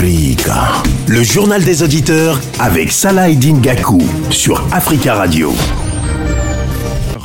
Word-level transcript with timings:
Le 0.00 1.24
journal 1.24 1.64
des 1.64 1.82
auditeurs 1.82 2.40
avec 2.60 2.92
Salah 2.92 3.30
Eddin 3.30 3.58
Gakou 3.58 4.00
sur 4.30 4.62
Africa 4.72 5.14
Radio. 5.16 5.52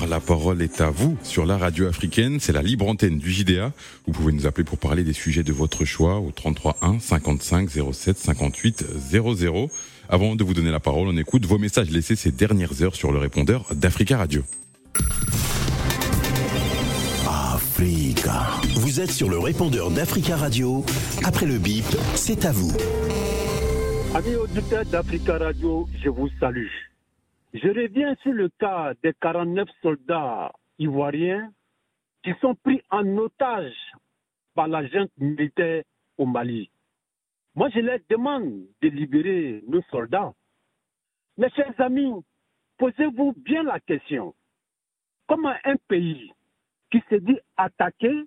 La 0.09 0.19
parole 0.19 0.59
est 0.63 0.81
à 0.81 0.89
vous 0.89 1.15
sur 1.21 1.45
la 1.45 1.59
radio 1.59 1.87
africaine, 1.87 2.39
c'est 2.39 2.51
la 2.51 2.63
libre 2.63 2.87
antenne 2.87 3.19
du 3.19 3.31
JDA. 3.31 3.73
Vous 4.07 4.13
pouvez 4.13 4.33
nous 4.33 4.47
appeler 4.47 4.63
pour 4.63 4.79
parler 4.79 5.03
des 5.03 5.13
sujets 5.13 5.43
de 5.43 5.53
votre 5.53 5.85
choix 5.85 6.19
au 6.19 6.31
33 6.31 6.77
1 6.81 6.99
55 6.99 7.69
07 7.91 8.17
58 8.17 8.85
00. 9.11 9.69
Avant 10.09 10.35
de 10.35 10.43
vous 10.43 10.55
donner 10.55 10.71
la 10.71 10.79
parole, 10.79 11.07
on 11.07 11.17
écoute 11.17 11.45
vos 11.45 11.59
messages 11.59 11.91
laissés 11.91 12.15
ces 12.15 12.31
dernières 12.31 12.81
heures 12.81 12.95
sur 12.95 13.11
le 13.11 13.19
répondeur 13.19 13.67
d'Africa 13.75 14.17
Radio. 14.17 14.41
Vous 17.79 19.01
êtes 19.01 19.09
sur 19.09 19.29
le 19.29 19.39
répondeur 19.39 19.89
d'Africa 19.89 20.35
Radio. 20.35 20.83
Après 21.25 21.47
le 21.47 21.57
bip, 21.57 21.85
c'est 22.13 22.45
à 22.45 22.51
vous. 22.51 22.71
Amis 24.15 24.35
auditeurs 24.35 24.85
d'Africa 24.85 25.39
Radio, 25.39 25.87
je 26.03 26.09
vous 26.09 26.29
salue. 26.39 26.69
Je 27.53 27.67
reviens 27.67 28.15
sur 28.21 28.31
le 28.31 28.49
cas 28.59 28.93
des 29.01 29.13
49 29.19 29.67
soldats 29.81 30.51
ivoiriens 30.77 31.51
qui 32.23 32.31
sont 32.41 32.53
pris 32.55 32.81
en 32.91 33.05
otage 33.17 33.73
par 34.53 34.67
la 34.67 34.85
junte 34.85 35.11
militaire 35.17 35.83
au 36.17 36.27
Mali. 36.27 36.69
Moi, 37.55 37.69
je 37.73 37.79
leur 37.79 37.99
demande 38.07 38.67
de 38.83 38.87
libérer 38.89 39.63
nos 39.67 39.81
soldats. 39.89 40.33
Mes 41.37 41.49
chers 41.49 41.79
amis, 41.81 42.13
posez-vous 42.77 43.33
bien 43.37 43.63
la 43.63 43.79
question. 43.79 44.35
Comment 45.27 45.55
un 45.63 45.75
pays 45.87 46.31
qui 46.93 47.03
se 47.09 47.15
dit 47.15 47.39
attaqué, 47.57 48.25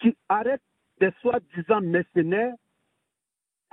qui 0.00 0.14
arrête 0.28 0.60
des 1.00 1.10
soi-disant 1.22 1.80
mercenaires, 1.80 2.54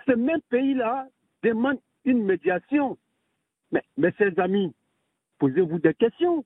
ce 0.05 0.13
même 0.13 0.39
pays-là 0.49 1.07
demande 1.43 1.79
une 2.05 2.23
médiation 2.23 2.97
mais, 3.73 3.83
mes 3.97 4.13
chers 4.13 4.39
amis, 4.39 4.73
posez-vous 5.39 5.79
des 5.79 5.95
questions. 5.95 6.45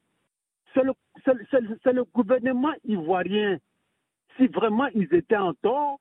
C'est 0.74 0.84
le, 0.84 2.04
gouvernement 2.16 2.74
ivoirien. 2.86 3.60
Si 4.38 4.48
vraiment 4.48 4.88
ils 4.96 5.14
étaient 5.14 5.36
en 5.38 5.54
tort, 5.56 6.00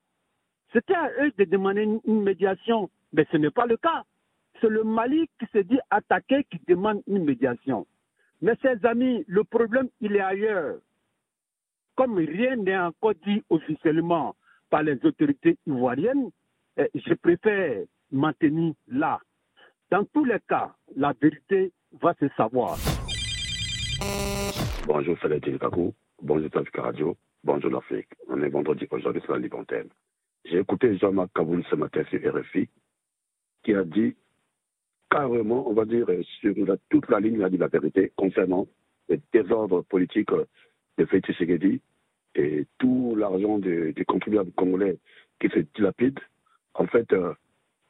c'était 0.72 0.94
à 0.94 1.10
eux 1.20 1.32
de 1.36 1.44
demander 1.44 1.82
une, 2.04 2.22
médiation. 2.22 2.88
Mais 3.12 3.26
ce 3.32 3.38
n'est 3.38 3.50
pas 3.50 3.66
le 3.66 3.76
cas. 3.76 4.04
C'est 4.60 4.68
le 4.68 4.84
Mali 4.84 5.28
qui 5.40 5.46
se 5.52 5.58
dit 5.58 5.80
attaqué 5.90 6.44
qui 6.44 6.60
demande 6.68 7.02
une 7.08 7.24
médiation. 7.24 7.86
Mes 8.40 8.54
chers 8.62 8.84
amis, 8.84 9.24
le 9.26 9.42
problème, 9.42 9.88
il 10.00 10.14
est 10.14 10.20
ailleurs. 10.20 10.76
Comme 11.96 12.18
rien 12.18 12.56
n'est 12.56 12.76
encore 12.76 13.14
dit 13.26 13.42
officiellement 13.48 14.36
par 14.68 14.82
les 14.82 15.02
autorités 15.02 15.56
ivoiriennes, 15.66 16.30
eh, 16.76 16.90
je 16.94 17.14
préfère 17.14 17.84
maintenir 18.12 18.74
là. 18.86 19.18
Dans 19.90 20.04
tous 20.04 20.26
les 20.26 20.38
cas, 20.46 20.74
la 20.94 21.14
vérité 21.18 21.72
va 22.02 22.14
se 22.20 22.28
savoir. 22.36 22.76
Bonjour 24.86 25.18
Saladin 25.20 25.56
Kakou, 25.56 25.94
bonjour 26.20 26.50
Tafika 26.50 26.82
Radio, 26.82 27.16
bonjour 27.42 27.70
l'Afrique. 27.70 28.08
On 28.28 28.42
est 28.42 28.50
vendredi 28.50 28.86
aujourd'hui 28.90 29.22
sur 29.22 29.32
la 29.32 29.38
Libre 29.38 29.64
J'ai 30.44 30.58
écouté 30.58 30.98
Jean-Marc 30.98 31.30
Kaboul 31.34 31.64
ce 31.70 31.76
matin 31.76 32.04
sur 32.10 32.20
RFI 32.20 32.68
qui 33.64 33.74
a 33.74 33.84
dit 33.84 34.14
carrément, 35.10 35.66
on 35.66 35.72
va 35.72 35.86
dire, 35.86 36.06
sur 36.40 36.54
toute 36.90 37.08
la 37.08 37.20
ligne, 37.20 37.36
il 37.36 37.44
a 37.44 37.48
dit 37.48 37.56
la 37.56 37.68
vérité 37.68 38.12
concernant 38.16 38.66
le 39.08 39.18
désordre 39.32 39.80
politique 39.82 40.30
de 40.98 41.04
Félix 41.04 41.28
Tshisekedi 41.28 41.80
et 42.34 42.66
tout 42.78 43.14
l'argent 43.16 43.58
des, 43.58 43.94
contribuables 44.06 44.52
congolais 44.52 44.98
qui 45.40 45.48
se 45.48 45.60
dilapide. 45.74 46.18
En 46.74 46.86
fait, 46.86 47.12
euh, 47.12 47.32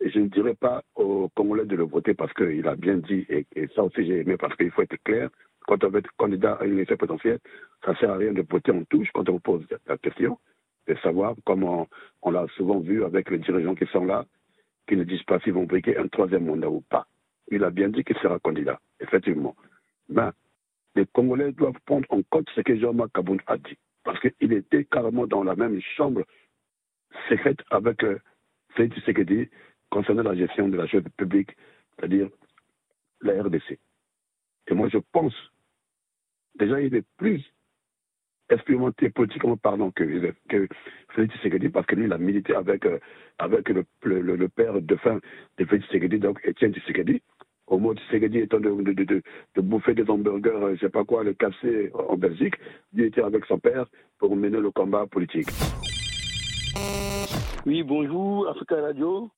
je 0.04 0.18
ne 0.20 0.28
dirais 0.28 0.54
pas 0.54 0.82
aux 0.94 1.28
Congolais 1.34 1.64
de 1.64 1.76
le 1.76 1.84
voter 1.84 2.14
parce 2.14 2.32
qu'il 2.34 2.66
a 2.66 2.76
bien 2.76 2.96
dit, 2.96 3.26
et, 3.28 3.46
ça 3.74 3.82
aussi 3.82 4.06
j'ai 4.06 4.20
aimé 4.20 4.36
parce 4.36 4.54
qu'il 4.56 4.70
faut 4.70 4.82
être 4.82 4.96
clair, 5.04 5.30
quand 5.66 5.82
on 5.82 5.88
veut 5.88 5.98
être 5.98 6.10
candidat 6.16 6.54
à 6.54 6.64
une 6.64 6.74
élection 6.74 6.96
potentielle, 6.96 7.38
ça 7.84 7.92
ne 7.92 7.96
sert 7.96 8.10
à 8.10 8.16
rien 8.16 8.32
de 8.32 8.44
voter 8.48 8.72
en 8.72 8.84
touche 8.84 9.08
quand 9.12 9.28
on 9.28 9.32
vous 9.32 9.40
pose 9.40 9.66
la 9.86 9.98
question, 9.98 10.38
de 10.86 10.94
savoir 10.96 11.34
comment 11.44 11.88
on, 12.22 12.30
l'a 12.30 12.46
souvent 12.56 12.78
vu 12.78 13.04
avec 13.04 13.30
les 13.30 13.38
dirigeants 13.38 13.74
qui 13.74 13.86
sont 13.86 14.04
là, 14.04 14.24
qui 14.86 14.96
ne 14.96 15.04
disent 15.04 15.24
pas 15.24 15.40
s'ils 15.40 15.54
vont 15.54 15.64
briquer 15.64 15.96
un 15.96 16.06
troisième 16.06 16.46
mandat 16.46 16.70
ou 16.70 16.82
pas. 16.82 17.06
Il 17.50 17.64
a 17.64 17.70
bien 17.70 17.88
dit 17.88 18.04
qu'il 18.04 18.16
sera 18.18 18.38
candidat, 18.38 18.78
effectivement. 19.00 19.56
Mais 20.08 20.30
les 20.96 21.06
Congolais 21.06 21.52
doivent 21.52 21.78
prendre 21.84 22.06
en 22.10 22.22
compte 22.30 22.48
ce 22.54 22.62
que 22.62 22.76
Jean-Marc 22.76 23.12
Kaboun 23.12 23.38
a 23.46 23.58
dit, 23.58 23.78
parce 24.02 24.18
qu'il 24.20 24.52
était 24.52 24.84
carrément 24.86 25.26
dans 25.26 25.44
la 25.44 25.54
même 25.54 25.80
chambre 25.96 26.24
secrète 27.28 27.60
avec 27.70 28.02
euh, 28.02 28.18
Félix 28.70 28.96
Tshisekedi 28.96 29.48
concernant 29.90 30.22
la 30.22 30.34
gestion 30.34 30.68
de 30.68 30.76
la 30.76 30.86
chose 30.86 31.04
publique, 31.16 31.50
c'est-à-dire 31.96 32.28
la 33.20 33.42
RDC. 33.42 33.78
Et 34.68 34.74
moi, 34.74 34.88
je 34.88 34.98
pense, 35.12 35.34
déjà, 36.56 36.80
il 36.80 36.94
est 36.94 37.06
plus 37.18 37.44
expérimenté 38.48 39.10
politiquement 39.10 39.56
parlant 39.56 39.90
que, 39.90 40.32
Félix 41.14 41.34
Tshisekedi, 41.36 41.68
parce 41.68 41.86
que 41.86 41.94
lui, 41.94 42.04
il 42.04 42.12
a 42.12 42.18
milité 42.18 42.54
avec, 42.54 42.86
euh, 42.86 42.98
avec 43.38 43.68
le, 43.68 43.84
le, 44.02 44.48
père 44.48 44.80
de 44.80 44.96
fin 44.96 45.20
de 45.58 45.64
Félix 45.66 45.86
Tshisekedi, 45.88 46.18
donc 46.18 46.40
Étienne 46.42 46.72
Tshisekedi. 46.72 47.22
Au 47.66 47.78
mot 47.78 47.94
Tshisekedi 47.94 48.38
étant 48.38 48.60
de, 48.60 48.70
de, 48.70 48.92
de, 48.92 49.22
de, 49.54 49.60
bouffer 49.60 49.94
des 49.94 50.08
hamburgers, 50.08 50.50
euh, 50.50 50.68
je 50.68 50.72
ne 50.72 50.78
sais 50.78 50.88
pas 50.88 51.04
quoi, 51.04 51.24
le 51.24 51.34
casser 51.34 51.90
en 51.94 52.16
Belgique, 52.16 52.54
il 52.94 53.02
était 53.02 53.22
avec 53.22 53.44
son 53.46 53.58
père 53.58 53.86
pour 54.18 54.36
mener 54.36 54.60
le 54.60 54.70
combat 54.70 55.06
politique. 55.06 55.48
Oui, 57.66 57.82
bonjour, 57.82 58.48
Africa 58.48 58.80
Radio. 58.80 59.28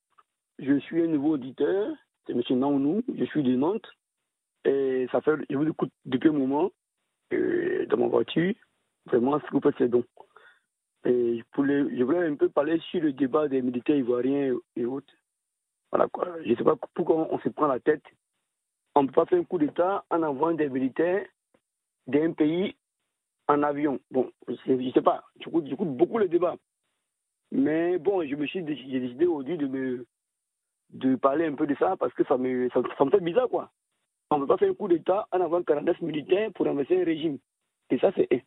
Je 0.58 0.78
suis 0.80 1.02
un 1.02 1.06
nouveau 1.06 1.34
auditeur, 1.34 1.90
c'est 2.26 2.34
M. 2.34 2.42
Naounou, 2.58 3.02
je 3.16 3.24
suis 3.24 3.42
de 3.42 3.56
Nantes. 3.56 3.88
Et 4.66 5.06
ça 5.10 5.22
fait, 5.22 5.36
je 5.48 5.56
vous 5.56 5.68
écoute 5.68 5.90
depuis 6.04 6.28
un 6.28 6.32
moment 6.32 6.70
euh, 7.32 7.86
dans 7.86 7.96
ma 7.96 8.08
voiture. 8.08 8.52
Vraiment, 9.06 9.40
ce 9.40 9.46
que 9.46 9.52
vous 9.52 9.60
faites, 9.60 9.76
c'est 9.78 9.88
bon. 9.88 10.04
Et 11.06 11.38
je 11.38 11.42
voulais, 11.56 11.96
je 11.96 12.02
voulais 12.02 12.26
un 12.26 12.34
peu 12.34 12.50
parler 12.50 12.78
sur 12.90 13.00
le 13.00 13.12
débat 13.12 13.48
des 13.48 13.62
militaires 13.62 13.96
ivoiriens 13.96 14.54
et 14.76 14.84
autres. 14.84 15.14
Voilà 15.90 16.08
quoi. 16.08 16.28
Je 16.44 16.50
ne 16.50 16.56
sais 16.56 16.64
pas 16.64 16.76
pourquoi 16.94 17.28
on 17.30 17.38
se 17.38 17.48
prend 17.48 17.66
la 17.66 17.80
tête. 17.80 18.04
On 18.94 19.02
ne 19.02 19.06
peut 19.08 19.14
pas 19.14 19.26
faire 19.26 19.38
un 19.38 19.44
coup 19.44 19.58
d'État 19.58 20.04
en 20.10 20.22
envoyant 20.22 20.56
des 20.56 20.68
militaires 20.68 21.26
d'un 22.06 22.32
pays 22.32 22.76
en 23.46 23.62
avion. 23.62 24.00
Bon, 24.10 24.30
je 24.46 24.72
ne 24.72 24.90
sais 24.92 25.02
pas. 25.02 25.24
J'écoute 25.40 25.96
beaucoup 25.96 26.18
le 26.18 26.28
débat. 26.28 26.56
Mais 27.50 27.98
bon, 27.98 28.26
je 28.26 28.34
me 28.34 28.46
suis 28.46 28.60
j'ai 28.66 29.00
décidé 29.00 29.26
aujourd'hui 29.26 29.56
de 29.56 31.16
parler 31.16 31.46
un 31.46 31.54
peu 31.54 31.66
de 31.66 31.74
ça 31.76 31.96
parce 31.96 32.12
que 32.14 32.24
ça 32.24 32.36
me, 32.36 32.68
ça, 32.70 33.04
me 33.04 33.10
fait 33.10 33.20
bizarre, 33.20 33.48
quoi. 33.48 33.70
On 34.30 34.36
ne 34.36 34.42
peut 34.42 34.48
pas 34.48 34.58
faire 34.58 34.70
un 34.70 34.74
coup 34.74 34.88
d'État 34.88 35.26
en 35.32 35.40
avant 35.40 35.62
49 35.62 36.02
militaires 36.02 36.50
pour 36.54 36.66
renverser 36.66 37.00
un 37.00 37.04
régime. 37.04 37.38
Et 37.90 37.98
ça, 37.98 38.12
c'est. 38.14 38.44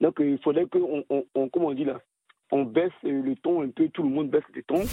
Donc, 0.00 0.16
il 0.20 0.38
faudrait 0.38 0.66
qu'on, 0.66 1.04
on, 1.10 1.24
on, 1.34 1.50
on 1.52 1.72
dit 1.72 1.84
là, 1.84 2.00
on 2.52 2.64
baisse 2.64 2.92
le 3.02 3.34
ton 3.36 3.62
un 3.62 3.70
peu, 3.70 3.88
tout 3.88 4.04
le 4.04 4.10
monde 4.10 4.30
baisse 4.30 4.44
le 4.54 4.62
ton. 4.62 4.84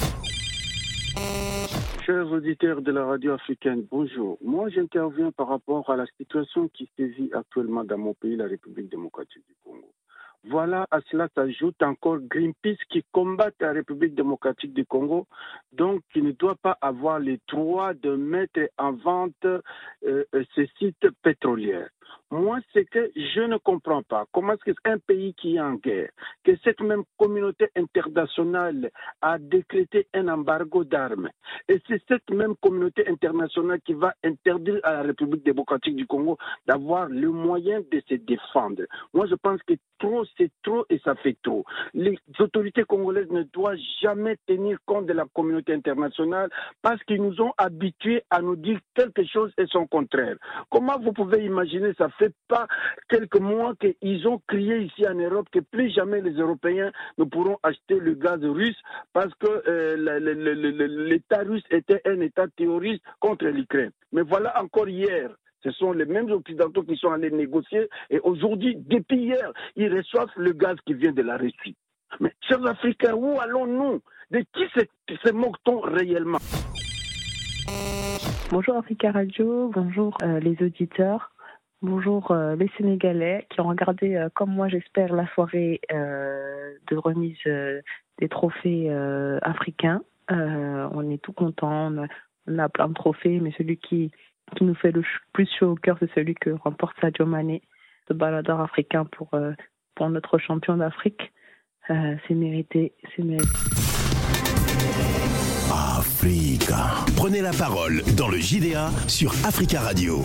Chers 2.05 2.29
auditeurs 2.33 2.81
de 2.81 2.91
la 2.91 3.05
radio 3.05 3.31
africaine, 3.31 3.85
bonjour. 3.89 4.37
Moi, 4.43 4.67
j'interviens 4.67 5.31
par 5.31 5.47
rapport 5.47 5.89
à 5.89 5.95
la 5.95 6.05
situation 6.17 6.67
qui 6.67 6.89
se 6.97 7.03
vit 7.03 7.29
actuellement 7.31 7.85
dans 7.85 7.97
mon 7.97 8.13
pays, 8.13 8.35
la 8.35 8.47
République 8.47 8.89
démocratique 8.89 9.43
du 9.47 9.55
Congo. 9.63 9.89
Voilà, 10.43 10.85
à 10.91 10.99
cela 11.09 11.29
s'ajoute 11.33 11.81
encore 11.81 12.17
Greenpeace 12.19 12.83
qui 12.89 13.05
combat 13.13 13.51
la 13.61 13.71
République 13.71 14.15
démocratique 14.15 14.73
du 14.73 14.85
Congo, 14.85 15.27
donc 15.71 16.01
qui 16.11 16.21
ne 16.21 16.33
doit 16.33 16.57
pas 16.61 16.77
avoir 16.81 17.19
les 17.19 17.39
droits 17.47 17.93
de 17.93 18.17
mettre 18.17 18.59
en 18.77 18.91
vente 18.91 19.45
euh, 19.45 19.61
euh, 20.03 20.43
ces 20.55 20.69
sites 20.77 21.07
pétroliers. 21.21 21.85
Moi, 22.31 22.59
c'est 22.73 22.85
que 22.85 23.11
je 23.15 23.41
ne 23.41 23.57
comprends 23.57 24.01
pas 24.03 24.25
comment 24.31 24.53
est-ce 24.53 24.73
qu'un 24.83 24.97
pays 24.97 25.33
qui 25.35 25.55
est 25.55 25.59
en 25.59 25.75
guerre, 25.75 26.09
que 26.43 26.51
cette 26.63 26.81
même 26.81 27.03
communauté 27.17 27.69
internationale 27.75 28.89
a 29.21 29.37
décrété 29.37 30.07
un 30.13 30.27
embargo 30.27 30.83
d'armes, 30.83 31.29
et 31.67 31.79
c'est 31.87 32.01
cette 32.07 32.29
même 32.31 32.55
communauté 32.55 33.07
internationale 33.07 33.79
qui 33.81 33.93
va 33.93 34.13
interdire 34.23 34.79
à 34.83 34.93
la 34.93 35.01
République 35.03 35.43
démocratique 35.43 35.95
du 35.95 36.07
Congo 36.07 36.37
d'avoir 36.65 37.07
le 37.07 37.29
moyen 37.29 37.81
de 37.81 38.01
se 38.07 38.15
défendre. 38.15 38.83
Moi, 39.13 39.27
je 39.27 39.35
pense 39.35 39.61
que 39.63 39.73
trop, 39.99 40.25
c'est 40.37 40.51
trop 40.63 40.85
et 40.89 40.99
ça 40.99 41.15
fait 41.15 41.37
trop. 41.43 41.63
Les 41.93 42.17
autorités 42.39 42.83
congolaises 42.83 43.29
ne 43.29 43.43
doivent 43.43 43.77
jamais 44.01 44.37
tenir 44.47 44.77
compte 44.85 45.05
de 45.05 45.13
la 45.13 45.25
communauté 45.33 45.73
internationale 45.73 46.49
parce 46.81 47.01
qu'ils 47.03 47.21
nous 47.21 47.41
ont 47.41 47.53
habitués 47.57 48.23
à 48.29 48.41
nous 48.41 48.55
dire 48.55 48.79
quelque 48.95 49.23
chose 49.25 49.51
et 49.57 49.65
son 49.67 49.87
contraire. 49.87 50.35
Comment 50.69 50.99
vous 50.99 51.13
pouvez 51.13 51.45
imaginer, 51.45 51.93
ça? 51.97 52.02
Fait 52.09 52.33
pas 52.47 52.67
quelques 53.09 53.39
mois 53.39 53.73
qu'ils 53.75 54.27
ont 54.27 54.41
crié 54.47 54.79
ici 54.79 55.07
en 55.07 55.15
Europe 55.15 55.47
que 55.51 55.59
plus 55.59 55.89
jamais 55.91 56.21
les 56.21 56.33
Européens 56.33 56.91
ne 57.17 57.23
pourront 57.23 57.57
acheter 57.63 57.99
le 57.99 58.13
gaz 58.13 58.43
russe 58.43 58.79
parce 59.13 59.33
que 59.35 59.63
euh, 59.67 59.95
l'État 61.07 61.43
russe 61.43 61.63
était 61.69 62.01
un 62.05 62.19
État 62.21 62.47
terroriste 62.55 63.03
contre 63.19 63.45
l'Ukraine. 63.45 63.91
Mais 64.11 64.21
voilà 64.21 64.61
encore 64.61 64.89
hier, 64.89 65.29
ce 65.63 65.71
sont 65.71 65.93
les 65.93 66.05
mêmes 66.05 66.31
Occidentaux 66.31 66.83
qui 66.83 66.97
sont 66.97 67.11
allés 67.11 67.31
négocier 67.31 67.87
et 68.09 68.19
aujourd'hui, 68.19 68.75
depuis 68.77 69.23
hier, 69.23 69.51
ils 69.75 69.95
reçoivent 69.95 70.31
le 70.35 70.53
gaz 70.53 70.75
qui 70.85 70.93
vient 70.93 71.13
de 71.13 71.21
la 71.21 71.37
Russie. 71.37 71.75
Mais 72.19 72.33
chers 72.41 72.65
Africains, 72.65 73.13
où 73.13 73.39
allons-nous? 73.39 74.01
De 74.31 74.39
qui 74.39 74.63
se, 74.73 74.81
se 75.23 75.31
moque-t-on 75.31 75.79
réellement? 75.81 76.39
Bonjour 78.49 78.77
Africa 78.77 79.11
Radio, 79.11 79.69
bonjour 79.73 80.15
euh, 80.21 80.39
les 80.39 80.55
auditeurs, 80.61 81.31
bonjour 81.83 82.31
euh, 82.31 82.55
les 82.55 82.69
Sénégalais 82.77 83.45
qui 83.49 83.61
ont 83.61 83.67
regardé, 83.67 84.15
euh, 84.15 84.29
comme 84.33 84.49
moi 84.49 84.69
j'espère, 84.69 85.13
la 85.13 85.27
soirée 85.33 85.81
euh, 85.91 86.73
de 86.89 86.95
remise 86.95 87.37
des 88.19 88.29
trophées 88.29 88.89
africains. 89.41 90.01
On 90.29 91.11
est 91.11 91.21
tout 91.21 91.33
content, 91.33 91.93
on 92.47 92.57
a, 92.59 92.69
plein 92.69 92.87
de 92.87 92.93
trophées, 92.93 93.39
mais 93.39 93.53
celui 93.57 93.77
qui, 93.77 94.11
nous 94.61 94.75
fait 94.75 94.91
le 94.91 95.03
plus 95.33 95.49
chaud 95.59 95.71
au 95.71 95.75
cœur, 95.75 95.97
c'est 95.99 96.11
celui 96.13 96.35
que 96.35 96.51
remporte 96.51 96.95
Sadio 97.01 97.25
Mané, 97.25 97.61
ce 98.07 98.13
baladeur 98.13 98.61
africain 98.61 99.05
pour, 99.05 99.31
pour 99.95 100.09
notre 100.09 100.37
champion 100.37 100.77
d'Afrique. 100.77 101.33
C'est 101.87 102.35
mérité, 102.35 102.93
c'est 103.15 103.23
mérité. 103.23 103.49
Africa. 105.97 107.03
Prenez 107.17 107.41
la 107.41 107.51
parole 107.51 108.03
dans 108.15 108.29
le 108.29 108.37
JDA 108.37 108.89
sur 109.07 109.31
Africa 109.45 109.81
Radio. 109.81 110.21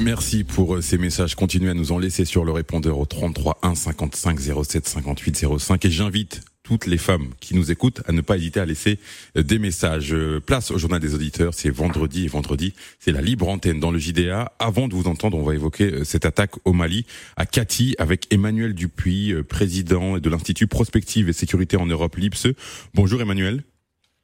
Merci 0.00 0.42
pour 0.42 0.74
euh, 0.74 0.80
ces 0.80 0.98
messages. 0.98 1.36
Continuez 1.36 1.70
à 1.70 1.74
nous 1.74 1.92
en 1.92 1.98
laisser 1.98 2.24
sur 2.24 2.44
le 2.44 2.50
répondeur 2.50 2.98
au 2.98 3.06
33 3.06 3.58
1 3.62 3.74
55 3.76 4.40
07 4.64 4.88
58 4.88 5.46
05 5.58 5.84
et 5.84 5.90
j'invite 5.90 6.40
toutes 6.64 6.86
les 6.86 6.98
femmes 6.98 7.28
qui 7.40 7.54
nous 7.54 7.70
écoutent 7.70 8.02
à 8.06 8.12
ne 8.12 8.20
pas 8.20 8.36
hésiter 8.36 8.58
à 8.58 8.64
laisser 8.64 8.98
euh, 9.36 9.44
des 9.44 9.60
messages. 9.60 10.12
Euh, 10.12 10.40
Place 10.40 10.72
au 10.72 10.78
journal 10.78 10.98
des 10.98 11.14
auditeurs, 11.14 11.54
c'est 11.54 11.70
vendredi 11.70 12.24
et 12.24 12.26
vendredi, 12.26 12.74
c'est 12.98 13.12
la 13.12 13.20
libre 13.20 13.48
antenne 13.48 13.78
dans 13.78 13.92
le 13.92 14.00
JDA. 14.00 14.52
Avant 14.58 14.88
de 14.88 14.94
vous 14.94 15.06
entendre, 15.06 15.38
on 15.38 15.44
va 15.44 15.54
évoquer 15.54 16.04
cette 16.04 16.26
attaque 16.26 16.54
au 16.64 16.72
Mali 16.72 17.06
à 17.36 17.46
Cathy 17.46 17.94
avec 17.98 18.26
Emmanuel 18.32 18.74
Dupuis, 18.74 19.32
président 19.48 20.18
de 20.18 20.28
l'Institut 20.28 20.66
Prospective 20.66 21.28
et 21.28 21.32
Sécurité 21.32 21.76
en 21.76 21.86
Europe, 21.86 22.16
l'IPSE. 22.16 22.48
Bonjour 22.94 23.20
Emmanuel. 23.20 23.62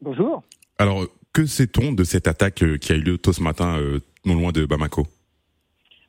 Bonjour. 0.02 0.42
Alors, 0.78 1.06
que 1.32 1.46
sait-on 1.46 1.92
de 1.92 2.02
cette 2.02 2.26
attaque 2.26 2.64
qui 2.80 2.92
a 2.92 2.96
eu 2.96 3.02
lieu 3.02 3.18
tôt 3.18 3.32
ce 3.32 3.42
matin, 3.42 3.78
non 4.24 4.34
loin 4.34 4.50
de 4.50 4.64
Bamako? 4.64 5.06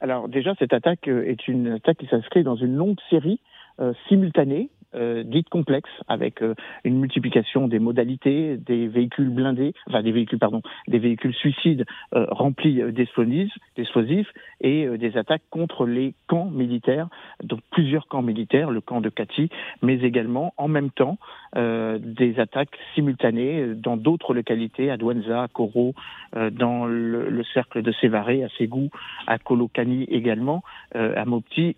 Alors 0.02 0.28
déjà, 0.28 0.56
cette 0.58 0.74
attaque 0.74 1.08
euh, 1.08 1.24
est 1.24 1.48
une 1.48 1.74
attaque 1.74 2.00
qui 2.00 2.08
s'inscrit 2.08 2.44
dans 2.44 2.56
une 2.56 2.76
longue 2.76 2.98
série 3.12 3.40
euh, 3.80 3.94
simultanée, 4.10 4.70
euh, 4.96 5.24
dite 5.24 5.50
complexe, 5.50 5.90
avec 6.08 6.42
euh, 6.42 6.56
une 6.84 7.00
multiplication 7.00 7.68
des 7.68 7.80
modalités, 7.80 8.58
des 8.58 8.88
véhicules 8.88 9.30
blindés, 9.30 9.74
enfin 9.88 10.04
des 10.04 10.12
véhicules, 10.12 10.40
pardon, 10.40 10.62
des 10.88 11.00
véhicules 11.00 11.34
suicides 11.34 11.86
euh, 12.14 12.26
remplis 12.30 12.82
euh, 12.82 12.92
d'explosifs, 12.92 14.28
et 14.60 14.86
euh, 14.86 14.98
des 14.98 15.18
attaques 15.18 15.44
contre 15.50 15.86
les 15.86 16.14
camps 16.28 16.50
militaires, 16.50 17.08
donc 17.44 17.62
plusieurs 17.72 18.08
camps 18.08 18.22
militaires, 18.22 18.72
le 18.72 18.82
camp 18.82 19.02
de 19.02 19.10
Kati, 19.10 19.50
mais 19.82 20.00
également 20.02 20.54
en 20.58 20.68
même 20.68 20.92
temps 20.92 21.18
des 21.54 22.40
attaques 22.40 22.78
simultanées 22.96 23.76
dans 23.76 23.98
d'autres 23.98 24.34
localités, 24.34 24.90
à 24.90 24.96
Douenza, 24.96 25.44
à 25.44 25.48
Koro, 25.50 25.94
dans 26.34 26.86
le, 26.86 27.30
le 27.30 27.44
cercle 27.54 27.82
de 27.82 27.92
Sévaré, 27.92 28.44
à 28.44 28.50
Ségou, 28.58 28.90
à 29.28 29.38
Kolokani 29.38 30.06
également, 30.06 30.64
à 30.94 31.26
Mopti 31.26 31.76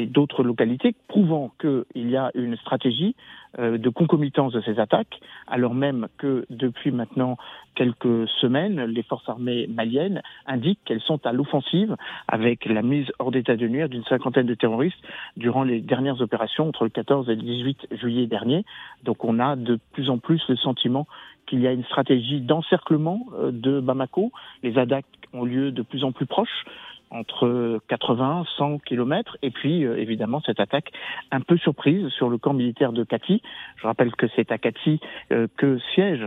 et 0.00 0.06
d'autres 0.06 0.42
localités, 0.42 0.94
prouvant 1.08 1.52
qu'il 1.60 2.10
y 2.10 2.16
a 2.16 2.30
une 2.34 2.56
stratégie 2.56 3.14
euh, 3.58 3.78
de 3.78 3.88
concomitance 3.88 4.52
de 4.52 4.60
ces 4.62 4.78
attaques, 4.78 5.20
alors 5.46 5.74
même 5.74 6.08
que 6.18 6.46
depuis 6.50 6.90
maintenant 6.90 7.36
quelques 7.74 8.28
semaines, 8.40 8.84
les 8.84 9.02
forces 9.02 9.28
armées 9.28 9.66
maliennes 9.66 10.22
indiquent 10.46 10.80
qu'elles 10.84 11.00
sont 11.00 11.24
à 11.26 11.32
l'offensive 11.32 11.96
avec 12.28 12.64
la 12.64 12.82
mise 12.82 13.06
hors 13.18 13.30
d'état 13.30 13.56
de 13.56 13.68
nuire 13.68 13.88
d'une 13.88 14.04
cinquantaine 14.04 14.46
de 14.46 14.54
terroristes 14.54 15.02
durant 15.36 15.64
les 15.64 15.80
dernières 15.80 16.20
opérations 16.20 16.68
entre 16.68 16.84
le 16.84 16.90
14 16.90 17.28
et 17.28 17.34
le 17.34 17.42
18 17.42 17.88
juillet 17.92 18.26
dernier. 18.26 18.64
Donc 19.04 19.24
on 19.24 19.38
a 19.38 19.56
de 19.56 19.78
plus 19.92 20.10
en 20.10 20.18
plus 20.18 20.40
le 20.48 20.56
sentiment 20.56 21.06
qu'il 21.46 21.60
y 21.60 21.66
a 21.66 21.72
une 21.72 21.84
stratégie 21.84 22.40
d'encerclement 22.40 23.26
euh, 23.34 23.50
de 23.50 23.80
Bamako. 23.80 24.30
Les 24.62 24.78
attaques 24.78 25.06
ont 25.32 25.44
lieu 25.44 25.72
de 25.72 25.82
plus 25.82 26.04
en 26.04 26.12
plus 26.12 26.26
proches 26.26 26.64
entre 27.10 27.80
80, 27.88 28.44
100 28.56 28.78
kilomètres, 28.78 29.36
et 29.42 29.50
puis 29.50 29.84
euh, 29.84 29.98
évidemment 29.98 30.40
cette 30.40 30.60
attaque 30.60 30.92
un 31.30 31.40
peu 31.40 31.56
surprise 31.56 32.08
sur 32.08 32.28
le 32.28 32.38
camp 32.38 32.52
militaire 32.52 32.92
de 32.92 33.04
Kati. 33.04 33.42
Je 33.76 33.86
rappelle 33.86 34.12
que 34.12 34.26
c'est 34.36 34.52
à 34.52 34.58
Kati 34.58 35.00
euh, 35.32 35.46
que 35.56 35.78
siège 35.94 36.26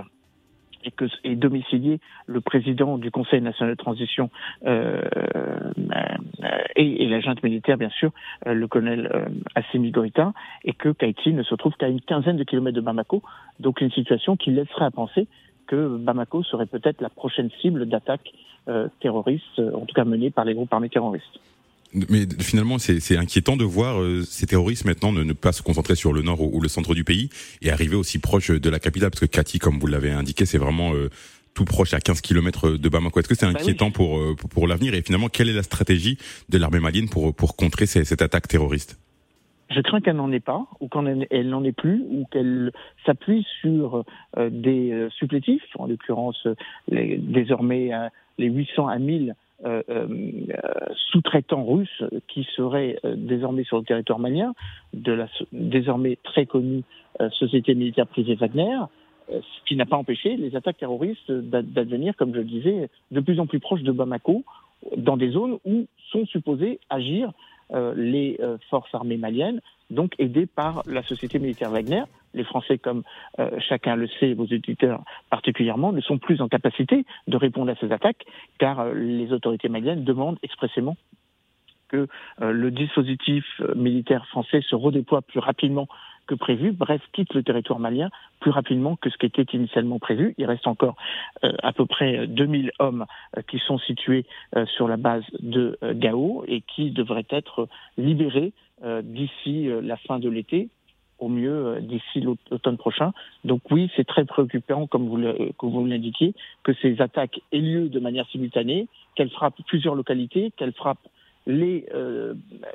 et 0.86 0.92
que 0.92 1.06
est 1.24 1.36
domicilié 1.36 2.00
le 2.26 2.42
président 2.42 2.98
du 2.98 3.10
Conseil 3.10 3.42
national 3.42 3.76
de 3.76 3.82
transition 3.82 4.30
euh, 4.66 5.02
euh, 5.16 6.10
et, 6.76 7.04
et 7.04 7.22
militaire, 7.44 7.78
bien 7.78 7.90
sûr, 7.90 8.12
le 8.46 8.68
colonel 8.68 9.10
Assimi 9.56 9.92
Goïta, 9.92 10.34
et 10.66 10.74
que 10.74 10.90
Kaiti 10.90 11.34
ne 11.34 11.44
se 11.44 11.56
trouve 11.56 11.74
qu'à 11.76 11.88
une 11.88 12.02
quinzaine 12.02 12.36
de 12.36 12.44
kilomètres 12.44 12.76
de 12.76 12.82
Bamako, 12.82 13.24
donc 13.62 13.80
une 13.80 13.92
situation 13.92 14.36
qui 14.36 14.52
laisserait 14.52 14.86
à 14.86 14.92
penser 14.92 15.28
que 15.68 15.98
Bamako 15.98 16.44
serait 16.44 16.66
peut-être 16.66 17.02
la 17.02 17.10
prochaine 17.10 17.50
cible 17.62 17.86
d'attaque 17.86 18.34
euh, 18.68 18.88
terroriste, 19.02 19.44
euh, 19.60 19.72
en 19.74 19.86
tout 19.86 19.94
cas 19.96 20.06
menée 20.06 20.32
par 20.32 20.46
les 20.46 20.54
groupes 20.54 20.74
armés 20.74 20.90
terroristes. 20.90 21.40
Mais 22.10 22.26
finalement, 22.40 22.80
c'est 22.80 23.00
c'est 23.00 23.18
inquiétant 23.18 23.56
de 23.56 23.64
voir 23.64 24.02
euh, 24.02 24.24
ces 24.24 24.48
terroristes 24.48 24.86
maintenant 24.86 25.12
ne, 25.12 25.24
ne 25.24 25.34
pas 25.34 25.52
se 25.52 25.62
concentrer 25.62 25.96
sur 25.96 26.12
le 26.12 26.24
nord 26.24 26.42
ou, 26.42 26.58
ou 26.58 26.60
le 26.62 26.68
centre 26.68 26.96
du 26.96 27.04
pays 27.04 27.30
et 27.62 27.70
arriver 27.70 27.96
aussi 27.96 28.18
proche 28.18 28.50
de 28.50 28.70
la 28.70 28.80
capitale, 28.80 29.12
parce 29.12 29.20
que 29.20 29.26
Kati, 29.28 29.60
comme 29.60 29.78
vous 29.80 29.86
l'avez 29.88 30.10
indiqué, 30.12 30.46
c'est 30.48 30.58
vraiment 30.58 30.96
euh, 30.96 31.10
tout 31.54 31.66
proche, 31.66 31.94
à 31.94 32.00
15 32.00 32.22
kilomètres 32.22 32.72
de 32.72 32.90
Bamako. 32.90 33.20
Est-ce 33.20 33.28
que 33.28 33.36
c'est 33.36 33.46
Bah 33.46 33.52
oui. 33.54 33.62
inquiétant 33.62 33.92
pour, 33.92 34.20
pour, 34.38 34.50
pour 34.50 34.68
l'avenir? 34.68 34.96
Et 34.96 35.04
finalement, 35.04 35.30
quelle 35.30 35.50
est 35.50 35.54
la 35.54 35.62
stratégie 35.62 36.18
de 36.50 36.58
l'armée 36.58 36.80
malienne 36.80 37.10
pour, 37.10 37.36
pour 37.36 37.56
contrer 37.56 37.86
ces- 37.86 38.06
cette 38.06 38.24
attaque 38.24 38.48
terroriste? 38.48 38.98
Je 39.74 39.82
crains 39.82 40.02
qu'elle 40.02 40.16
n'en 40.18 40.32
ait 40.32 40.40
pas, 40.40 40.66
ou 40.80 40.88
qu'elle 40.88 41.28
elle 41.32 41.50
n'en 41.50 41.64
ait 41.64 41.72
plus, 41.72 42.04
ou 42.10 42.26
qu'elle 42.32 42.72
s'appuie 43.06 43.46
sur 43.62 44.04
euh, 44.38 44.50
des 44.50 44.92
euh, 44.92 45.10
supplétifs, 45.12 45.66
en 45.80 45.88
l'occurrence 45.88 46.46
euh, 46.46 46.56
les- 46.90 47.18
désormais 47.18 47.92
les 48.38 48.48
800 48.48 48.88
à 48.88 49.00
1000 49.00 49.36
euh, 49.66 49.82
euh, 49.90 50.08
sous-traitants 51.12 51.64
russes 51.66 52.04
qui 52.28 52.44
seraient 52.56 53.00
désormais 53.16 53.64
sur 53.64 53.78
le 53.78 53.84
territoire 53.84 54.20
malien, 54.20 54.54
de 54.94 55.14
la 55.14 55.28
so- 55.30 55.46
désormais 55.54 56.18
très 56.24 56.46
connue 56.46 56.84
société 57.32 57.76
militaire 57.76 58.08
privée 58.08 58.36
Wagner, 58.36 58.78
ce 59.30 59.66
qui 59.68 59.76
n'a 59.76 59.86
pas 59.86 59.96
empêché 59.98 60.36
les 60.36 60.56
attaques 60.56 60.78
terroristes 60.80 61.32
d'a- 61.32 61.62
d'advenir, 61.62 62.16
comme 62.18 62.34
je 62.34 62.40
le 62.40 62.44
disais, 62.46 62.90
de 63.12 63.20
plus 63.22 63.40
en 63.40 63.46
plus 63.46 63.60
proches 63.60 63.84
de 63.84 63.92
Bamako, 63.92 64.44
dans 64.98 65.16
des 65.16 65.30
zones 65.30 65.58
où 65.66 65.86
sont 66.12 66.26
supposées 66.26 66.80
agir 66.90 67.32
les 67.96 68.38
euh, 68.40 68.58
forces 68.70 68.94
armées 68.94 69.18
maliennes, 69.18 69.62
donc 69.90 70.14
aidées 70.20 70.46
par 70.46 70.84
la 70.86 71.04
société 71.04 71.40
militaire 71.40 71.72
Wagner. 71.72 72.04
Les 72.34 72.44
Français, 72.44 72.78
comme 72.78 73.04
euh, 73.40 73.50
chacun 73.60 73.96
le 73.96 74.08
sait, 74.20 74.34
vos 74.34 74.44
auditeurs 74.44 75.04
particulièrement, 75.30 75.92
ne 75.92 76.02
sont 76.02 76.18
plus 76.18 76.42
en 76.42 76.48
capacité 76.48 77.06
de 77.28 77.38
répondre 77.38 77.72
à 77.72 77.76
ces 77.76 77.92
attaques, 77.92 78.26
car 78.58 78.80
euh, 78.80 78.94
les 78.94 79.32
autorités 79.32 79.70
maliennes 79.70 80.04
demandent 80.04 80.40
expressément 80.42 80.98
que 81.94 82.08
euh, 82.42 82.52
le 82.52 82.72
dispositif 82.72 83.46
euh, 83.62 83.76
militaire 83.76 84.26
français 84.28 84.62
se 84.68 84.76
redéploie 84.76 85.22
plus 85.22 85.40
rapidement 85.40 85.88
que 86.28 86.36
prévu, 86.36 86.72
bref, 86.72 87.02
quitte 87.14 87.34
le 87.34 87.44
territoire 87.44 87.80
malien 87.80 88.10
plus 88.40 88.52
rapidement 88.52 88.96
que 88.96 89.10
ce 89.10 89.18
qui 89.18 89.26
était 89.26 89.46
initialement 89.58 90.00
prévu. 90.00 90.34
Il 90.38 90.46
reste 90.46 90.68
encore 90.68 90.96
euh, 91.44 91.54
à 91.64 91.74
peu 91.74 91.86
près 91.86 92.28
2000 92.28 92.72
hommes 92.80 93.06
euh, 93.38 93.42
qui 93.42 93.60
sont 93.60 93.78
situés 93.80 94.26
euh, 94.56 94.66
sur 94.66 94.88
la 94.88 94.98
base 94.98 95.24
de 95.40 95.78
euh, 95.84 95.94
Gao 95.94 96.44
et 96.48 96.62
qui 96.62 96.92
devraient 96.92 97.26
être 97.30 97.68
libérés 97.98 98.54
euh, 98.84 99.02
d'ici 99.04 99.70
euh, 99.70 99.82
la 99.82 99.98
fin 99.98 100.20
de 100.20 100.30
l'été, 100.30 100.70
au 101.20 101.30
mieux 101.30 101.52
euh, 101.68 101.80
d'ici 101.80 102.20
l'aut- 102.22 102.38
l'automne 102.52 102.78
prochain. 102.78 103.14
Donc 103.46 103.62
oui, 103.72 103.90
c'est 103.96 104.06
très 104.06 104.26
préoccupant, 104.26 104.88
comme 104.88 105.08
vous 105.08 105.86
l'indiquiez, 105.86 106.34
que 106.64 106.74
ces 106.82 107.00
attaques 107.02 107.40
aient 107.52 107.60
lieu 107.60 107.88
de 107.88 108.00
manière 108.00 108.28
simultanée, 108.28 108.88
qu'elles 109.16 109.30
frappent 109.30 109.62
plusieurs 109.68 109.96
localités, 109.96 110.52
qu'elles 110.58 110.74
frappent 110.74 111.08
les, 111.46 111.86
euh, 111.94 112.34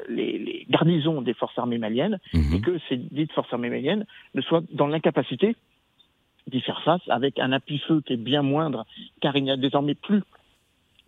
les, 0.09 0.39
les 0.39 0.67
garnisons 0.69 1.23
des 1.23 1.35
forces 1.35 1.59
armées 1.59 1.79
maliennes 1.79 2.19
Mhm. 2.35 2.55
et 2.55 2.61
que 2.61 2.79
ces 2.89 2.97
dites 2.97 3.33
forces 3.33 3.53
armées 3.53 3.71
maliennes 3.71 4.05
ne 4.35 4.43
soient 4.43 4.63
dans 4.73 4.87
l'incapacité 4.87 5.57
d'y 6.47 6.61
faire 6.61 6.83
face 6.83 7.03
avec 7.09 7.39
un 7.39 7.53
appui-feu 7.53 8.03
qui 8.07 8.15
est 8.15 8.17
bien 8.17 8.43
moindre, 8.43 8.87
car 9.21 9.37
il 9.37 9.45
n'y 9.45 9.51
a 9.51 9.57
désormais 9.57 9.95
plus 9.95 10.23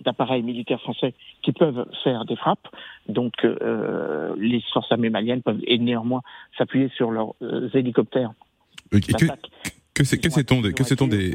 d'appareils 0.00 0.42
militaires 0.42 0.80
français 0.80 1.14
qui 1.42 1.52
peuvent 1.52 1.86
faire 2.02 2.24
des 2.24 2.36
frappes. 2.36 2.68
Donc 3.08 3.44
euh, 3.44 4.34
les 4.38 4.62
forces 4.72 4.90
armées 4.92 5.10
maliennes 5.10 5.42
peuvent 5.42 5.60
et 5.66 5.78
néanmoins 5.78 6.22
s'appuyer 6.56 6.88
sur 6.96 7.10
leurs 7.10 7.34
euh, 7.42 7.68
hélicoptères 7.74 8.32
Et 8.92 9.00
que. 9.00 9.26
Que, 10.02 10.08
c'est- 10.08 10.18
que 10.18 10.30
sait-on 10.30 10.60
des, 10.60 10.72
que 10.72 10.84
sait-on 10.84 11.06
des, 11.08 11.34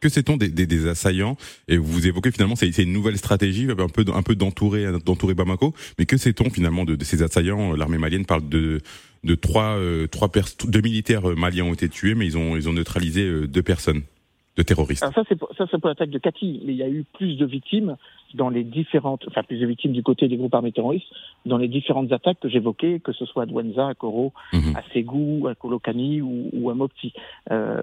que 0.00 0.08
sait-on 0.08 0.36
des, 0.36 0.48
des, 0.48 0.66
des 0.66 0.86
assaillants 0.88 1.36
Et 1.68 1.76
vous 1.76 2.06
évoquez 2.06 2.30
finalement, 2.30 2.56
c'est 2.56 2.70
c'est 2.72 2.82
une 2.84 2.92
nouvelle 2.92 3.18
stratégie, 3.18 3.68
un 3.70 3.88
peu, 3.88 4.04
un 4.14 4.22
peu 4.22 4.34
d'entourer, 4.34 4.86
d'entourer 5.04 5.34
Bamako. 5.34 5.74
Mais 5.98 6.06
que 6.06 6.16
sait-on 6.16 6.50
finalement 6.50 6.84
de, 6.84 6.94
de 6.96 7.04
ces 7.04 7.22
assaillants? 7.22 7.74
L'armée 7.74 7.98
malienne 7.98 8.26
parle 8.26 8.48
de 8.48 8.80
de 9.24 9.34
trois, 9.36 9.76
euh, 9.78 10.08
trois 10.08 10.28
deux 10.66 10.80
militaires 10.80 11.30
euh, 11.30 11.36
maliens 11.36 11.64
ont 11.64 11.72
été 11.74 11.88
tués, 11.88 12.16
mais 12.16 12.26
ils 12.26 12.36
ont, 12.36 12.56
ils 12.56 12.68
ont 12.68 12.72
neutralisé 12.72 13.22
euh, 13.22 13.46
deux 13.46 13.62
personnes, 13.62 14.02
de 14.56 14.62
terroristes. 14.64 15.02
Alors 15.04 15.14
ça 15.14 15.22
c'est 15.28 15.36
pour, 15.38 15.48
ça 15.56 15.64
c'est 15.70 15.78
pour 15.78 15.88
l'attaque 15.88 16.10
de 16.10 16.18
Cathy, 16.18 16.60
mais 16.66 16.72
il 16.72 16.78
y 16.78 16.82
a 16.82 16.88
eu 16.88 17.04
plus 17.16 17.36
de 17.36 17.46
victimes 17.46 17.96
dans 18.34 18.48
les 18.48 18.64
différentes, 18.64 19.24
enfin 19.28 19.42
plus 19.42 19.58
de 19.58 19.66
victimes 19.66 19.92
du 19.92 20.02
côté 20.02 20.28
des 20.28 20.36
groupes 20.36 20.54
armés 20.54 20.72
terroristes, 20.72 21.12
dans 21.46 21.56
les 21.58 21.68
différentes 21.68 22.12
attaques 22.12 22.40
que 22.40 22.48
j'évoquais, 22.48 23.00
que 23.00 23.12
ce 23.12 23.24
soit 23.26 23.44
à 23.44 23.46
Douenza, 23.46 23.88
à 23.88 23.94
Koro, 23.94 24.32
Mhm. 24.52 24.76
à 24.76 24.82
Ségou, 24.92 25.46
à 25.48 25.54
Kolokani 25.54 26.20
ou, 26.22 26.50
ou 26.52 26.70
à 26.70 26.74
Mopti, 26.74 27.12
euh, 27.50 27.80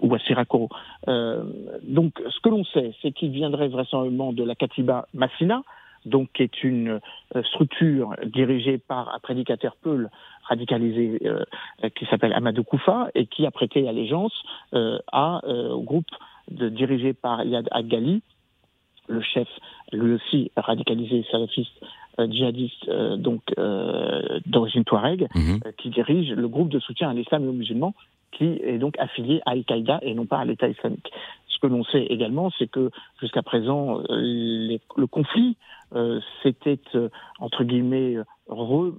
ou 0.00 0.14
à 0.14 0.18
Sirakoro. 0.20 0.68
Euh, 1.08 1.42
donc 1.82 2.20
ce 2.30 2.40
que 2.40 2.48
l'on 2.48 2.64
sait, 2.64 2.92
c'est 3.02 3.12
qu'il 3.12 3.30
viendrait 3.30 3.68
vraisemblablement 3.68 4.32
de 4.32 4.42
la 4.44 4.54
Katiba 4.54 5.06
Massina, 5.14 5.62
donc 6.06 6.30
qui 6.34 6.42
est 6.42 6.64
une 6.64 6.98
euh, 7.36 7.42
structure 7.44 8.14
dirigée 8.26 8.78
par 8.78 9.14
un 9.14 9.18
prédicateur 9.20 9.76
Peul 9.80 10.10
radicalisé 10.48 11.20
euh, 11.24 11.44
qui 11.94 12.04
s'appelle 12.06 12.32
Amadou 12.32 12.64
Koufa 12.64 13.08
et 13.14 13.26
qui 13.26 13.46
a 13.46 13.50
prêté 13.52 13.88
allégeance 13.88 14.32
euh, 14.74 14.98
à, 15.12 15.40
euh, 15.46 15.70
au 15.70 15.82
groupe 15.82 16.10
de, 16.50 16.68
dirigé 16.68 17.12
par 17.12 17.44
Yad 17.44 17.68
Agali, 17.70 18.20
le 19.12 19.20
chef, 19.20 19.48
lui 19.92 20.12
aussi 20.14 20.50
radicalisé 20.56 21.24
salafiste 21.30 21.76
euh, 22.18 22.26
djihadiste 22.30 22.88
euh, 22.88 23.16
donc 23.16 23.42
euh, 23.58 24.40
d'origine 24.46 24.84
touareg, 24.84 25.28
Mhm. 25.34 25.60
qui 25.78 25.88
dirige 25.90 26.30
le 26.32 26.48
groupe 26.48 26.68
de 26.68 26.78
soutien 26.80 27.08
à 27.10 27.14
l'islam 27.14 27.44
et 27.44 27.48
aux 27.48 27.52
musulmans, 27.62 27.94
qui 28.32 28.44
est 28.70 28.78
donc 28.78 28.94
affilié 28.98 29.40
à 29.46 29.50
Al-Qaïda 29.52 29.98
et 30.02 30.14
non 30.14 30.26
pas 30.26 30.38
à 30.38 30.44
l'État 30.44 30.68
islamique. 30.68 31.10
Ce 31.48 31.58
que 31.60 31.66
l'on 31.68 31.84
sait 31.84 32.04
également, 32.16 32.50
c'est 32.58 32.66
que 32.70 32.90
jusqu'à 33.20 33.42
présent, 33.42 34.02
les- 34.10 34.80
le 34.96 35.06
conflit 35.06 35.56
s'était 36.42 36.80
entre 37.38 37.64
guillemets 37.64 38.16
re 38.48 38.92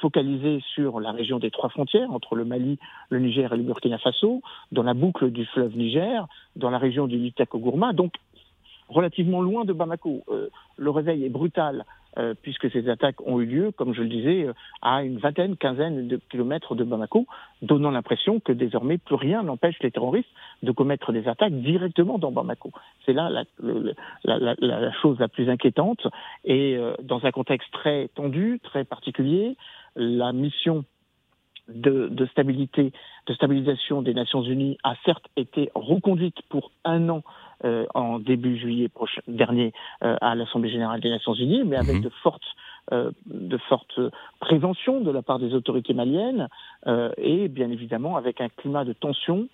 focalisé 0.00 0.60
sur 0.74 0.98
la 0.98 1.12
région 1.12 1.38
des 1.38 1.52
trois 1.52 1.68
frontières, 1.68 2.10
entre 2.10 2.34
le 2.34 2.44
Mali, 2.44 2.76
le 3.08 3.20
Niger 3.20 3.52
et 3.52 3.56
le 3.56 3.62
Burkina 3.62 3.98
Faso, 3.98 4.42
dans 4.72 4.82
la 4.82 4.94
boucle 4.94 5.30
du 5.30 5.44
fleuve 5.46 5.76
Niger, 5.76 6.26
dans 6.56 6.70
la 6.70 6.78
région 6.78 7.06
du 7.06 7.18
Litako-Gourma, 7.18 7.92
donc 7.92 8.12
relativement 8.92 9.40
loin 9.40 9.64
de 9.64 9.72
Bamako. 9.72 10.22
Euh, 10.28 10.48
le 10.76 10.90
réveil 10.90 11.24
est 11.24 11.28
brutal 11.28 11.84
euh, 12.18 12.34
puisque 12.40 12.70
ces 12.70 12.88
attaques 12.88 13.20
ont 13.26 13.40
eu 13.40 13.46
lieu, 13.46 13.70
comme 13.72 13.94
je 13.94 14.02
le 14.02 14.08
disais, 14.08 14.44
euh, 14.44 14.52
à 14.82 15.02
une 15.02 15.18
vingtaine, 15.18 15.56
quinzaine 15.56 16.08
de 16.08 16.20
kilomètres 16.30 16.74
de 16.74 16.84
Bamako, 16.84 17.26
donnant 17.62 17.90
l'impression 17.90 18.38
que 18.38 18.52
désormais 18.52 18.98
plus 18.98 19.14
rien 19.14 19.42
n'empêche 19.42 19.76
les 19.80 19.90
terroristes 19.90 20.28
de 20.62 20.70
commettre 20.72 21.12
des 21.12 21.26
attaques 21.26 21.54
directement 21.54 22.18
dans 22.18 22.30
Bamako. 22.30 22.70
C'est 23.06 23.14
là 23.14 23.30
la, 24.24 24.92
chose 25.00 25.18
la 25.18 25.28
plus 25.28 25.48
inquiétante. 25.48 26.06
Et 26.44 26.78
dans 27.02 27.24
un 27.24 27.30
contexte 27.30 27.72
très 27.72 28.08
tendu, 28.08 28.60
très 28.62 28.84
particulier, 28.84 29.56
la 29.96 30.32
mission 30.32 30.84
de 31.68 32.26
stabilité, 32.32 32.92
de 33.26 33.34
stabilisation 33.34 34.02
des 34.02 34.14
Nations 34.14 34.42
Unies 34.42 34.78
a 34.82 34.94
certes 35.04 35.26
été 35.36 35.70
reconduite 35.74 36.42
pour 36.48 36.72
un 36.84 37.08
an 37.08 37.22
euh, 37.64 37.86
en 37.94 38.18
début 38.18 38.56
juillet 38.58 38.88
prochain, 38.88 39.20
dernier 39.28 39.72
euh, 40.02 40.16
à 40.20 40.34
l'Assemblée 40.34 40.70
générale 40.70 41.00
des 41.00 41.10
Nations 41.10 41.34
Unies, 41.34 41.62
mais 41.64 41.76
avec 41.76 41.96
Mhm. 41.96 42.02
de 42.02 42.08
fortes 42.22 42.42
euh, 42.92 43.12
de 43.26 43.56
fortes 43.56 44.00
préventions 44.40 45.00
de 45.00 45.10
la 45.10 45.22
part 45.22 45.38
des 45.38 45.54
autorités 45.54 45.94
maliennes 45.94 46.48
et 47.16 47.46
bien 47.46 47.70
évidemment 47.70 48.16
avec 48.16 48.40
un 48.40 48.48
climat 48.48 48.84
de 48.84 48.92
tension. 48.92 49.46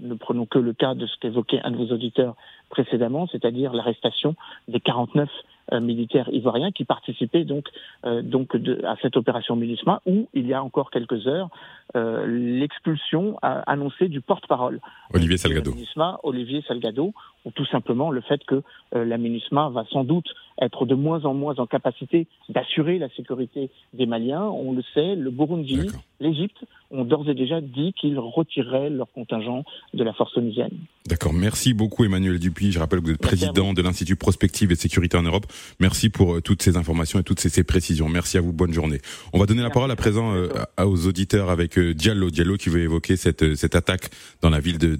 Ne 0.00 0.14
prenons 0.14 0.46
que 0.46 0.58
le 0.58 0.72
cas 0.72 0.94
de 0.94 1.06
ce 1.06 1.16
qu'évoquait 1.18 1.60
un 1.62 1.70
de 1.70 1.76
vos 1.76 1.92
auditeurs 1.92 2.36
précédemment, 2.70 3.26
c'est-à-dire 3.26 3.74
l'arrestation 3.74 4.34
des 4.66 4.80
49 4.80 5.28
euh, 5.28 5.53
militaires 5.72 6.28
ivoiriens 6.32 6.72
qui 6.72 6.84
participaient 6.84 7.44
donc 7.44 7.68
euh, 8.04 8.22
donc 8.22 8.56
de, 8.56 8.84
à 8.84 8.96
cette 9.00 9.16
opération 9.16 9.56
MINUSMA 9.56 10.02
où 10.06 10.28
il 10.34 10.46
y 10.46 10.54
a 10.54 10.62
encore 10.62 10.90
quelques 10.90 11.26
heures 11.26 11.48
euh, 11.96 12.26
l'expulsion 12.26 13.38
euh, 13.44 13.62
annoncée 13.66 14.08
du 14.08 14.20
porte-parole 14.20 14.80
Olivier 15.12 15.36
Salgado. 15.36 15.70
la 15.70 15.76
MINUSMA, 15.76 16.20
Olivier 16.22 16.64
Salgado, 16.66 17.12
ou 17.44 17.50
tout 17.50 17.66
simplement 17.66 18.10
le 18.10 18.20
fait 18.20 18.42
que 18.44 18.62
euh, 18.94 19.04
la 19.04 19.18
MINUSMA 19.18 19.68
va 19.70 19.84
sans 19.90 20.04
doute 20.04 20.26
être 20.62 20.86
de 20.86 20.94
moins 20.94 21.24
en 21.24 21.34
moins 21.34 21.54
en 21.58 21.66
capacité 21.66 22.26
d'assurer 22.48 22.98
la 22.98 23.08
sécurité 23.10 23.70
des 23.92 24.06
Maliens. 24.06 24.44
On 24.44 24.72
le 24.72 24.82
sait, 24.94 25.14
le 25.16 25.30
Burundi, 25.30 25.80
l'Égypte 26.20 26.56
ont 26.90 27.04
d'ores 27.04 27.28
et 27.28 27.34
déjà 27.34 27.60
dit 27.60 27.92
qu'ils 28.00 28.18
retireraient 28.18 28.90
leur 28.90 29.10
contingent 29.12 29.64
de 29.94 30.04
la 30.04 30.12
force 30.12 30.36
onusienne. 30.36 30.70
D'accord. 31.06 31.32
Merci 31.32 31.74
beaucoup 31.74 32.04
Emmanuel 32.04 32.38
Dupuis. 32.38 32.70
Je 32.72 32.78
rappelle 32.78 33.00
que 33.00 33.06
vous 33.06 33.12
êtes 33.12 33.22
Merci 33.22 33.36
président 33.46 33.72
de 33.72 33.82
l'Institut 33.82 34.16
Prospective 34.16 34.70
et 34.70 34.76
Sécurité 34.76 35.16
en 35.16 35.22
Europe. 35.22 35.46
Merci 35.80 36.08
pour 36.08 36.36
euh, 36.36 36.40
toutes 36.40 36.62
ces 36.62 36.76
informations 36.76 37.18
et 37.18 37.24
toutes 37.24 37.40
ces, 37.40 37.48
ces 37.48 37.64
précisions. 37.64 38.08
Merci 38.08 38.38
à 38.38 38.40
vous. 38.40 38.52
Bonne 38.52 38.72
journée. 38.72 38.98
On 39.32 39.38
va 39.38 39.46
donner 39.46 39.62
la 39.62 39.70
parole 39.70 39.90
à 39.90 39.96
présent 39.96 40.34
euh, 40.34 40.48
à- 40.76 40.86
aux 40.86 41.06
auditeurs 41.06 41.50
avec 41.50 41.78
euh, 41.78 41.94
Diallo. 41.94 42.30
Diallo 42.30 42.56
qui 42.56 42.68
veut 42.68 42.80
évoquer 42.80 43.16
cette, 43.16 43.54
cette 43.56 43.74
attaque 43.74 44.10
dans 44.40 44.50
la 44.50 44.60
ville 44.60 44.78
de. 44.78 44.96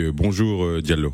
Euh, 0.00 0.10
Bonjour 0.12 0.80
Diallo. 0.82 1.12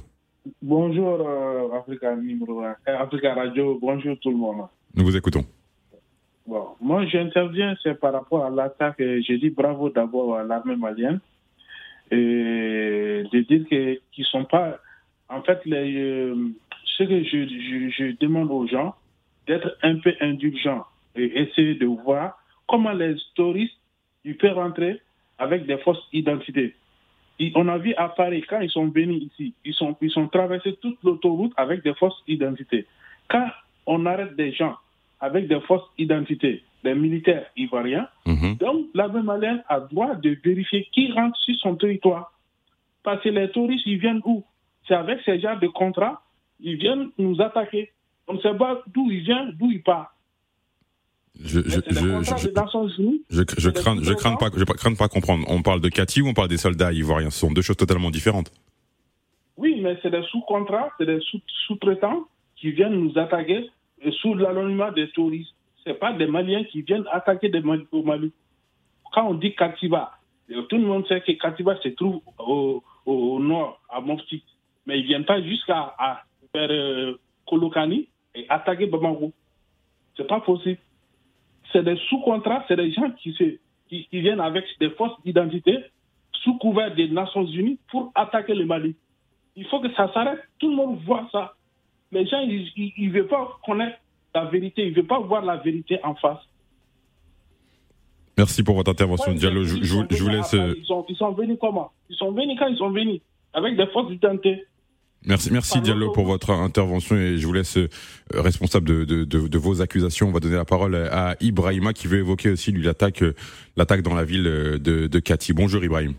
Bonjour 0.63 1.27
euh, 1.27 1.77
Africa 1.77 2.15
euh, 2.15 2.75
Africa 2.87 3.35
Radio, 3.35 3.79
bonjour 3.81 4.17
tout 4.21 4.31
le 4.31 4.37
monde. 4.37 4.67
Nous 4.95 5.05
vous 5.05 5.17
écoutons. 5.17 5.45
Bon, 6.47 6.69
moi 6.81 7.05
j'interviens, 7.07 7.75
c'est 7.83 7.99
par 7.99 8.13
rapport 8.13 8.45
à 8.45 8.51
l'attaque. 8.51 8.97
Je 8.99 9.35
dis 9.35 9.51
bravo 9.51 9.91
d'abord 9.91 10.37
à 10.37 10.45
l'armée 10.45 10.77
malienne 10.77 11.19
et 12.13 13.25
de 13.33 13.41
dire 13.41 13.69
que 13.69 14.01
qu'ils 14.13 14.25
sont 14.27 14.45
pas. 14.45 14.79
En 15.29 15.43
fait, 15.43 15.61
les, 15.65 15.97
euh, 15.97 16.37
ce 16.85 17.03
que 17.03 17.25
je, 17.25 17.49
je, 17.49 17.91
je 17.91 18.17
demande 18.21 18.51
aux 18.53 18.69
gens 18.69 18.95
d'être 19.49 19.77
un 19.83 19.97
peu 19.99 20.15
indulgents 20.21 20.85
et 21.17 21.41
essayer 21.41 21.75
de 21.75 21.87
voir 21.87 22.39
comment 22.69 22.93
les 22.93 23.17
touristes 23.35 23.75
ils 24.25 24.37
peuvent 24.37 24.55
rentrer 24.55 25.01
avec 25.39 25.67
des 25.67 25.79
fausses 25.79 26.07
identités. 26.13 26.75
On 27.55 27.69
a 27.69 27.79
vu 27.79 27.95
à 27.97 28.09
Paris, 28.09 28.43
quand 28.49 28.61
ils 28.61 28.71
sont 28.71 28.89
venus 28.89 29.23
ici, 29.25 29.55
ils 29.65 29.75
sont, 29.75 29.95
ils 30.01 30.11
sont 30.11 30.29
traversés 30.29 30.77
toute 30.81 30.99
l'autoroute 31.03 31.53
avec 31.57 31.83
des 31.83 31.95
fausses 31.95 32.23
identités. 32.27 32.87
Quand 33.29 33.47
on 33.87 34.07
arrête 34.07 34.35
des 34.37 34.53
gens 34.53 34.77
avec 35.21 35.47
des 35.49 35.61
fausses 35.61 35.89
identités, 35.99 36.63
des 36.83 36.95
militaires 36.95 37.47
ivoiriens, 37.57 38.09
Mhm. 38.27 38.57
donc 38.57 38.87
l'armée 38.95 39.23
malienne 39.23 39.63
a 39.69 39.81
droit 39.81 40.15
de 40.15 40.37
vérifier 40.43 40.89
qui 40.93 41.13
rentre 41.13 41.37
sur 41.39 41.55
son 41.57 41.75
territoire. 41.77 42.33
Parce 43.03 43.23
que 43.23 43.29
les 43.29 43.51
touristes, 43.51 43.87
ils 43.87 43.99
viennent 43.99 44.23
où? 44.25 44.45
C'est 44.89 44.95
avec 44.95 45.21
ces 45.25 45.39
genres 45.41 45.59
de 45.59 45.69
contrats, 45.69 46.23
ils 46.61 46.77
viennent 46.77 47.11
nous 47.19 47.41
attaquer. 47.41 47.91
On 48.29 48.35
ne 48.35 48.41
sait 48.41 48.55
pas 48.55 48.83
d'où 48.89 49.11
ils 49.11 49.21
viennent, 49.21 49.53
d'où 49.59 49.71
ils 49.71 49.83
partent. 49.83 50.11
Je, 51.43 51.61
c'est 51.61 51.83
crains, 53.75 54.03
je 54.03 54.13
crains 54.15 54.37
pas, 54.37 54.49
je 54.57 54.65
crains 54.65 54.95
pas 54.95 55.09
comprendre. 55.09 55.45
On 55.49 55.63
parle 55.63 55.81
de 55.81 55.89
Kati 55.89 56.23
ou 56.23 56.29
on 56.29 56.35
parle 56.35 56.49
des 56.49 56.57
soldats 56.57 56.93
ivoiriens? 56.93 57.31
Ce 57.31 57.41
sont 57.41 57.53
deux 57.53 57.63
choses 57.63 57.77
totalement 57.77 58.11
différentes. 58.11 58.51
Oui, 59.57 59.81
mais 59.83 59.99
c'est 60.03 60.11
des 60.11 60.23
sous-contrats, 60.31 60.91
c'est 60.99 61.07
des 61.07 61.21
sous- 61.21 61.41
sous-traitants 61.67 62.27
qui 62.57 62.71
viennent 62.71 62.95
nous 63.01 63.19
attaquer 63.19 63.71
sous 64.21 64.35
l'anonymat 64.35 64.91
des 64.91 65.09
touristes. 65.11 65.53
Ce 65.87 65.93
pas 65.93 66.13
des 66.13 66.27
Maliens 66.27 66.65
qui 66.65 66.83
viennent 66.83 67.07
attaquer 67.13 67.49
des 67.49 67.61
Mali 67.61 67.87
au 67.93 68.03
Mali. 68.03 68.33
Quand 69.13 69.29
on 69.29 69.35
dit 69.35 69.55
Katiba, 69.55 70.13
euh, 70.51 70.63
tout 70.63 70.77
le 70.77 70.85
monde 70.85 71.07
sait 71.07 71.21
que 71.21 71.33
Katiba 71.33 71.77
se 71.83 71.89
trouve 71.91 72.21
au, 72.39 73.39
nord, 73.41 73.81
à 73.89 74.01
Mopti. 74.01 74.43
Mais 74.87 74.99
ils 74.99 75.03
ne 75.03 75.07
viennent 75.07 75.25
pas 75.25 75.41
jusqu'à 75.43 75.95
vers 76.55 76.71
euh, 76.71 77.19
Kolokani 77.47 78.09
et 78.35 78.47
attaquer 78.49 78.87
Bamako. 78.87 79.33
C'est 80.17 80.27
pas 80.27 80.41
possible. 80.41 80.79
C'est 81.77 81.83
des 81.83 81.99
sous-contrats, 82.09 82.65
c'est 82.69 82.77
des 82.77 82.91
gens 82.91 83.11
qui, 83.21 83.35
se, 83.35 83.45
qui, 83.91 84.07
qui 84.09 84.21
viennent 84.23 84.41
avec 84.41 84.65
des 84.81 84.89
fausses 84.89 85.13
identités 85.27 85.77
sous 86.43 86.57
couvert 86.57 86.95
des 86.95 87.07
Nations 87.09 87.45
Unies 87.45 87.79
pour 87.91 88.13
attaquer 88.15 88.55
le 88.55 88.65
Mali. 88.65 88.97
Il 89.57 89.67
faut 89.67 89.81
que 89.81 89.93
ça 89.93 90.11
s'arrête. 90.15 90.41
Tout 90.59 90.71
le 90.71 90.75
monde 90.77 90.99
voit 91.05 91.29
ça. 91.31 91.53
Les 92.13 92.25
gens, 92.27 92.41
ils 92.41 92.93
ne 92.97 93.11
veulent 93.11 93.29
pas 93.29 93.59
connaître 93.63 93.99
la 94.35 94.47
vérité. 94.47 94.85
Ils 94.87 94.93
ne 94.93 94.97
veulent 94.97 95.07
pas 95.07 95.19
voir 95.19 95.45
la 95.45 95.57
vérité 95.59 95.99
en 96.03 96.15
face. 96.15 96.41
Merci 98.39 98.63
pour 98.63 98.77
votre 98.77 98.91
intervention, 98.91 99.33
Diallo. 99.35 99.65
Je, 99.65 99.75
vous- 99.75 100.07
je 100.11 100.31
laisse. 100.31 100.87
sont, 100.87 101.05
ils 101.11 101.17
sont 101.17 101.33
venus 101.33 101.59
comment? 101.61 101.91
Ils 102.09 102.17
sont 102.17 102.33
venus 102.33 102.57
quand 102.59 102.69
ils 102.69 102.79
sont 102.79 102.91
venus? 102.91 103.21
Avec 103.53 103.77
des 103.77 103.87
fausses 103.89 104.13
identités. 104.13 104.65
Merci, 105.25 105.51
merci 105.53 105.81
Diallo 105.81 106.13
pour 106.13 106.25
votre 106.25 106.51
intervention 106.51 107.17
et 107.17 107.37
je 107.39 107.47
vous 107.47 107.53
laisse 107.53 107.77
euh, 107.79 107.89
responsable 108.33 108.87
de, 108.87 109.05
de, 109.05 109.25
de, 109.25 109.49
de 109.49 109.59
vos 109.59 109.83
accusations. 109.83 110.29
On 110.29 110.33
va 110.33 110.39
donner 110.39 110.55
la 110.55 110.65
parole 110.65 110.95
à 110.95 111.35
Ibrahima 111.41 111.93
qui 111.93 112.07
veut 112.07 112.19
évoquer 112.19 112.51
aussi 112.51 112.71
lui 112.71 112.83
l'attaque 112.83 113.23
euh, 113.23 113.35
l'attaque 113.77 114.03
dans 114.03 114.15
la 114.15 114.25
ville 114.25 114.47
euh, 114.47 114.79
de, 114.79 115.09
de 115.09 115.19
Kati. 115.19 115.53
Bonjour 115.53 115.83
Ibrahim. 115.83 116.15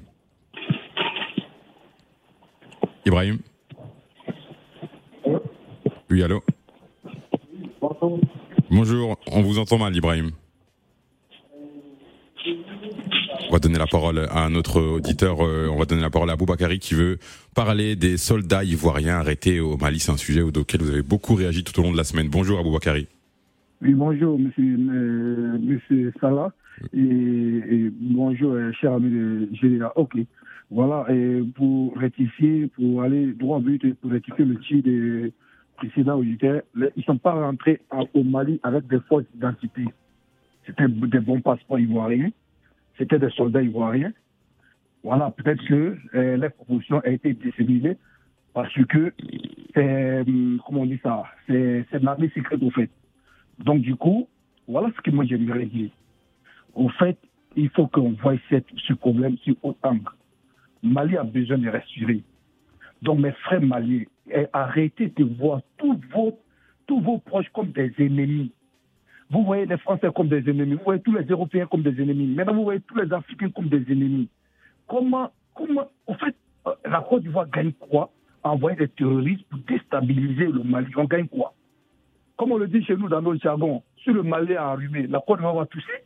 Ibrahim. 3.05 3.39
Oui, 6.09 6.23
allô? 6.23 6.43
Bonjour, 8.69 9.17
on 9.27 9.41
vous 9.41 9.59
entend 9.59 9.77
mal, 9.77 9.95
Ibrahim. 9.95 10.31
On 13.49 13.53
va 13.53 13.59
donner 13.59 13.77
la 13.77 13.87
parole 13.87 14.19
à 14.29 14.43
un 14.43 14.55
autre 14.55 14.81
auditeur. 14.81 15.41
euh, 15.41 15.69
on 15.71 15.77
va 15.77 15.85
donner 15.85 16.01
la 16.01 16.09
parole 16.09 16.29
à 16.29 16.35
Boubakari 16.35 16.79
qui 16.79 16.95
veut 16.95 17.17
parler 17.55 17.95
des 17.95 18.17
soldats 18.17 18.65
ivoiriens 18.65 19.15
arrêtés 19.19 19.61
au 19.61 19.77
Mali. 19.77 19.99
C'est 19.99 20.11
un 20.11 20.17
sujet 20.17 20.41
auquel 20.41 20.81
vous 20.81 20.91
avez 20.91 21.01
beaucoup 21.01 21.33
réagi 21.33 21.63
tout 21.63 21.79
au 21.79 21.83
long 21.83 21.93
de 21.93 21.97
la 21.97 22.03
semaine. 22.03 22.27
Bonjour 22.29 22.59
Aboubakari. 22.59 23.07
Oui, 23.81 23.93
bonjour, 23.93 24.37
monsieur, 24.37 24.77
euh, 24.77 25.57
monsieur 25.61 26.13
Salah. 26.19 26.51
Et, 26.93 27.89
bonjour, 28.01 28.51
euh, 28.51 28.71
cher 28.73 28.91
ami 28.93 29.09
de 29.11 29.49
Général. 29.53 29.91
Ok. 29.95 30.17
Voilà, 30.69 31.05
et 31.09 31.41
pour 31.55 31.95
rectifier, 31.95 32.67
pour 32.75 33.01
aller 33.01 33.27
droit 33.27 33.59
au 33.59 33.61
but, 33.61 33.95
pour 34.01 34.11
rectifier 34.11 34.43
le 34.43 34.59
tir 34.59 34.83
de 34.83 35.31
précédent 35.77 36.17
auditeurs, 36.17 36.63
ils 36.75 36.91
ne 36.97 37.03
sont 37.03 37.17
pas 37.17 37.31
rentrés 37.31 37.79
au 38.13 38.23
Mali 38.23 38.59
avec 38.63 38.87
des 38.87 38.99
fausses 39.07 39.23
identités. 39.37 39.85
C'était 40.65 40.89
des 40.89 41.19
bons 41.19 41.39
passeports 41.39 41.79
ivoiriens, 41.79 42.29
c'était 42.97 43.19
des 43.19 43.29
soldats 43.31 43.61
ivoiriens. 43.61 44.13
Voilà, 45.03 45.31
peut-être 45.31 45.63
que 45.67 45.97
euh, 46.15 46.37
les 46.37 46.49
propositions 46.49 46.97
ont 46.97 47.01
été 47.09 47.33
disséminées 47.33 47.97
parce 48.53 48.73
que 48.73 49.13
c'est, 49.73 50.21
hum, 50.21 50.59
comment 50.65 50.81
on 50.81 50.85
dit 50.85 50.99
ça, 51.03 51.23
c'est 51.47 51.85
l'armée 52.01 52.31
secrète 52.33 52.61
au 52.63 52.71
fait. 52.71 52.89
Donc 53.59 53.81
du 53.81 53.95
coup, 53.95 54.27
voilà 54.67 54.89
ce 54.95 55.01
que 55.01 55.11
moi 55.11 55.25
j'aimerais 55.25 55.65
dire. 55.65 55.91
Au 56.73 56.89
fait, 56.89 57.17
il 57.55 57.69
faut 57.69 57.87
qu'on 57.87 58.11
voie 58.11 58.35
ce 58.49 58.93
problème 58.93 59.37
sur 59.37 59.55
autre 59.63 59.79
angle. 59.83 60.09
Mali 60.83 61.17
a 61.17 61.23
besoin 61.23 61.57
de 61.57 61.69
respirer. 61.69 62.23
Donc 63.01 63.19
mes 63.19 63.31
frères 63.31 63.61
maliens, 63.61 64.03
arrêtez 64.53 65.11
de 65.15 65.23
voir 65.23 65.61
tous 65.77 65.99
vos 66.09 67.17
proches 67.19 67.49
comme 67.53 67.71
des 67.71 67.93
ennemis. 67.99 68.51
Vous 69.29 69.43
voyez 69.43 69.65
les 69.65 69.77
Français 69.77 70.07
comme 70.15 70.29
des 70.29 70.49
ennemis, 70.49 70.75
vous 70.75 70.83
voyez 70.85 71.01
tous 71.01 71.13
les 71.13 71.25
Européens 71.25 71.67
comme 71.69 71.83
des 71.83 72.01
ennemis, 72.01 72.27
maintenant 72.27 72.55
vous 72.55 72.63
voyez 72.63 72.79
tous 72.81 72.95
les 72.95 73.11
Africains 73.11 73.49
comme 73.49 73.67
des 73.67 73.83
ennemis. 73.91 74.29
Comment, 74.87 75.31
comment, 75.53 75.89
en 76.07 76.13
fait, 76.13 76.35
euh, 76.65 76.71
la 76.85 77.01
Côte 77.01 77.23
d'Ivoire 77.23 77.49
gagne 77.49 77.73
quoi 77.73 78.11
Envoyer 78.43 78.77
des 78.77 78.87
terroristes 78.87 79.45
pour 79.49 79.59
déstabiliser 79.67 80.45
le 80.45 80.63
Mali? 80.63 80.87
On 80.95 81.03
gagne 81.03 81.27
quoi? 81.27 81.53
Comme 82.37 82.53
on 82.53 82.57
le 82.57 82.67
dit 82.67 82.81
chez 82.85 82.95
nous 82.95 83.09
dans 83.09 83.21
nos 83.21 83.35
jargons, 83.35 83.83
si 84.01 84.11
le 84.11 84.23
Mali 84.23 84.55
a 84.55 84.69
enrhumé, 84.69 85.07
la 85.07 85.19
Côte 85.19 85.39
d'Ivoire 85.39 85.55
va 85.55 85.65
toucher. 85.65 86.03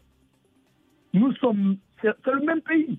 Nous 1.13 1.31
sommes, 1.33 1.77
c'est 2.01 2.15
le 2.25 2.43
même 2.43 2.61
pays. 2.61 2.97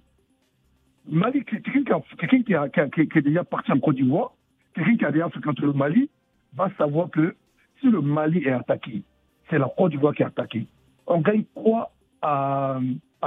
Mali, 1.09 1.45
quelqu'un 1.45 1.83
qui, 1.83 2.27
qui, 2.29 2.45
qui, 2.45 3.19
est 3.19 3.23
déjà 3.23 3.43
parti 3.43 3.73
en 3.73 3.81
Côte 3.81 3.97
d'Ivoire, 3.97 4.33
quelqu'un 4.75 4.97
qui 4.97 5.05
a 5.05 5.11
déjà 5.11 5.29
fréquenté 5.31 5.63
le 5.63 5.73
Mali, 5.73 6.09
va 6.55 6.71
savoir 6.79 7.11
que 7.11 7.35
si 7.81 7.89
le 7.89 8.01
Mali 8.01 8.45
est 8.45 8.53
attaqué, 8.53 9.03
c'est 9.49 9.59
la 9.59 9.71
Côte 9.77 9.93
d'Ivoire 9.93 10.15
qui 10.15 10.23
est 10.23 10.27
attaquée. 10.27 10.67
On 11.07 11.21
gagne 11.21 11.45
quoi 11.55 11.93
à, 12.21 12.81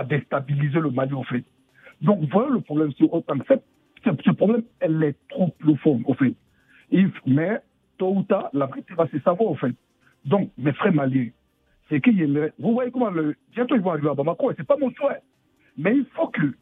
déstabiliser 0.08 0.80
le 0.80 0.90
Mali, 0.92 1.14
en 1.14 1.24
fait 1.24 1.44
Donc, 2.02 2.28
voilà 2.32 2.50
le 2.50 2.62
problème 2.62 2.92
sur 2.94 3.14
autant. 3.14 3.36
Ce 4.04 4.32
problème, 4.32 4.64
elle 4.80 5.04
est 5.04 5.16
trop 5.30 5.48
profonde, 5.60 6.04
au 6.06 6.14
fait. 6.14 6.36
mais, 7.26 7.60
tôt 7.98 8.14
ou 8.16 8.24
tard, 8.24 8.50
la 8.54 8.68
vérité 8.68 8.94
va 8.94 9.08
se 9.08 9.20
savoir, 9.20 9.52
en 9.52 9.56
fait. 9.56 9.74
Donc, 10.26 10.52
mes 10.58 10.74
frères 10.74 10.94
maliens, 10.94 11.30
c'est 11.90 12.02
qu'il 12.02 12.20
y 12.20 12.26
Vous 12.60 12.74
voyez 12.74 12.92
comment 12.92 13.10
le. 13.10 13.36
Bientôt, 13.54 13.76
ils 13.76 13.82
vont 13.82 13.92
arriver 13.92 14.10
à 14.10 14.14
Bamako, 14.16 14.52
et 14.52 14.56
ce 14.56 14.62
n'est 14.62 14.66
pas 14.66 14.78
mon 14.78 14.92
choix. 14.92 15.16
Mais 15.78 15.96
il 15.96 16.06
faut 16.16 16.28
que 16.28 16.54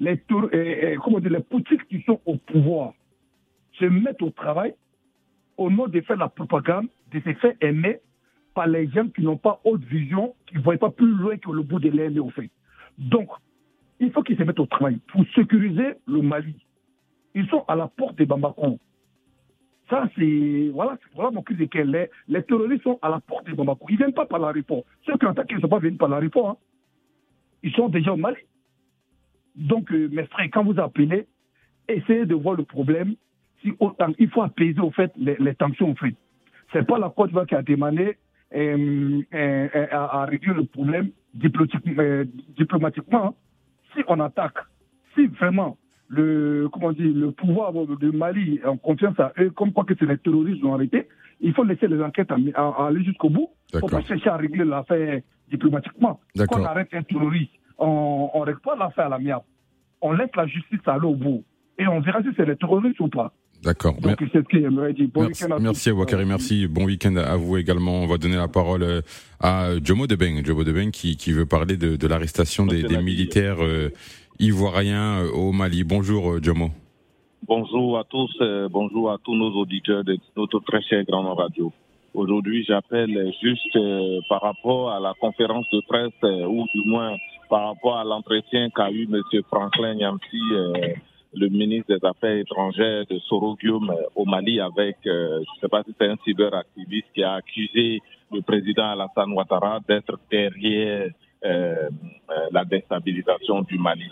les, 0.00 0.96
comment 1.02 1.20
dire, 1.20 1.30
les 1.30 1.40
politiques 1.40 1.86
qui 1.88 2.02
sont 2.02 2.20
au 2.24 2.36
pouvoir 2.36 2.94
se 3.72 3.84
mettent 3.84 4.22
au 4.22 4.30
travail 4.30 4.74
au 5.56 5.70
nom 5.70 5.88
de 5.88 6.00
faire 6.00 6.16
la 6.16 6.28
propagande, 6.28 6.88
de 7.12 7.20
se 7.20 7.34
faire 7.34 7.52
aimer 7.60 8.00
par 8.54 8.66
les 8.66 8.88
gens 8.88 9.08
qui 9.08 9.22
n'ont 9.22 9.36
pas 9.36 9.60
haute 9.64 9.84
vision, 9.84 10.34
qui 10.46 10.56
ne 10.56 10.62
voient 10.62 10.76
pas 10.76 10.90
plus 10.90 11.10
loin 11.10 11.36
que 11.36 11.50
le 11.50 11.62
bout 11.62 11.78
de 11.80 11.88
l'air, 11.88 12.10
au 12.24 12.30
fait. 12.30 12.50
Donc, 12.98 13.28
il 14.00 14.10
faut 14.12 14.22
qu'ils 14.22 14.36
se 14.36 14.42
mettent 14.42 14.60
au 14.60 14.66
travail 14.66 14.98
pour 15.08 15.24
sécuriser 15.34 15.94
le 16.06 16.22
Mali. 16.22 16.54
Ils 17.34 17.46
sont 17.48 17.64
à 17.68 17.76
la 17.76 17.86
porte 17.86 18.16
de 18.16 18.24
Bamako. 18.24 18.78
Ça, 19.88 20.08
c'est. 20.16 20.70
Voilà, 20.72 20.98
voilà 21.14 21.30
mon 21.30 21.42
cul 21.42 21.54
de 21.54 21.68
les, 21.82 22.10
les 22.28 22.42
terroristes 22.42 22.82
sont 22.82 22.98
à 23.02 23.08
la 23.08 23.20
porte 23.20 23.46
de 23.46 23.54
Bamako. 23.54 23.86
Ils 23.88 23.92
ne 23.92 23.98
viennent 23.98 24.12
pas 24.12 24.26
par 24.26 24.38
la 24.38 24.50
réponse. 24.52 24.84
Ceux 25.06 25.16
qui 25.16 25.26
ont 25.26 25.30
attaqué 25.30 25.54
ne 25.54 25.60
sont 25.60 25.68
pas 25.68 25.78
venus 25.78 25.98
par 25.98 26.08
la 26.08 26.18
réponse. 26.18 26.56
Hein. 26.56 26.60
Ils 27.62 27.72
sont 27.72 27.88
déjà 27.88 28.12
au 28.12 28.16
Mali. 28.16 28.38
Donc, 29.54 29.92
euh, 29.92 30.08
mes 30.10 30.26
frères, 30.26 30.48
quand 30.52 30.64
vous 30.64 30.78
appelez, 30.80 31.26
essayez 31.88 32.26
de 32.26 32.34
voir 32.34 32.56
le 32.56 32.64
problème. 32.64 33.14
Si 33.62 33.72
autant, 33.78 34.12
il 34.18 34.30
faut 34.30 34.42
apaiser 34.42 34.80
au 34.80 34.90
fait 34.90 35.12
les, 35.16 35.54
tensions. 35.54 35.90
En 35.90 35.94
fait, 35.94 36.14
c'est 36.72 36.86
pas 36.86 36.98
la 36.98 37.10
Côte 37.10 37.28
d'Ivoire 37.28 37.46
qui 37.46 37.54
a 37.54 37.62
demandé 37.62 38.16
à, 38.52 40.24
réduire 40.26 40.54
le 40.54 40.64
problème 40.64 41.10
diplomatiquement. 41.34 43.36
Si 43.94 44.02
on 44.08 44.20
attaque, 44.20 44.58
si 45.14 45.26
vraiment 45.26 45.76
le 46.08 46.68
comment 46.72 46.92
dire 46.92 47.12
le 47.14 47.30
pouvoir 47.30 47.72
de 47.72 48.10
Mali 48.10 48.60
en 48.64 48.76
confiance 48.76 49.18
à 49.20 49.32
eux, 49.38 49.50
comme 49.50 49.72
quoi 49.72 49.84
que 49.84 49.94
c'est 49.98 50.06
les 50.06 50.18
terroristes 50.18 50.64
ont 50.64 50.74
arrêté, 50.74 51.06
il 51.40 51.54
faut 51.54 51.64
laisser 51.64 51.88
les 51.88 52.02
enquêtes 52.02 52.30
aller 52.32 53.04
jusqu'au 53.04 53.30
bout. 53.30 53.50
Il 53.72 53.76
ne 53.76 53.80
faut 53.80 53.88
pas 53.88 54.02
chercher 54.02 54.28
à 54.28 54.36
régler 54.36 54.64
l'affaire 54.64 55.20
diplomatiquement. 55.48 56.20
Quand 56.36 56.60
on 56.60 56.64
arrête 56.64 56.88
un 56.92 57.02
terroriste, 57.02 57.52
on 57.78 58.30
ne 58.34 58.44
règle 58.44 58.60
pas 58.60 58.76
l'affaire 58.76 59.06
à 59.06 59.10
la 59.10 59.18
mienne. 59.18 59.38
On 60.00 60.12
laisse 60.12 60.34
la 60.34 60.46
justice 60.46 60.80
aller 60.86 61.06
au 61.06 61.14
bout. 61.14 61.44
Et 61.78 61.86
on 61.86 62.00
verra 62.00 62.22
si 62.22 62.28
c'est 62.36 62.44
les 62.44 62.56
terroristes 62.56 63.00
ou 63.00 63.08
pas. 63.08 63.32
D'accord. 63.62 63.94
Donc, 64.00 64.16
c'est 64.32 64.42
ce 64.42 64.48
qu'il 64.48 64.60
dire. 64.60 65.08
Bon 65.12 65.22
merci, 65.22 65.44
à 65.44 65.58
merci 65.58 65.90
à 65.90 65.94
Wakari, 65.94 66.24
merci. 66.24 66.66
Bon 66.66 66.84
week-end 66.84 67.14
à 67.16 67.36
vous 67.36 67.58
également. 67.58 68.02
On 68.02 68.06
va 68.06 68.16
donner 68.16 68.36
la 68.36 68.48
parole 68.48 68.82
euh, 68.82 69.00
à 69.38 69.68
Jomo 69.82 70.06
Debeng, 70.06 70.42
Jomo 70.44 70.64
Debeng 70.64 70.90
qui, 70.90 71.16
qui 71.16 71.32
veut 71.32 71.46
parler 71.46 71.76
de, 71.76 71.96
de 71.96 72.06
l'arrestation 72.06 72.64
des, 72.64 72.82
des, 72.82 73.02
militaires 73.02 73.62
euh, 73.62 73.90
ivoiriens 74.38 75.20
euh, 75.20 75.32
au 75.32 75.52
Mali. 75.52 75.84
Bonjour 75.84 76.42
Jomo. 76.42 76.70
Bonjour 77.46 77.98
à 77.98 78.04
tous, 78.04 78.30
bonjour 78.70 79.10
à 79.10 79.18
tous 79.24 79.34
nos 79.34 79.50
auditeurs 79.52 80.04
de 80.04 80.16
notre 80.36 80.60
très 80.60 80.82
cher 80.82 81.04
Grand 81.04 81.34
Radio. 81.34 81.72
Aujourd'hui, 82.14 82.64
j'appelle 82.66 83.32
juste 83.42 83.78
par 84.28 84.42
rapport 84.42 84.90
à 84.90 85.00
la 85.00 85.14
conférence 85.20 85.66
de 85.72 85.80
presse, 85.86 86.12
ou 86.22 86.66
du 86.74 86.88
moins 86.88 87.16
par 87.50 87.66
rapport 87.66 87.98
à 87.98 88.04
l'entretien 88.04 88.70
qu'a 88.70 88.90
eu 88.90 89.08
M. 89.12 89.20
Franklin 89.48 89.94
Yamsi, 89.94 90.40
euh, 90.52 90.72
le 91.34 91.48
ministre 91.48 91.96
des 91.96 92.04
Affaires 92.06 92.36
étrangères 92.36 93.04
de 93.08 93.18
Sorogium 93.20 93.90
euh, 93.90 94.02
au 94.16 94.24
Mali, 94.24 94.60
avec, 94.60 94.96
euh, 95.06 95.38
je 95.38 95.56
ne 95.56 95.60
sais 95.60 95.68
pas 95.68 95.82
si 95.84 95.94
c'est 95.98 96.08
un 96.08 96.16
cyberactiviste 96.24 97.08
qui 97.14 97.22
a 97.22 97.34
accusé 97.34 98.00
le 98.32 98.42
président 98.42 98.90
Alassane 98.90 99.32
Ouattara 99.32 99.80
d'être 99.88 100.18
derrière 100.30 101.10
la 102.52 102.66
déstabilisation 102.66 103.62
du 103.62 103.78
Mali. 103.78 104.10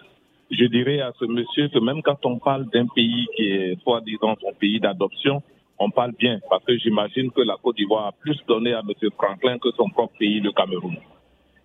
Je 0.50 0.64
dirais 0.64 1.00
à 1.00 1.12
ce 1.18 1.26
monsieur 1.26 1.68
que 1.68 1.78
même 1.78 2.00
quand 2.02 2.24
on 2.24 2.38
parle 2.38 2.64
d'un 2.70 2.86
pays 2.86 3.26
qui 3.36 3.50
est 3.50 3.78
soi-disant 3.82 4.34
son 4.40 4.54
pays 4.58 4.80
d'adoption, 4.80 5.42
on 5.78 5.90
parle 5.90 6.12
bien, 6.12 6.40
parce 6.48 6.64
que 6.64 6.76
j'imagine 6.78 7.30
que 7.30 7.42
la 7.42 7.56
Côte 7.62 7.76
d'Ivoire 7.76 8.06
a 8.06 8.12
plus 8.12 8.38
donné 8.48 8.72
à 8.72 8.80
M. 8.80 9.10
Franklin 9.16 9.58
que 9.58 9.70
son 9.76 9.88
propre 9.90 10.14
pays, 10.18 10.40
le 10.40 10.52
Cameroun. 10.52 10.96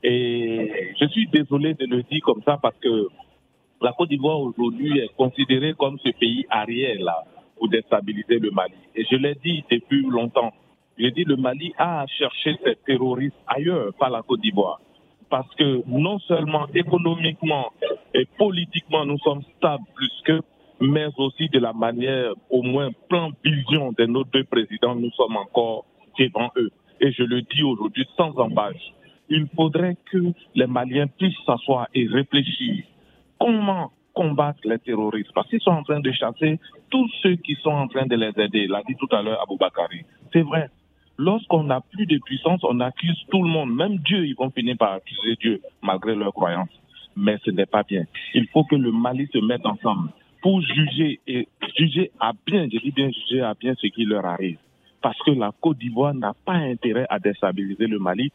Et 0.03 0.93
je 0.99 1.05
suis 1.07 1.27
désolé 1.27 1.73
de 1.75 1.85
le 1.85 2.03
dire 2.03 2.21
comme 2.23 2.41
ça 2.43 2.59
parce 2.61 2.77
que 2.79 3.07
la 3.81 3.91
Côte 3.93 4.09
d'Ivoire 4.09 4.39
aujourd'hui 4.39 4.99
est 4.99 5.13
considérée 5.15 5.73
comme 5.77 5.97
ce 5.99 6.09
pays 6.12 6.45
arrière 6.49 6.97
là 6.99 7.23
pour 7.57 7.69
déstabiliser 7.69 8.39
le 8.39 8.51
Mali. 8.51 8.73
Et 8.95 9.05
je 9.09 9.15
l'ai 9.15 9.36
dit 9.43 9.63
depuis 9.69 10.01
longtemps. 10.01 10.53
J'ai 10.97 11.12
dit 11.12 11.23
le 11.23 11.36
Mali 11.36 11.73
a 11.77 12.05
cherché 12.07 12.55
ses 12.63 12.75
terroristes 12.86 13.36
ailleurs, 13.47 13.93
pas 13.99 14.09
la 14.09 14.21
Côte 14.21 14.41
d'Ivoire. 14.41 14.79
Parce 15.29 15.53
que 15.55 15.81
non 15.88 16.19
seulement 16.19 16.67
économiquement 16.73 17.71
et 18.13 18.25
politiquement 18.38 19.05
nous 19.05 19.17
sommes 19.19 19.43
stables 19.57 19.83
plus 19.95 20.21
que, 20.25 20.41
mais 20.79 21.07
aussi 21.17 21.49
de 21.49 21.59
la 21.59 21.73
manière, 21.73 22.33
au 22.49 22.62
moins 22.62 22.89
plan 23.09 23.31
vision 23.43 23.93
de 23.97 24.05
nos 24.05 24.23
deux 24.25 24.43
présidents, 24.43 24.95
nous 24.95 25.12
sommes 25.12 25.38
encore 25.38 25.86
devant 26.19 26.51
eux. 26.57 26.71
Et 27.01 27.12
je 27.12 27.23
le 27.23 27.41
dis 27.41 27.63
aujourd'hui 27.63 28.05
sans 28.15 28.38
embâche 28.38 28.93
il 29.29 29.47
faudrait 29.55 29.97
que 30.12 30.33
les 30.55 30.67
Maliens 30.67 31.07
puissent 31.07 31.43
s'asseoir 31.45 31.88
et 31.93 32.07
réfléchir 32.07 32.83
comment 33.43 33.91
combattre 34.13 34.60
les 34.63 34.79
terroristes. 34.79 35.32
Parce 35.34 35.49
qu'ils 35.49 35.60
sont 35.60 35.71
en 35.71 35.84
train 35.84 35.99
de 35.99 36.12
chasser 36.12 36.60
tous 36.89 37.10
ceux 37.21 37.36
qui 37.36 37.56
sont 37.56 37.71
en 37.71 37.88
train 37.88 38.06
de 38.06 38.15
les 38.15 38.32
aider. 38.38 38.67
L'a 38.67 38.82
dit 38.88 38.95
tout 38.95 39.13
à 39.13 39.21
l'heure 39.21 39.41
Abou 39.41 39.58
Bakari. 39.58 40.06
C'est 40.32 40.43
vrai. 40.43 40.69
Lorsqu'on 41.17 41.63
n'a 41.63 41.82
plus 41.82 42.06
de 42.06 42.17
puissance, 42.19 42.62
on 42.63 42.79
accuse 42.79 43.17
tout 43.29 43.43
le 43.43 43.49
monde. 43.49 43.75
Même 43.75 43.97
Dieu, 43.97 44.25
ils 44.25 44.36
vont 44.36 44.49
finir 44.49 44.77
par 44.77 44.93
accuser 44.93 45.36
Dieu, 45.39 45.62
malgré 45.82 46.15
leurs 46.15 46.34
croyances. 46.34 46.69
Mais 47.17 47.38
ce 47.43 47.51
n'est 47.51 47.65
pas 47.65 47.84
bien. 47.84 48.06
Il 48.34 48.47
faut 48.47 48.63
que 48.63 48.75
le 48.75 48.91
Mali 48.91 49.27
se 49.32 49.39
mette 49.39 49.65
ensemble 49.65 50.10
pour 50.41 50.62
juger 50.62 51.19
et 51.27 51.47
juger 51.77 52.12
à 52.19 52.32
bien, 52.45 52.67
je 52.71 52.79
dis 52.79 52.91
bien 52.91 53.10
juger 53.12 53.41
à 53.41 53.53
bien 53.53 53.73
ce 53.77 53.88
qui 53.88 54.06
leur 54.06 54.25
arrive. 54.25 54.58
Parce 55.01 55.19
que 55.19 55.32
la 55.32 55.51
Côte 55.60 55.77
d'Ivoire 55.77 56.13
n'a 56.13 56.34
pas 56.45 56.53
intérêt 56.53 57.06
à 57.10 57.19
déstabiliser 57.19 57.88
le 57.88 57.99
Mali 57.99 58.32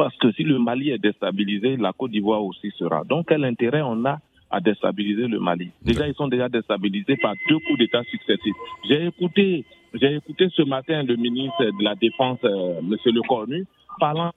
parce 0.00 0.16
que 0.16 0.32
si 0.32 0.44
le 0.44 0.58
Mali 0.58 0.88
est 0.88 0.98
déstabilisé, 0.98 1.76
la 1.76 1.92
Côte 1.92 2.10
d'Ivoire 2.12 2.42
aussi 2.42 2.70
sera. 2.78 3.04
Donc, 3.04 3.26
quel 3.28 3.44
intérêt 3.44 3.82
on 3.82 4.02
a 4.06 4.18
à 4.50 4.60
déstabiliser 4.60 5.28
le 5.28 5.38
Mali 5.38 5.70
Déjà, 5.82 6.08
ils 6.08 6.14
sont 6.14 6.28
déjà 6.28 6.48
déstabilisés 6.48 7.16
par 7.16 7.34
deux 7.48 7.58
coups 7.60 7.78
d'État 7.78 8.02
successifs. 8.04 8.54
J'ai 8.88 9.06
écouté, 9.06 9.64
j'ai 9.94 10.16
écouté 10.16 10.48
ce 10.54 10.62
matin 10.62 11.02
le 11.02 11.16
ministre 11.16 11.64
de 11.64 11.84
la 11.84 11.94
Défense, 11.94 12.38
euh, 12.44 12.80
Monsieur 12.82 13.12
Le 13.12 13.22
Cornu, 13.22 13.64
parlant. 13.98 14.32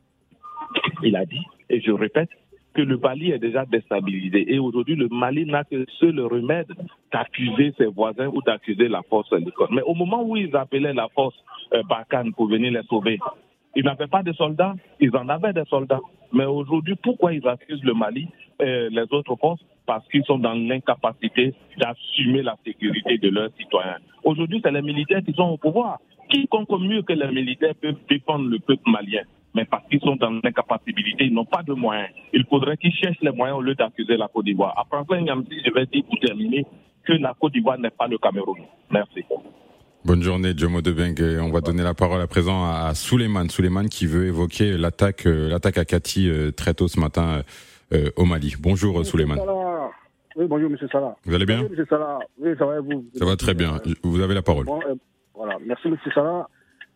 Il 1.04 1.16
a 1.16 1.26
dit, 1.26 1.42
et 1.70 1.82
je 1.82 1.92
répète, 1.92 2.30
que 2.74 2.82
le 2.82 2.98
Mali 2.98 3.32
est 3.32 3.40
déjà 3.40 3.66
déstabilisé. 3.66 4.52
Et 4.52 4.60
aujourd'hui, 4.60 4.96
le 4.96 5.08
Mali 5.08 5.46
n'a 5.46 5.64
que 5.64 5.86
seul 6.00 6.20
remède 6.20 6.72
d'accuser 7.12 7.74
ses 7.78 7.86
voisins 7.86 8.28
ou 8.28 8.42
d'accuser 8.42 8.88
la 8.88 9.04
force 9.04 9.32
Likon. 9.32 9.68
Mais 9.72 9.84
au 9.84 9.94
moment 9.94 10.24
où 10.24 10.36
ils 10.36 10.56
appelaient 10.56 10.94
la 10.94 11.08
force 11.10 11.36
euh, 11.74 11.84
Barkhane 11.88 12.34
pour 12.34 12.48
venir 12.48 12.72
les 12.72 12.82
sauver, 12.90 13.20
ils 13.76 13.84
n'avaient 13.84 14.08
pas 14.08 14.24
de 14.24 14.34
soldats, 14.34 14.76
ils 15.00 15.16
en 15.16 15.30
avaient 15.30 15.54
des 15.54 15.66
soldats. 15.66 16.02
Mais 16.32 16.46
aujourd'hui, 16.46 16.96
pourquoi 17.02 17.34
ils 17.34 17.48
accusent 17.48 17.84
le 17.84 17.94
Mali, 17.94 18.28
et 18.60 18.88
les 18.90 19.06
autres 19.12 19.36
forces 19.36 19.62
Parce 19.86 20.08
qu'ils 20.08 20.24
sont 20.26 20.38
dans 20.38 20.54
l'incapacité 20.54 21.54
d'assumer 21.78 22.42
la 22.42 22.56
sécurité 22.66 23.18
de 23.18 23.30
leurs 23.30 23.50
citoyens. 23.58 23.98
Aujourd'hui, 24.24 24.62
c'est 24.64 24.72
les 24.72 24.82
militaires 24.82 25.22
qui 25.26 25.34
sont 25.34 25.44
au 25.44 25.58
pouvoir, 25.58 26.00
quiconque 26.30 26.80
mieux 26.80 27.02
que 27.02 27.14
les 27.14 27.32
militaires 27.32 27.76
peuvent 27.76 28.00
défendre 28.10 28.50
le 28.50 28.60
peuple 28.60 28.90
malien. 28.90 29.24
Mais 29.56 29.66
parce 29.66 29.88
qu'ils 29.88 30.00
sont 30.00 30.16
dans 30.16 30.32
l'incapacité, 30.44 31.04
ils 31.20 31.34
n'ont 31.34 31.46
pas 31.46 31.62
de 31.64 31.74
moyens. 31.74 32.10
Il 32.34 32.44
faudrait 32.46 32.78
qu'ils 32.78 32.94
cherchent 32.94 33.22
les 33.22 33.32
moyens 33.32 33.60
au 33.60 33.62
lieu 33.62 33.76
d'accuser 33.76 34.18
la 34.18 34.28
Côte 34.28 34.46
d'Ivoire. 34.46 34.74
Après 34.78 34.98
je 35.04 35.74
vais 35.74 35.86
dire 35.86 36.04
pour 36.06 36.20
terminer 36.20 36.66
que 37.04 37.14
la 37.14 37.34
Côte 37.40 37.54
d'Ivoire 37.54 37.78
n'est 37.78 37.92
pas 37.92 38.08
le 38.08 38.18
Cameroun. 38.18 38.60
Merci. 38.90 39.24
Bonne 40.06 40.22
journée, 40.22 40.54
Jomo 40.58 40.82
Debeng. 40.82 41.16
On 41.42 41.50
va 41.50 41.62
donner 41.62 41.84
la 41.84 41.94
parole 41.94 42.20
à 42.20 42.28
présent 42.28 42.66
à 42.66 42.94
Souleymane. 42.94 43.50
Souleymane 43.50 43.88
qui 43.88 44.06
veut 44.06 44.26
évoquer 44.26 44.76
l'attaque, 44.78 45.26
euh, 45.28 45.48
l'attaque 45.48 45.78
à 45.78 45.86
Cathy 45.86 46.30
euh, 46.30 46.52
très 46.52 46.74
tôt 46.74 46.90
ce 46.90 47.00
matin 47.00 47.42
euh, 47.94 48.10
au 48.18 48.26
Mali. 48.26 48.56
Bonjour, 48.60 49.06
Souleymane. 49.06 49.40
Oui, 50.36 50.46
bonjour, 50.48 50.70
monsieur 50.70 50.88
Salah. 50.88 51.16
Vous 51.26 51.34
allez 51.34 51.46
bien? 51.46 51.62
Oui, 51.62 51.70
monsieur 51.70 51.86
Salah. 51.90 52.20
Oui, 52.40 52.52
ça 52.58 52.66
va, 52.66 52.80
vous? 52.80 53.06
Ça 53.14 53.26
va 53.26 53.36
très 53.36 53.54
bien. 53.54 53.78
Vous 54.04 54.22
avez 54.22 54.34
la 54.34 54.42
parole. 54.42 54.66
voilà. 55.34 55.58
Merci, 55.66 55.90
monsieur 55.90 56.12
Salah. 56.12 56.48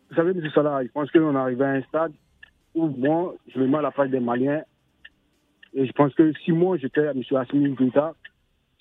Vous 0.09 0.15
savez, 0.15 0.33
monsieur 0.33 0.51
Salah, 0.51 0.83
je 0.83 0.89
pense 0.89 1.11
qu'on 1.11 1.35
est 1.35 1.39
arrivé 1.39 1.63
à 1.63 1.69
un 1.69 1.81
stade 1.83 2.13
où 2.73 2.87
moi, 2.87 3.35
je 3.53 3.59
me 3.59 3.67
mets 3.67 3.77
à 3.77 3.81
la 3.81 3.91
place 3.91 4.09
des 4.09 4.19
Maliens. 4.19 4.61
Et 5.73 5.85
je 5.85 5.91
pense 5.91 6.13
que 6.15 6.33
si 6.43 6.51
moi, 6.51 6.77
j'étais 6.77 7.07
à 7.07 7.11
M. 7.11 7.21
Assimi 7.35 7.69
Goïta, 7.71 8.13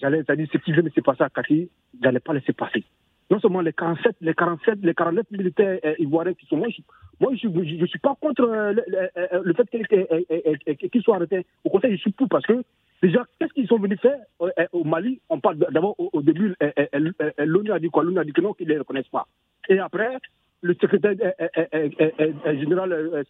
j'allais, 0.01 0.23
c'est-à-dire 0.25 0.49
ce 0.53 0.59
qui 0.59 0.73
vient 0.73 0.83
de 0.83 0.91
se 0.91 1.01
passer 1.01 1.23
à 1.25 1.31
Cathy, 1.31 1.69
j'allais 2.03 2.21
pas 2.21 2.33
laisser 2.33 2.53
passer 2.53 2.85
non 3.31 3.41
seulement 3.41 3.61
les 3.61 3.73
47, 3.73 4.17
les 4.21 4.35
47, 4.35 4.79
les 4.83 4.95
49 4.95 5.31
militaires 5.31 5.79
euh, 5.85 5.95
ivoiriens 5.99 6.35
qui 6.35 6.47
sont 6.47 6.63
je, 6.69 6.83
moi 7.21 7.33
je, 7.35 7.49
je, 7.49 7.87
suis 7.87 7.99
pas 7.99 8.15
contre 8.21 8.43
euh, 8.43 8.73
le, 8.73 9.11
euh, 9.17 9.55
fait 9.55 10.89
qu'ils 10.91 11.03
soient 11.03 11.17
arrêtés. 11.17 11.47
Au 11.65 11.71
contraire, 11.71 11.93
je 11.93 11.97
suis 11.97 12.11
pour 12.11 12.29
parce 12.29 12.45
que 12.47 12.63
déjà, 13.03 13.25
qu'est-ce 13.39 13.53
qu'ils 13.53 13.69
sont 13.69 13.79
venus 13.79 14.01
faire 14.01 14.19
au 14.73 14.85
Mali 14.85 15.21
On 15.29 15.41
parle 15.41 15.57
d'abord 15.57 15.95
au, 15.99 16.23
début, 16.23 16.55
l'ONU 17.39 17.73
a 17.73 17.79
dit 17.79 17.89
quoi 17.89 18.05
L'ONU 18.05 18.19
a 18.19 18.25
dit 18.25 18.33
que 18.33 18.41
non, 18.41 18.53
qu'ils 18.53 18.69
ne 18.69 18.73
les 18.73 18.79
reconnaissent 18.79 19.09
pas. 19.09 19.27
Et 19.69 19.79
après, 19.79 20.19
le 20.63 20.75
secrétaire 20.75 21.15
général, 22.47 23.25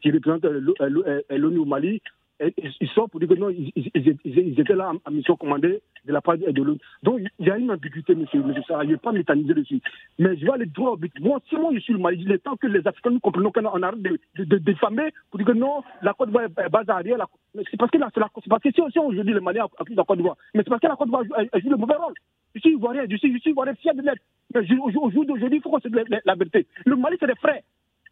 qui 0.00 0.10
représente 0.10 0.44
l'ONU 0.44 1.58
au 1.58 1.64
Mali, 1.64 2.02
ils 2.40 2.88
sont 2.94 3.08
pour 3.08 3.20
dire 3.20 3.28
que 3.28 3.34
non, 3.34 3.50
ils, 3.50 4.60
étaient 4.60 4.74
là 4.74 4.92
en, 5.04 5.10
mission 5.10 5.36
commandée 5.36 5.80
de 6.04 6.12
la 6.12 6.20
part 6.20 6.38
de 6.38 6.62
l'autre. 6.62 6.80
Donc, 7.02 7.20
il 7.38 7.46
y 7.46 7.50
a 7.50 7.58
une 7.58 7.70
ambiguïté, 7.70 8.14
monsieur, 8.14 8.42
monsieur 8.42 8.62
Sarah, 8.66 8.84
je 8.84 8.88
ne 8.88 8.92
vais 8.92 8.98
pas 8.98 9.12
m'éterniser 9.12 9.54
dessus. 9.54 9.80
Mais 10.18 10.36
je 10.36 10.44
vais 10.44 10.52
aller 10.52 10.66
droit 10.66 10.92
au 10.92 10.96
but. 10.96 11.12
Moi, 11.20 11.40
si 11.48 11.56
moi 11.56 11.70
je 11.74 11.80
suis 11.80 11.92
le 11.92 11.98
Mali, 11.98 12.22
il 12.24 12.30
est 12.30 12.38
temps 12.38 12.56
que 12.56 12.66
les 12.66 12.86
Africains 12.86 13.18
comprennent 13.18 13.50
qu'on 13.50 13.82
arrête 13.82 14.02
de, 14.02 14.18
de, 14.36 14.44
de, 14.44 14.58
diffamer 14.58 15.12
pour 15.30 15.38
dire 15.38 15.46
que 15.46 15.52
non, 15.52 15.82
la 16.02 16.14
Côte 16.14 16.28
d'Ivoire 16.28 16.44
est 16.44 16.68
basée 16.68 16.90
arrière. 16.90 17.26
C'est 17.70 17.76
parce 17.76 17.90
que, 17.90 17.98
là, 17.98 18.08
c'est 18.14 18.20
parce 18.48 18.62
que 18.62 18.70
si, 18.70 18.82
si 18.92 18.98
aujourd'hui 18.98 19.32
le 19.32 19.40
Mali 19.40 19.58
accuse 19.58 19.96
la 19.96 20.04
Côte 20.04 20.18
d'Ivoire, 20.18 20.36
mais 20.54 20.62
c'est 20.62 20.70
parce 20.70 20.80
que 20.80 20.86
la 20.86 20.96
Côte 20.96 21.08
d'Ivoire 21.08 21.24
joue 21.24 21.70
le 21.70 21.76
mauvais 21.76 21.96
rôle. 21.96 22.14
Je 22.54 22.60
suis 22.60 22.70
ivoirien, 22.70 23.04
je 23.10 23.16
suis, 23.16 23.32
je 23.32 23.38
suis 23.38 23.50
ivoirien 23.50 23.74
fier 23.74 23.94
de 23.94 24.02
l'être. 24.02 24.22
Mais 24.54 24.60
au 24.60 24.90
jour 24.90 25.10
d'aujourd'hui, 25.10 25.58
il 25.58 25.62
faut 25.62 25.70
qu'on 25.70 25.80
se 25.80 25.88
dise 25.88 26.04
la, 26.08 26.20
la 26.24 26.34
vérité. 26.34 26.66
Le 26.86 26.96
Mali, 26.96 27.16
c'est 27.20 27.26
des 27.26 27.34
frères 27.34 27.62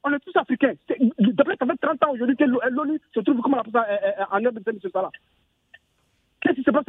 on 0.06 0.12
est 0.12 0.20
tous 0.20 0.36
africains. 0.36 0.74
D'après, 1.18 1.56
ça 1.56 1.66
fait 1.66 1.76
30 1.80 2.04
ans 2.04 2.12
aujourd'hui 2.12 2.36
que 2.36 2.44
l'ONU 2.44 3.00
se 3.12 3.20
trouve 3.20 3.40
comme 3.40 3.54
en 3.54 4.38
aide 4.38 4.54
de 4.54 4.78
ce 4.80 4.88
là 4.94 5.10
Qu'est-ce 6.40 6.54
qui 6.54 6.62
se 6.62 6.70
passe 6.70 6.84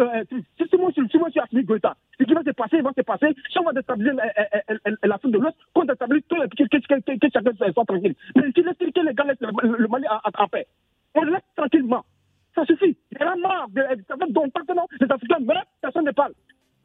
Si 0.70 0.78
moi 0.78 0.92
je 0.96 1.04
suis 1.08 1.40
Assimi 1.40 1.64
Goïta, 1.64 1.96
ce 2.20 2.26
qui 2.26 2.34
va 2.34 2.44
se 2.44 2.52
passer, 2.52 2.78
il 2.78 2.84
va 2.84 2.92
se 2.96 3.02
passer. 3.02 3.36
Si 3.50 3.58
on 3.58 3.64
va 3.64 3.74
déstabiliser 3.74 4.16
l'Afrique 5.04 5.32
de 5.32 5.40
l'Ouest, 5.40 5.58
qu'on 5.74 5.86
déstabilise 5.86 6.24
tout 6.30 6.36
le 6.36 6.48
que 6.48 7.28
chacun 7.34 7.72
soit 7.74 7.86
tranquille. 7.86 8.16
Mais 8.36 8.52
qui 8.52 8.62
laisse 8.62 8.78
que 8.78 9.00
les 9.00 9.14
gars 9.14 9.26
le 9.26 9.88
Mali 9.88 10.06
en 10.08 10.48
paix. 10.48 10.68
On 11.16 11.24
laisse 11.24 11.42
tranquillement. 11.56 12.06
Ça 12.54 12.66
suffit. 12.66 12.96
Il 13.12 13.18
y 13.20 13.24
a 13.24 13.36
marre. 13.36 13.68
Ça 14.08 14.16
fait 14.16 14.32
longtemps 14.32 14.66
que 14.68 14.74
non, 14.74 14.86
les 15.00 15.12
Africains 15.12 15.40
meurent, 15.40 15.66
personne 15.82 16.06
ne 16.06 16.12
parle. 16.12 16.34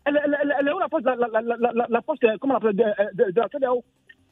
Elle, 0.04 0.16
est 0.16 0.72
où 0.72 0.78
la 0.78 0.88
force, 0.88 1.04
la, 1.04 1.14
l'appelle, 1.14 2.76
de, 2.76 3.40
la 3.40 3.48
CDAO 3.48 3.84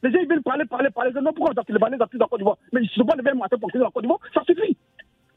les 0.03 0.11
gens 0.11 0.19
ils 0.19 0.27
veulent 0.27 0.41
parler, 0.41 0.65
parler, 0.65 0.89
parler. 0.89 1.11
Non, 1.13 1.33
pourquoi 1.33 1.53
les 1.67 1.79
Malais 1.79 1.97
dans 1.97 2.07
la 2.11 2.27
Côte 2.27 2.39
d'Ivoire 2.39 2.57
Mais 2.73 2.81
ils 2.81 2.85
ne 2.85 2.89
sont 2.89 3.05
pas 3.05 3.15
levés 3.15 3.31
le 3.31 3.37
matin 3.37 3.57
pour 3.57 3.69
quitter 3.69 3.83
la 3.83 3.91
Côte 3.91 4.03
d'Ivoire. 4.03 4.19
Ça 4.33 4.41
suffit. 4.45 4.77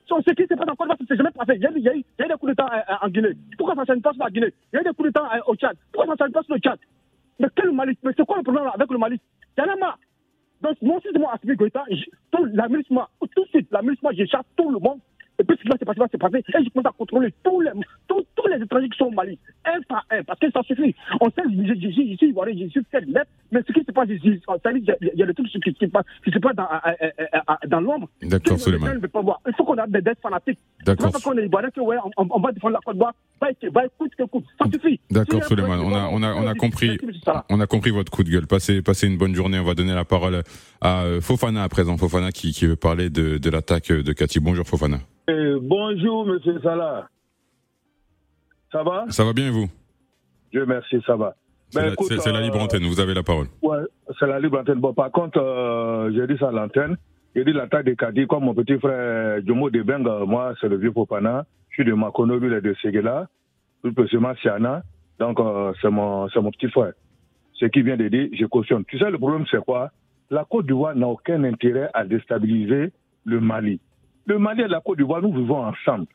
Ce 0.07 0.31
qui 0.33 0.43
se 0.43 0.55
passe 0.55 0.69
en 0.69 0.77
Côte 0.77 0.89
d'Ivoire, 0.89 0.99
c'est 1.07 1.17
jamais 1.17 1.31
passé. 1.31 1.53
Il 1.57 1.63
y, 1.63 1.67
a, 1.67 2.29
des 2.29 2.35
coups 2.35 2.53
d'État 2.53 2.85
en 3.03 3.09
Guinée. 3.09 3.35
Pourquoi 3.59 3.85
ça 3.85 3.95
ne 3.95 4.01
passe 4.01 4.17
pas 4.17 4.27
en 4.27 4.31
Guinée? 4.31 4.53
Il 4.73 4.77
y 4.77 4.79
a 4.79 4.83
des 4.83 4.95
coups 4.95 5.09
d'État 5.09 5.29
au 5.47 5.55
Tchad. 5.57 5.77
Pourquoi 5.93 6.17
ça 6.17 6.27
ne 6.27 6.33
passe 6.33 6.47
pas 6.47 6.55
au 6.55 6.59
Tchad? 6.59 6.79
Mais 7.39 7.49
quel 7.55 7.73
Mali 7.73 7.99
Mais 8.03 8.13
c'est 8.17 8.25
quoi 8.25 8.39
le 8.39 8.43
problème 8.43 8.71
avec 8.73 8.91
le 8.91 8.99
Mali 8.99 9.21
Il 9.59 9.65
y 9.65 9.67
en 9.67 9.73
a 9.73 9.77
marre. 9.77 9.99
Donc, 10.63 10.81
moi, 10.81 10.99
si 11.03 11.09
c'est 11.13 11.19
moi, 11.19 11.35
Goïta, 11.45 11.85
la 12.33 12.69
milice, 12.69 12.87
tout 12.89 13.45
de 13.45 13.49
suite, 13.49 13.69
la 13.71 13.83
milice, 13.83 13.99
je 14.17 14.25
chasse 14.25 14.47
tout 14.57 14.71
le 14.71 14.79
monde 14.79 14.99
et 15.39 15.45
puis 15.45 15.57
ce 15.57 15.63
qui 15.63 15.69
va 15.69 15.77
se 15.79 15.85
passer, 15.85 16.01
va 16.01 16.09
se 16.09 16.17
passer. 16.17 16.39
Et 16.39 16.65
je 16.65 16.71
commence 16.71 16.87
à 16.87 16.95
contrôler 16.97 17.33
tous 17.43 17.61
les, 17.61 17.71
tous, 18.09 18.25
tous 18.37 18.49
les 18.49 18.63
étrangers 18.63 18.89
qui 18.89 18.99
sont 18.99 19.07
au 19.07 19.11
Mali, 19.11 19.39
un 19.65 19.81
par 19.89 20.05
un, 20.11 20.23
parce 20.23 20.39
que 20.39 20.51
ça 20.51 20.63
suffit. 20.63 20.95
On 21.21 21.31
sait, 21.31 21.43
je, 21.49 21.75
je, 21.75 21.75
je, 21.75 22.11
je 22.11 22.17
suis 22.17 22.29
ivoirien, 22.29 22.55
je 22.67 22.71
suis 22.71 22.87
fait 22.91 23.07
net, 23.07 23.27
mais 23.51 23.61
ce 23.67 23.73
qui 23.73 23.85
se 23.85 23.93
passe 23.93 24.09
ici, 24.09 24.41
il 24.41 25.13
y 25.15 25.23
a 25.23 25.27
le 25.27 25.35
truc 25.35 25.49
qui, 25.49 25.75
qui, 25.75 25.87
passe, 25.89 26.05
qui 26.25 26.31
se 26.31 26.39
passe 26.39 26.57
dans, 26.57 26.69
dans 27.69 27.81
l'ombre. 27.81 28.09
D'accord, 28.23 28.59
Suleiman. 28.59 29.01
Il 29.03 29.55
faut 29.57 29.65
qu'on 29.65 29.77
ait 29.77 29.89
des 29.89 30.03
dettes 30.03 30.21
fanatiques. 30.23 30.59
D'accord. 30.85 31.11
Parce 31.13 31.23
qu'on 31.25 31.37
est 31.39 31.47
ivoirien, 31.47 31.71
que 31.71 31.81
ouais, 31.81 31.97
on, 32.17 32.27
on 32.31 32.41
va 32.41 32.53
défendre 32.53 32.75
la 32.75 32.81
Côte 32.81 32.95
d'Ivoire, 32.95 33.15
va 33.41 33.85
écoute 33.85 34.13
que 34.17 34.25
coûte. 34.25 34.45
Ça 34.59 34.67
suffit. 34.73 35.01
D'accord, 35.11 35.45
Suleiman. 35.45 35.81
On 35.81 35.95
a, 35.95 36.09
on 36.11 36.23
a, 36.23 36.35
on 36.35 36.47
a 36.47 36.55
compris, 36.55 36.99
on 37.51 37.61
a 37.61 37.67
compris 37.67 37.91
votre 37.91 38.11
coup 38.11 38.25
de 38.25 38.31
gueule. 38.31 38.47
Passez, 38.47 38.83
passez 38.83 39.07
une 39.07 39.19
bonne 39.19 39.35
journée. 39.35 39.59
On 39.59 39.65
va 39.65 39.75
donner 39.75 39.95
la 39.95 40.05
parole 40.05 40.43
à 40.81 41.05
euh, 41.05 41.21
Fofana 41.21 41.63
à 41.63 41.69
présent. 41.69 41.97
Fofana 41.97 42.33
qui, 42.33 42.53
qui 42.53 42.67
veut 42.67 42.77
parler 42.77 43.11
de, 43.11 43.39
de 43.39 43.51
l'attaque 43.51 43.93
de 43.93 44.13
Cathy. 44.13 44.41
Bonjour, 44.41 44.67
Fofana. 44.67 44.99
Euh, 45.31 45.59
bonjour, 45.63 46.27
monsieur 46.27 46.61
Salah. 46.63 47.09
Ça 48.71 48.83
va? 48.83 49.07
Ça 49.09 49.25
va 49.25 49.33
bien 49.33 49.47
et 49.47 49.51
vous? 49.51 49.69
Je 50.53 50.61
merci, 50.61 50.97
ça 51.07 51.17
va. 51.17 51.35
C'est 51.71 51.81
la, 51.81 52.33
la, 52.33 52.41
libre 52.43 52.59
euh, 52.59 52.65
antenne, 52.65 52.85
vous 52.85 53.01
avez 53.01 53.15
la 53.15 53.23
parole. 53.23 53.47
Ouais, 53.63 53.79
c'est 54.19 54.27
la 54.27 54.39
libre 54.39 54.61
antenne. 54.61 54.81
Bon, 54.81 54.93
par 54.93 55.11
contre, 55.11 55.41
euh, 55.41 56.13
j'ai 56.15 56.27
dit 56.27 56.39
ça 56.39 56.49
à 56.49 56.53
l'antenne. 56.53 56.97
J'ai 57.35 57.45
dit 57.45 57.53
l'attaque 57.53 57.87
de 57.87 57.95
Kadi, 57.95 58.27
comme 58.27 58.45
mon 58.45 58.55
petit 58.55 58.79
frère 58.79 59.41
Jomo 59.45 59.71
Debeng, 59.71 60.05
moi, 60.27 60.55
c'est 60.61 60.69
le 60.69 60.77
vieux 60.77 60.93
Popana. 60.93 61.47
Je 61.71 61.75
suis 61.75 61.85
de 61.85 61.93
Makono, 61.95 62.37
est 62.37 62.61
de 62.61 62.75
Seguela. 62.83 63.27
Plus 63.83 63.93
précisément, 63.93 64.35
Siana. 64.41 64.83
Donc, 65.19 65.39
c'est 65.81 65.91
mon, 65.91 66.29
mon 66.33 66.51
petit 66.53 66.71
frère. 66.71 66.93
Ce 67.55 67.67
qu'il 67.67 67.85
vient 67.85 67.97
de 67.97 68.09
dire, 68.09 68.29
je 68.39 68.47
cautionne. 68.47 68.85
Tu 68.85 68.99
sais, 68.99 69.11
le 69.11 69.19
problème, 69.19 69.45
c'est 69.51 69.65
quoi? 69.65 69.91
La 70.31 70.45
Côte 70.45 70.67
d'Ivoire 70.67 70.95
n'a 70.95 71.09
aucun 71.09 71.43
intérêt 71.45 71.91
à 71.93 72.05
déstabiliser 72.05 72.93
le 73.25 73.41
Mali. 73.41 73.81
Le 74.27 74.39
Mali 74.39 74.63
et 74.63 74.69
la 74.69 74.81
Côte 74.81 74.99
d'Ivoire, 74.99 75.23
nous 75.23 75.33
vivons 75.33 75.67
ensemble. 75.67 76.07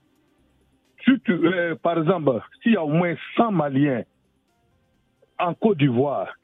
Euh, 1.30 1.76
par 1.76 1.98
exemple, 1.98 2.42
s'il 2.62 2.74
y 2.74 2.78
a 2.78 2.84
au 2.84 2.90
moins 2.90 3.16
100 3.36 3.52
Maliens 3.52 4.04
en 5.40 5.54
Côte 5.54 5.78
d'Ivoire, 5.78 6.36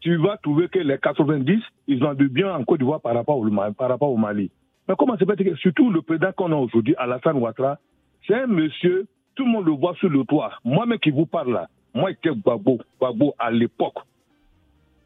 tu 0.00 0.16
vas 0.16 0.36
trouver 0.38 0.68
que 0.68 0.78
les 0.78 0.98
90, 0.98 1.62
ils 1.86 2.04
ont 2.04 2.14
du 2.14 2.28
bien 2.28 2.54
en 2.54 2.64
Côte 2.64 2.78
d'Ivoire 2.78 3.00
par, 3.00 3.14
rapport 3.14 3.38
au, 3.38 4.16
Mali. 4.16 4.50
Mais 4.88 4.94
comment 4.98 5.16
c'est 5.18 5.26
fait 5.26 5.54
surtout 5.56 5.90
le 5.90 6.02
président 6.02 6.32
qu'on 6.32 6.52
a 6.52 6.56
aujourd'hui, 6.56 6.94
Alassane 6.96 7.38
Ouattara, 7.38 7.78
c'est 8.26 8.34
un 8.34 8.46
monsieur, 8.46 9.06
tout 9.34 9.44
le 9.44 9.50
monde 9.50 9.66
le 9.66 9.72
voit 9.72 9.94
sur 9.96 10.08
le 10.08 10.24
toit. 10.24 10.52
Moi-même 10.64 10.98
qui 10.98 11.10
vous 11.10 11.26
parle 11.26 11.52
là, 11.52 11.68
moi 11.94 12.10
j'étais 12.10 12.34
Babo, 12.34 12.78
Babo 13.00 13.34
à 13.38 13.50
l'époque. 13.50 13.98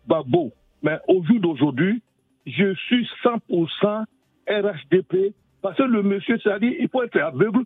Babo. 0.07 0.53
Mais 0.83 0.99
au 1.09 1.23
jour 1.25 1.41
d'aujourd'hui, 1.41 2.03
je 2.47 2.75
suis 2.75 3.09
100% 3.23 4.05
RHDP, 4.51 5.35
parce 5.63 5.77
que 5.77 5.83
le 5.83 6.03
monsieur, 6.03 6.39
ça 6.39 6.59
dit, 6.59 6.75
il 6.79 6.89
faut 6.89 7.03
être 7.03 7.19
aveugle, 7.19 7.65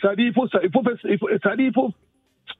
ça 0.00 0.14
dit, 0.16 0.24
il 0.24 0.32
faut, 0.32 0.46
il 0.62 0.70
faut, 0.72 0.82
il 1.04 1.18
faut, 1.18 1.28
ça 1.42 1.56
dit, 1.56 1.64
il 1.64 1.72
faut, 1.72 1.92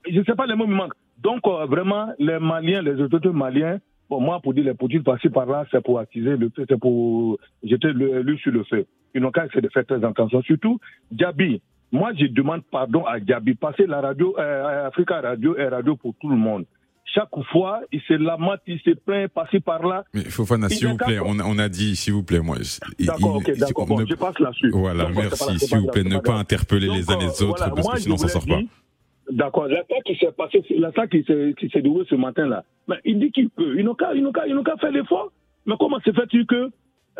je 0.08 0.18
ne 0.18 0.24
sais 0.24 0.34
pas 0.34 0.46
les 0.46 0.54
mots 0.54 0.66
me 0.66 0.74
manquent. 0.74 0.94
Donc, 1.18 1.40
euh, 1.46 1.66
vraiment, 1.66 2.08
les 2.18 2.38
Maliens, 2.38 2.82
les 2.82 3.00
autorités 3.00 3.30
maliens, 3.30 3.78
bon, 4.10 4.20
moi, 4.20 4.40
pour 4.40 4.54
dire 4.54 4.64
les 4.64 4.74
petites 4.74 5.04
passer 5.04 5.30
par 5.30 5.46
là, 5.46 5.64
c'est 5.70 5.82
pour 5.82 5.98
attiser 5.98 6.36
le 6.36 6.50
c'est 6.56 6.78
pour 6.78 7.38
jeter 7.62 7.92
lui 7.92 8.38
sur 8.38 8.52
le 8.52 8.64
feu. 8.64 8.86
Ils 9.14 9.22
n'ont 9.22 9.30
qu'à 9.30 9.46
essayer 9.46 9.62
de 9.62 9.68
faire 9.70 9.86
très 9.86 10.04
attention. 10.04 10.42
Surtout, 10.42 10.78
Diaby. 11.10 11.62
Moi, 11.92 12.12
je 12.18 12.26
demande 12.26 12.62
pardon 12.70 13.04
à 13.04 13.20
Diaby, 13.20 13.54
parce 13.54 13.76
que 13.76 13.84
la 13.84 14.00
radio, 14.00 14.34
euh, 14.38 14.88
Africa 14.88 15.20
Radio 15.20 15.56
est 15.56 15.68
radio 15.68 15.96
pour 15.96 16.14
tout 16.20 16.28
le 16.28 16.36
monde 16.36 16.66
chaque 17.06 17.30
fois, 17.50 17.80
il 17.92 18.00
se 18.02 18.14
lamente, 18.14 18.60
il 18.66 18.80
se 18.80 18.90
plaint, 18.90 19.28
passé 19.28 19.60
par 19.60 19.86
là. 19.86 20.04
Mais 20.12 20.24
Fofana, 20.24 20.68
s'il 20.68 20.88
vous 20.88 20.96
plaît, 20.96 21.18
on 21.24 21.38
a, 21.38 21.44
on 21.44 21.58
a 21.58 21.68
dit, 21.68 21.96
s'il 21.96 22.12
vous 22.12 22.24
plaît, 22.24 22.40
moi. 22.40 22.56
D'accord, 22.98 23.36
ok, 23.36 23.56
d'accord. 23.56 23.86
Bon, 23.86 24.04
je 24.04 24.14
passe 24.14 24.38
là-dessus. 24.38 24.70
Voilà, 24.70 25.08
merci. 25.14 25.58
S'il 25.58 25.78
vous 25.78 25.86
plaît, 25.86 26.04
ne 26.04 26.18
pas 26.18 26.34
interpeller 26.34 26.88
les 26.88 27.10
uns 27.10 27.18
les 27.18 27.42
autres, 27.42 27.72
parce 27.74 27.88
que 27.88 28.00
sinon, 28.00 28.16
ça 28.16 28.28
sort 28.28 28.46
pas. 28.46 28.60
D'accord. 29.30 29.66
L'attaque 29.66 30.04
qui 30.04 30.16
s'est 30.16 30.32
passée, 30.32 30.64
l'attaque 30.70 31.10
qui 31.10 31.24
s'est, 31.24 31.54
qui 31.58 31.68
s'est 31.68 31.82
déroulée 31.82 32.06
ce 32.08 32.14
matin-là. 32.14 32.64
Mais 32.88 32.96
il 33.04 33.18
dit 33.18 33.32
qu'il 33.32 33.50
peut. 33.50 33.76
Ils 33.78 33.84
n'ont 33.84 33.94
qu'à, 33.94 34.12
faire 34.80 34.92
l'effort. 34.92 35.32
Mais 35.66 35.74
comment 35.80 35.98
se 36.00 36.12
fait-il 36.12 36.46
que, 36.46 36.70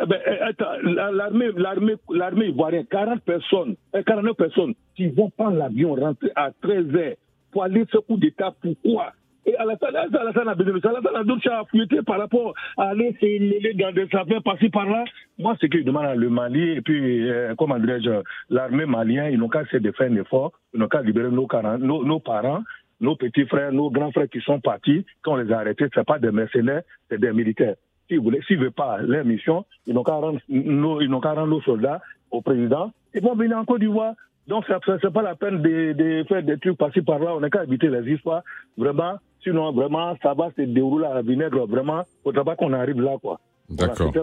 eh 0.01 0.05
ben, 0.05 0.19
eh, 0.25 1.11
l'armée, 1.11 1.49
l'armée, 1.57 1.95
l'armée 2.09 2.47
ivoirienne, 2.47 2.85
40 2.85 3.21
personnes, 3.23 3.75
49 3.93 4.31
eh, 4.31 4.35
personnes, 4.35 4.73
qui 4.95 5.07
vont 5.07 5.29
prendre 5.31 5.57
l'avion, 5.57 5.95
rentrer 5.95 6.31
à 6.35 6.51
13 6.61 6.85
h 6.85 7.15
pour 7.51 7.63
aller 7.63 7.83
ce 7.91 7.97
coup 7.97 8.15
d'État, 8.15 8.55
pourquoi? 8.61 9.11
Et 9.47 9.55
Alassane, 9.55 9.95
Alassane 9.95 10.49
a 10.49 10.55
besoin 10.55 10.91
Alassane 10.91 11.15
a 11.15 11.23
choses 11.41 11.51
à 11.53 11.63
fouetter 11.71 12.01
par 12.03 12.19
rapport 12.19 12.53
à 12.77 12.89
aller 12.89 13.15
se 13.19 13.25
mêler 13.25 13.73
dans 13.73 13.93
des 13.93 14.03
affaires 14.03 14.43
par-ci 14.43 14.69
par-là. 14.69 15.05
Moi, 15.39 15.55
ce 15.61 15.67
que 15.67 15.79
je 15.79 15.83
demande 15.83 16.05
à 16.05 16.15
le 16.15 16.29
Mali, 16.29 16.71
et 16.71 16.81
puis, 16.81 17.29
euh, 17.29 17.55
comment 17.57 17.79
dirais-je, 17.79 18.21
l'armée 18.49 18.85
malienne, 18.85 19.31
ils 19.31 19.39
n'ont 19.39 19.47
qu'à 19.47 19.61
essayer 19.61 19.79
de 19.79 19.91
faire 19.93 20.11
un 20.11 20.15
effort, 20.17 20.51
ils 20.73 20.79
n'ont 20.79 20.89
qu'à 20.89 21.01
libérer 21.01 21.31
nos, 21.31 21.47
nos, 21.79 22.05
nos 22.05 22.19
parents 22.19 22.61
nos 22.99 23.15
petits 23.15 23.45
frères, 23.45 23.71
nos 23.71 23.91
grands 23.91 24.11
frères 24.11 24.29
qui 24.29 24.41
sont 24.41 24.59
partis, 24.59 25.05
quand 25.21 25.33
on 25.33 25.35
les 25.37 25.51
a 25.51 25.59
arrêtés, 25.59 25.85
ce 25.93 26.01
pas 26.01 26.19
des 26.19 26.31
mercenaires, 26.31 26.81
c'est 27.09 27.19
des 27.19 27.31
militaires. 27.31 27.75
S'ils 28.09 28.23
ne 28.23 28.57
veulent 28.57 28.71
pas 28.71 28.97
leur 29.01 29.25
mission, 29.25 29.65
ils 29.85 29.93
n'ont 29.93 30.03
qu'à 30.03 30.13
rendre, 30.13 30.39
ils 30.49 30.71
n'ont 30.73 31.19
qu'à 31.19 31.33
rendre 31.33 31.47
nos 31.47 31.61
soldats 31.61 32.01
au 32.31 32.41
président. 32.41 32.91
Ils 33.13 33.21
vont 33.21 33.35
venir 33.35 33.57
en 33.57 33.65
Côte 33.65 33.81
d'Ivoire. 33.81 34.13
Donc, 34.47 34.65
ce 34.65 35.05
n'est 35.05 35.13
pas 35.13 35.21
la 35.21 35.35
peine 35.35 35.61
de, 35.61 35.91
de, 35.93 36.23
faire 36.27 36.41
des 36.41 36.57
trucs 36.57 36.77
par-ci 36.77 37.01
par-là. 37.01 37.35
On 37.35 37.41
n'a 37.41 37.49
qu'à 37.49 37.63
éviter 37.63 37.89
les 37.89 38.13
histoires. 38.13 38.43
Vraiment, 38.77 39.15
sinon, 39.43 39.73
vraiment, 39.73 40.15
ça 40.23 40.33
va 40.33 40.49
se 40.55 40.61
dérouler 40.61 41.05
à 41.05 41.15
la 41.15 41.21
vinaigre. 41.21 41.67
Vraiment, 41.67 42.03
faudra 42.23 42.45
pas 42.45 42.55
qu'on 42.55 42.71
arrive 42.73 43.01
là, 43.01 43.17
quoi. 43.21 43.39
D'accord. 43.69 44.13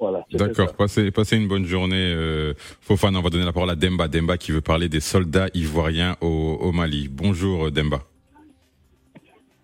Voilà, 0.00 0.24
D'accord. 0.32 0.74
Passez, 0.74 1.12
passez 1.12 1.36
une 1.36 1.46
bonne 1.46 1.64
journée. 1.64 2.12
Euh, 2.16 2.54
Fofana, 2.56 3.20
on 3.20 3.22
va 3.22 3.30
donner 3.30 3.44
la 3.44 3.52
parole 3.52 3.70
à 3.70 3.76
Demba. 3.76 4.08
Demba 4.08 4.36
qui 4.36 4.50
veut 4.50 4.60
parler 4.60 4.88
des 4.88 4.98
soldats 4.98 5.46
ivoiriens 5.54 6.16
au, 6.20 6.58
au 6.60 6.72
Mali. 6.72 7.08
Bonjour, 7.08 7.70
Demba. 7.70 7.98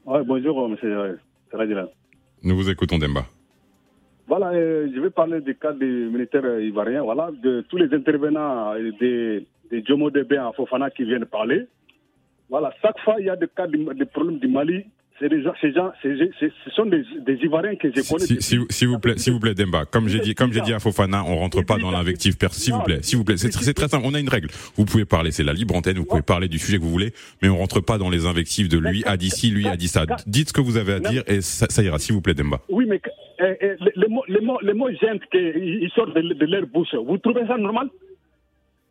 Ouais, 0.07 0.22
bonjour, 0.24 0.68
monsieur 0.68 1.18
Radila. 1.53 1.88
Nous 2.44 2.55
vous 2.55 2.70
écoutons, 2.70 2.98
Demba. 2.98 3.24
Voilà, 4.29 4.50
euh, 4.53 4.88
je 4.94 5.00
vais 5.00 5.11
parler 5.11 5.40
du 5.40 5.57
cas 5.57 5.72
des 5.72 5.87
militaires 5.87 6.61
ivoiriens. 6.61 7.03
Voilà, 7.03 7.31
de 7.42 7.62
tous 7.68 7.77
les 7.77 7.92
intervenants 7.92 8.74
des, 9.00 9.46
des 9.70 9.85
Jomo 9.85 10.11
Debe 10.11 10.35
à 10.35 10.53
Fofana 10.53 10.90
qui 10.90 11.05
viennent 11.05 11.27
parler. 11.27 11.66
Voilà, 12.48 12.72
chaque 12.83 12.98
fois 13.00 13.16
il 13.18 13.27
y 13.27 13.31
a 13.31 13.37
des 13.37 13.48
cas 13.48 13.66
de, 13.66 13.92
des 13.94 14.05
problèmes 14.05 14.38
du 14.38 14.48
Mali, 14.48 14.85
c'est 15.20 15.29
des 15.29 15.42
gens, 15.42 15.53
ces 15.61 15.72
gens, 15.72 15.92
ce 16.03 16.70
sont 16.74 16.87
des, 16.87 17.05
des, 17.20 17.35
Ivoiriens 17.44 17.77
que 17.77 17.88
je 17.88 18.09
connais. 18.09 18.27
Si, 18.27 18.42
si, 18.42 18.59
si 18.68 18.85
vous 18.85 18.98
plaît, 18.98 19.16
s'il 19.16 19.33
vous 19.33 19.38
plaît, 19.38 19.55
Demba, 19.55 19.85
comme 19.85 20.09
j'ai 20.09 20.18
dit, 20.18 20.35
comme 20.35 20.53
j'ai 20.53 20.61
dit 20.61 20.72
à 20.72 20.81
Fofana, 20.81 21.24
on 21.24 21.37
rentre 21.37 21.64
pas 21.64 21.79
dans 21.79 21.92
l'invective 21.92 22.35
S'il 22.50 22.74
vous 22.74 22.83
plaît, 22.83 22.98
s'il 23.03 23.18
vous 23.18 23.24
plaît, 23.24 23.37
c'est, 23.37 23.74
très 23.74 23.88
simple. 23.88 24.05
On 24.07 24.14
a 24.14 24.20
une 24.20 24.29
règle. 24.29 24.48
Vous 24.77 24.85
pouvez 24.85 25.05
parler, 25.05 25.31
c'est 25.31 25.44
la 25.44 25.53
libre 25.53 25.77
antenne. 25.77 25.98
Vous 25.98 26.05
pouvez 26.05 26.22
parler 26.22 26.48
du 26.48 26.59
sujet 26.59 26.79
que 26.79 26.83
vous 26.83 26.90
voulez, 26.90 27.12
mais 27.42 27.48
on 27.48 27.59
rentre 27.59 27.81
pas 27.81 27.96
dans 27.96 28.11
les 28.11 28.27
invectives 28.27 28.68
de 28.68 28.79
lui 28.79 29.05
a 29.05 29.16
dit 29.16 29.31
ci, 29.31 29.50
lui 29.50 29.68
a 29.68 29.77
dit 29.77 29.88
ça. 29.88 30.05
Dites 30.27 30.48
ce 30.48 30.53
que 30.53 30.61
vous 30.61 30.77
avez 30.77 30.94
à 30.94 31.00
dire 31.00 31.22
et 31.29 31.40
ça, 31.40 31.66
ça 31.68 31.83
ira, 31.83 31.98
s'il 31.98 32.14
vous 32.14 32.20
plaît, 32.20 32.35
Demba. 32.35 32.61
Oui, 32.68 32.87
mais 32.88 33.00
eh, 33.40 33.57
eh, 33.61 33.77
les 33.94 34.09
mots, 34.09 34.24
les 34.27 34.40
mots, 34.40 34.59
les 34.62 34.74
mots 34.74 34.90
gênent 34.90 35.20
qu'ils 35.31 35.90
sortent 35.94 36.14
de, 36.14 36.35
de 36.35 36.46
leur 36.46 36.66
bouche. 36.66 36.94
Vous 36.94 37.18
trouvez 37.18 37.46
ça 37.46 37.57
normal? 37.57 37.88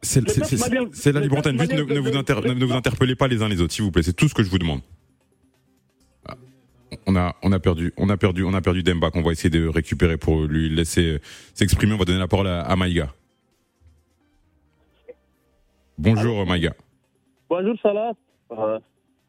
C'est 0.03 1.11
la 1.11 1.19
libre 1.21 1.37
antenne. 1.37 1.57
Juste 1.59 1.73
ne, 1.73 1.81
ne, 1.81 1.99
vous 1.99 2.15
inter, 2.17 2.35
ne 2.43 2.65
vous 2.65 2.73
interpellez 2.73 3.15
pas 3.15 3.27
les 3.27 3.41
uns 3.41 3.49
les 3.49 3.61
autres, 3.61 3.73
s'il 3.73 3.85
vous 3.85 3.91
plaît. 3.91 4.03
C'est 4.03 4.13
tout 4.13 4.27
ce 4.27 4.33
que 4.33 4.43
je 4.43 4.49
vous 4.49 4.59
demande. 4.59 4.81
On 7.07 7.15
a, 7.15 7.35
on 7.41 7.51
a 7.51 7.59
perdu, 7.59 7.91
on 7.97 8.07
a 8.09 8.17
perdu, 8.17 8.43
on 8.43 8.53
a 8.53 8.61
perdu 8.61 8.83
Demba 8.83 9.09
qu'on 9.09 9.23
va 9.23 9.31
essayer 9.31 9.49
de 9.49 9.67
récupérer 9.67 10.17
pour 10.17 10.43
lui 10.43 10.69
laisser 10.69 11.19
s'exprimer. 11.53 11.93
On 11.93 11.97
va 11.97 12.05
donner 12.05 12.19
la 12.19 12.27
parole 12.27 12.47
à, 12.47 12.61
à 12.61 12.75
Maïga. 12.75 13.11
Bonjour 15.97 16.45
Maïga. 16.45 16.73
Bonjour 17.49 17.75
Salah. 17.81 18.13
Euh, 18.51 18.79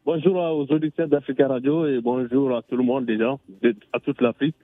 bonjour 0.05 0.35
aux 0.35 0.71
auditeurs 0.71 1.07
d'Africa 1.07 1.47
Radio 1.47 1.87
et 1.87 2.01
bonjour 2.01 2.55
à 2.55 2.61
tout 2.61 2.77
le 2.77 2.83
monde 2.83 3.05
déjà, 3.05 3.35
à 3.93 3.99
toute 3.99 4.21
l'Afrique. 4.21 4.55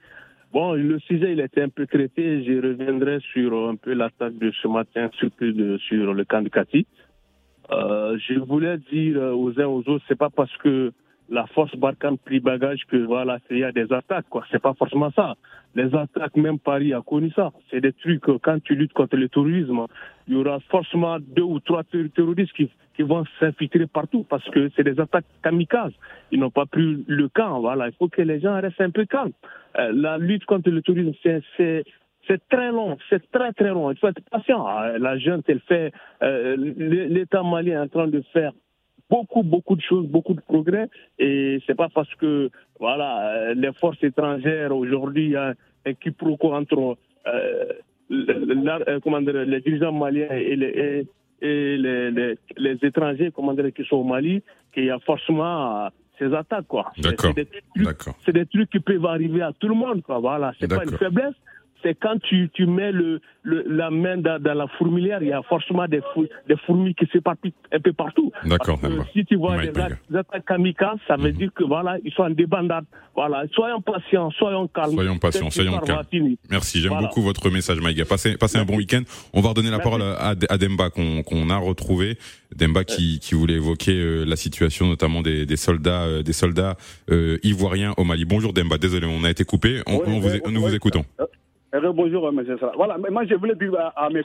Bon, 0.52 0.74
le 0.74 0.98
sujet 0.98 1.32
il 1.32 1.40
été 1.40 1.62
un 1.62 1.70
peu 1.70 1.86
traité. 1.86 2.44
Je 2.44 2.60
reviendrai 2.60 3.20
sur 3.32 3.68
un 3.70 3.76
peu 3.76 3.94
l'attaque 3.94 4.36
de 4.36 4.50
ce 4.62 4.68
matin, 4.68 5.08
surtout 5.18 5.78
sur 5.88 6.12
le 6.12 6.24
camp 6.24 6.42
de 6.42 6.50
Kati. 6.50 6.86
Euh, 7.70 8.18
je 8.18 8.38
voulais 8.38 8.76
dire 8.92 9.16
aux 9.34 9.58
uns 9.58 9.66
aux 9.66 9.82
autres, 9.88 10.04
c'est 10.08 10.18
pas 10.18 10.28
parce 10.28 10.54
que 10.58 10.92
la 11.32 11.46
force 11.46 11.74
Barkhane 11.76 12.18
pris 12.18 12.40
bagage 12.40 12.84
que 12.88 12.98
voilà, 12.98 13.38
il 13.50 13.58
y 13.58 13.64
a 13.64 13.72
des 13.72 13.90
attaques, 13.90 14.26
quoi. 14.28 14.44
C'est 14.50 14.60
pas 14.60 14.74
forcément 14.74 15.10
ça. 15.12 15.34
Les 15.74 15.94
attaques, 15.94 16.36
même 16.36 16.58
Paris 16.58 16.92
a 16.92 17.00
connu 17.00 17.32
ça. 17.34 17.52
C'est 17.70 17.80
des 17.80 17.94
trucs, 17.94 18.22
quand 18.42 18.62
tu 18.62 18.74
luttes 18.74 18.92
contre 18.92 19.16
le 19.16 19.30
terrorisme, 19.30 19.86
il 20.28 20.34
y 20.34 20.36
aura 20.36 20.60
forcément 20.70 21.18
deux 21.18 21.42
ou 21.42 21.58
trois 21.60 21.84
terroristes 21.84 22.52
qui, 22.52 22.70
vont 22.98 23.24
s'infiltrer 23.40 23.86
partout 23.86 24.24
parce 24.28 24.48
que 24.50 24.70
c'est 24.76 24.84
des 24.84 25.00
attaques 25.00 25.24
kamikazes. 25.42 25.94
Ils 26.30 26.38
n'ont 26.38 26.50
pas 26.50 26.66
pris 26.66 27.02
le 27.08 27.28
camp, 27.28 27.60
voilà. 27.60 27.88
Il 27.88 27.94
faut 27.94 28.08
que 28.08 28.20
les 28.20 28.38
gens 28.38 28.60
restent 28.60 28.82
un 28.82 28.90
peu 28.90 29.06
calmes. 29.06 29.32
Euh, 29.78 29.90
la 29.94 30.18
lutte 30.18 30.44
contre 30.44 30.70
le 30.70 30.82
terrorisme, 30.82 31.12
c'est, 31.24 31.84
c'est 32.28 32.48
très 32.50 32.70
long, 32.70 32.98
c'est 33.08 33.28
très 33.32 33.52
très 33.54 33.70
long. 33.70 33.90
Il 33.90 33.98
faut 33.98 34.08
être 34.08 34.22
patient. 34.30 34.68
La 34.98 35.16
jeune, 35.18 35.42
elle 35.48 35.60
fait, 35.60 35.92
euh, 36.22 36.56
l'État 36.56 37.42
malien 37.42 37.80
est 37.80 37.84
en 37.84 37.88
train 37.88 38.08
de 38.08 38.22
faire 38.34 38.52
beaucoup, 39.12 39.42
beaucoup 39.42 39.76
de 39.76 39.82
choses, 39.82 40.06
beaucoup 40.06 40.34
de 40.34 40.40
progrès. 40.40 40.88
Et 41.18 41.58
c'est 41.66 41.74
pas 41.82 41.88
parce 41.96 42.12
que, 42.20 42.50
voilà, 42.80 43.54
les 43.54 43.72
forces 43.80 44.02
étrangères, 44.02 44.74
aujourd'hui, 44.74 45.24
il 45.26 45.32
y 45.32 45.36
a 45.36 45.54
un 45.86 45.94
quiproquo 45.94 46.52
entre 46.54 46.96
euh, 47.26 47.64
la, 48.08 49.00
comment 49.02 49.20
dire, 49.20 49.34
les 49.54 49.60
dirigeants 49.60 49.92
maliens 49.92 50.30
et 50.30 50.56
les, 50.56 51.06
et, 51.40 51.76
les, 51.76 52.10
les, 52.10 52.38
les, 52.56 52.78
étrangers 52.82 53.30
comment 53.34 53.54
dire, 53.54 53.72
qui 53.72 53.84
sont 53.84 53.96
au 53.96 54.04
Mali, 54.04 54.42
qu'il 54.72 54.84
y 54.84 54.90
a 54.90 54.98
forcément 55.00 55.88
ces 56.18 56.32
attaques. 56.34 56.68
quoi. 56.68 56.92
D'accord. 56.98 57.34
C'est 58.24 58.32
des, 58.32 58.46
trucs 58.46 58.70
qui 58.70 58.80
peuvent 58.80 59.06
arriver 59.06 59.42
à 59.42 59.52
tout 59.58 59.68
le 59.68 59.74
monde. 59.74 60.02
Quoi. 60.02 60.18
Voilà, 60.20 60.52
c'est 60.58 60.68
pas 60.68 60.84
une 60.84 60.96
faiblesse 60.96 61.34
c'est 61.82 61.94
quand 61.94 62.18
tu, 62.22 62.50
tu 62.52 62.66
mets 62.66 62.92
le, 62.92 63.20
le, 63.42 63.64
la 63.66 63.90
main 63.90 64.16
dans, 64.16 64.40
dans, 64.40 64.54
la 64.54 64.66
fourmilière, 64.78 65.22
il 65.22 65.28
y 65.28 65.32
a 65.32 65.42
forcément 65.42 65.86
des, 65.86 66.00
fou, 66.12 66.26
des 66.48 66.56
fourmis 66.66 66.94
qui 66.94 67.06
s'éparpillent 67.12 67.54
un 67.72 67.80
peu 67.80 67.92
partout. 67.92 68.30
D'accord. 68.44 68.78
Si 69.12 69.24
tu 69.24 69.36
vois 69.36 69.58
des 69.58 69.68
attaques 70.16 70.44
kamikazes, 70.46 70.98
ça 71.08 71.16
veut 71.16 71.30
mm 71.30 71.34
-hmm. 71.34 71.38
dire 71.38 71.50
que 71.54 71.64
voilà, 71.64 71.98
ils 72.04 72.12
sont 72.12 72.22
en 72.22 72.30
débandade. 72.30 72.84
Voilà, 73.14 73.44
soyons 73.52 73.82
patients, 73.82 74.30
soyons 74.40 74.68
calmes. 74.68 74.94
Soyons 74.94 75.18
patients, 75.18 75.50
soyons 75.50 75.78
calmes. 75.80 76.36
Merci, 76.50 76.80
j'aime 76.80 76.92
voilà. 76.92 77.06
beaucoup 77.08 77.22
votre 77.30 77.50
message, 77.50 77.78
Maïga. 77.80 78.04
Passez, 78.04 78.36
passez 78.42 78.58
un 78.58 78.64
bon 78.64 78.76
week-end. 78.76 79.02
On 79.34 79.40
va 79.42 79.48
redonner 79.50 79.70
la 79.70 79.78
Merci. 79.78 79.90
parole 79.90 80.02
à, 80.02 80.34
à 80.54 80.56
Demba 80.62 80.86
qu'on 80.94 81.22
qu 81.22 81.34
a 81.50 81.58
retrouvé. 81.58 82.16
Demba 82.56 82.84
qui, 82.84 83.18
qui 83.24 83.34
voulait 83.34 83.54
évoquer 83.54 83.92
euh, 83.92 84.24
la 84.24 84.36
situation 84.36 84.86
notamment 84.86 85.22
des, 85.22 85.46
des 85.46 85.56
soldats, 85.56 86.04
euh, 86.04 86.22
des 86.22 86.32
soldats 86.32 86.76
euh, 87.10 87.38
ivoiriens 87.42 87.92
au 87.96 88.04
Mali. 88.04 88.24
Bonjour 88.24 88.52
Demba, 88.52 88.78
désolé, 88.78 89.06
on 89.06 89.24
a 89.24 89.30
été 89.30 89.44
coupé. 89.44 89.82
On, 89.86 89.98
vous, 90.20 90.50
nous 90.50 90.60
vous 90.60 90.74
écoutons. 90.74 91.04
Bonjour, 91.72 92.28
M. 92.28 92.44
Salah. 92.60 92.72
Voilà, 92.76 92.98
moi 92.98 93.24
je 93.24 93.34
voulais 93.34 93.54
dire 93.54 93.72
à, 93.96 94.10
mes 94.10 94.22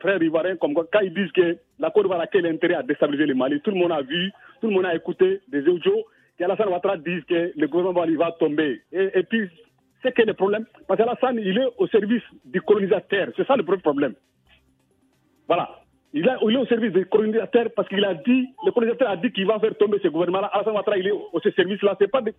frères 0.00 0.22
ivoiriens, 0.22 0.56
comme 0.56 0.72
quand 0.74 1.00
ils 1.02 1.12
disent 1.12 1.30
que 1.32 1.58
la 1.78 1.90
Côte 1.90 2.04
d'Ivoire 2.04 2.20
a 2.20 2.26
quel 2.26 2.46
intérêt 2.46 2.74
à 2.74 2.82
déstabiliser 2.82 3.26
le 3.26 3.34
Mali, 3.34 3.60
tout 3.60 3.70
le 3.70 3.76
monde 3.76 3.92
a 3.92 4.00
vu, 4.00 4.32
tout 4.62 4.68
le 4.68 4.72
monde 4.72 4.86
a 4.86 4.94
écouté 4.94 5.40
des 5.48 5.68
audios, 5.68 6.06
qu'Alassane 6.38 6.68
Ouattara 6.68 6.96
dise 6.96 7.22
que 7.24 7.52
le 7.54 7.66
gouvernement 7.66 8.06
va 8.18 8.32
tomber. 8.32 8.80
Et, 8.90 9.22
puis, 9.24 9.50
c'est 10.02 10.14
que 10.14 10.22
le 10.22 10.32
problème, 10.32 10.64
parce 10.86 10.96
qu'Alassane, 10.96 11.38
il 11.38 11.58
est 11.58 11.68
au 11.76 11.86
service 11.88 12.22
du 12.46 12.62
colonisateur, 12.62 13.28
c'est 13.36 13.46
ça 13.46 13.56
le 13.56 13.64
problème. 13.64 14.14
Voilà. 15.46 15.68
Il, 16.14 16.26
est 16.26 16.56
au 16.56 16.66
service 16.66 16.92
des 16.94 17.04
colonisateurs 17.04 17.66
parce 17.76 17.86
qu'il 17.88 18.02
a 18.02 18.14
dit, 18.14 18.48
le 18.64 18.72
colonisateur 18.72 19.10
a 19.10 19.16
dit 19.18 19.30
qu'il 19.30 19.46
va 19.46 19.58
faire 19.58 19.76
tomber 19.76 19.98
ce 20.02 20.08
gouvernement-là. 20.08 20.46
Alassane 20.54 20.74
Ouattara, 20.74 20.96
il 20.96 21.08
est 21.08 21.12
au, 21.12 21.38
service-là. 21.38 21.98
De, 22.00 22.34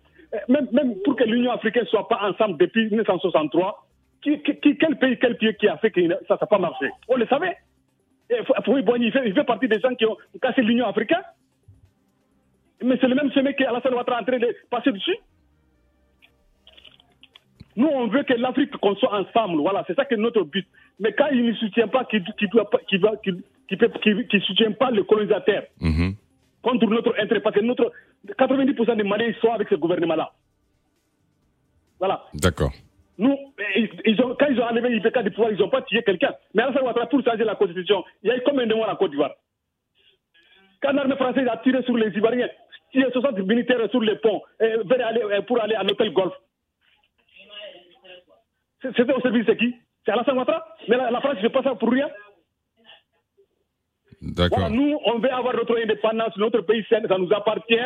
même, 0.48 0.66
même 0.72 0.94
pour 1.04 1.14
que 1.14 1.22
l'Union 1.22 1.52
africaine 1.52 1.86
soit 1.86 2.08
pas 2.08 2.18
ensemble 2.28 2.58
depuis 2.58 2.86
1963, 2.86 3.86
qui, 4.22 4.40
qui, 4.42 4.76
quel 4.76 4.96
pays, 4.98 5.18
quel 5.18 5.36
pays 5.36 5.54
qui 5.56 5.68
a 5.68 5.76
fait 5.78 5.90
que 5.90 6.00
ça 6.28 6.36
n'a 6.40 6.46
pas 6.46 6.58
marché? 6.58 6.90
On 7.08 7.16
le 7.16 7.26
savait. 7.26 7.56
Fouy 8.64 8.82
Boigny, 8.82 9.06
il 9.06 9.12
fait, 9.12 9.26
il 9.26 9.34
fait 9.34 9.44
partie 9.44 9.68
des 9.68 9.80
gens 9.80 9.94
qui 9.94 10.06
ont 10.06 10.16
cassé 10.40 10.62
l'Union 10.62 10.86
africaine. 10.86 11.22
Mais 12.82 12.96
c'est 13.00 13.08
le 13.08 13.14
même 13.14 13.32
chemin 13.32 13.52
qu'Alassane 13.52 13.94
Ouattara 13.94 14.18
est 14.18 14.22
en 14.22 14.24
train 14.26 14.38
de 14.38 14.56
passer 14.70 14.92
dessus. 14.92 15.16
Nous, 17.76 17.86
on 17.86 18.08
veut 18.08 18.22
que 18.22 18.34
l'Afrique 18.34 18.76
qu'on 18.76 18.94
soit 18.96 19.12
ensemble. 19.14 19.60
Voilà, 19.60 19.84
c'est 19.86 19.94
ça 19.94 20.04
que 20.04 20.14
notre 20.14 20.42
but. 20.42 20.66
Mais 20.98 21.12
quand 21.12 21.28
il 21.32 21.44
ne 21.44 21.52
soutient 21.54 21.88
pas, 21.88 22.04
qui 22.04 22.22
qui 22.22 22.46
qui 22.48 23.32
qui, 23.68 23.76
qui, 23.76 24.26
qui 24.28 24.40
soutient 24.40 24.72
pas 24.72 24.90
le 24.90 25.02
colonisateur 25.04 25.62
-hmm. 25.80 26.14
contre 26.62 26.86
notre 26.86 27.14
intérêt, 27.18 27.40
parce 27.40 27.56
que 27.56 27.60
notre 27.64 27.92
90% 28.26 28.96
des 28.96 29.02
Maliens 29.04 29.32
sont 29.40 29.52
avec 29.52 29.68
ce 29.68 29.76
gouvernement-là. 29.76 30.32
Voilà. 31.98 32.24
D'accord. 32.34 32.72
Nous, 33.20 33.36
ils, 33.76 33.90
ils 34.06 34.22
ont, 34.22 34.34
quand 34.34 34.46
ils 34.48 34.58
ont 34.58 34.64
enlevé 34.64 34.88
l'IPK 34.88 35.18
du 35.24 35.30
pouvoir, 35.30 35.52
ils 35.52 35.58
n'ont 35.58 35.68
pas 35.68 35.82
tué 35.82 36.02
quelqu'un. 36.02 36.34
Mais 36.54 36.62
Alassane 36.62 36.84
Ouattara, 36.84 37.06
pour 37.06 37.22
changer 37.22 37.44
la 37.44 37.54
constitution, 37.54 38.02
il 38.22 38.30
y 38.30 38.32
a 38.32 38.36
eu 38.38 38.42
combien 38.46 38.66
de 38.66 38.74
mois 38.74 38.90
en 38.90 38.96
Côte 38.96 39.10
d'Ivoire? 39.10 39.34
Quand 40.82 40.92
l'armée 40.92 41.16
française 41.16 41.46
a 41.46 41.58
tiré 41.58 41.82
sur 41.82 41.98
les 41.98 42.16
Ivoiriens, 42.16 42.48
tiré 42.92 43.12
60 43.12 43.38
militaires 43.40 43.90
sur 43.90 44.00
les 44.00 44.16
ponts 44.16 44.40
aller, 44.58 45.42
pour 45.46 45.60
aller 45.60 45.74
à 45.74 45.82
l'hôtel 45.82 46.14
Golf. 46.14 46.32
C'était 48.80 49.12
au 49.12 49.20
service 49.20 49.44
de 49.44 49.52
qui? 49.52 49.76
C'est 50.06 50.12
Alassane 50.12 50.38
Ouattara? 50.38 50.66
Mais 50.88 50.96
la, 50.96 51.10
la 51.10 51.20
France 51.20 51.36
ne 51.36 51.40
fait 51.42 51.50
pas 51.50 51.62
ça 51.62 51.74
pour 51.74 51.90
rien. 51.90 52.08
D'accord. 54.22 54.60
Voilà, 54.60 54.74
nous, 54.74 54.98
on 55.04 55.18
veut 55.18 55.30
avoir 55.30 55.54
notre 55.54 55.78
indépendance, 55.78 56.34
notre 56.38 56.62
pays, 56.62 56.86
ça 56.88 57.00
nous 57.18 57.32
appartient 57.34 57.76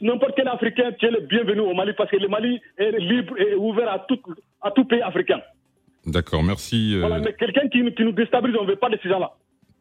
n'importe 0.00 0.34
quel 0.36 0.48
Africain, 0.48 0.92
tu 0.98 1.06
es 1.06 1.10
le 1.10 1.20
bienvenu 1.20 1.60
au 1.60 1.74
Mali 1.74 1.92
parce 1.96 2.10
que 2.10 2.16
le 2.16 2.28
Mali 2.28 2.60
est 2.78 2.98
libre 2.98 3.34
et 3.38 3.54
ouvert 3.54 3.90
à 3.90 3.98
tout, 4.00 4.20
à 4.62 4.70
tout 4.70 4.84
pays 4.84 5.02
africain. 5.02 5.40
D'accord, 6.06 6.42
merci. 6.42 6.98
Voilà, 6.98 7.18
mais 7.18 7.34
quelqu'un 7.34 7.68
qui, 7.68 7.82
qui, 7.94 8.04
nous 8.04 8.12
déstabilise, 8.12 8.56
on 8.58 8.64
ne 8.64 8.70
veut 8.70 8.76
pas 8.76 8.88
de 8.88 8.98
ces 9.02 9.08
gens-là. 9.08 9.32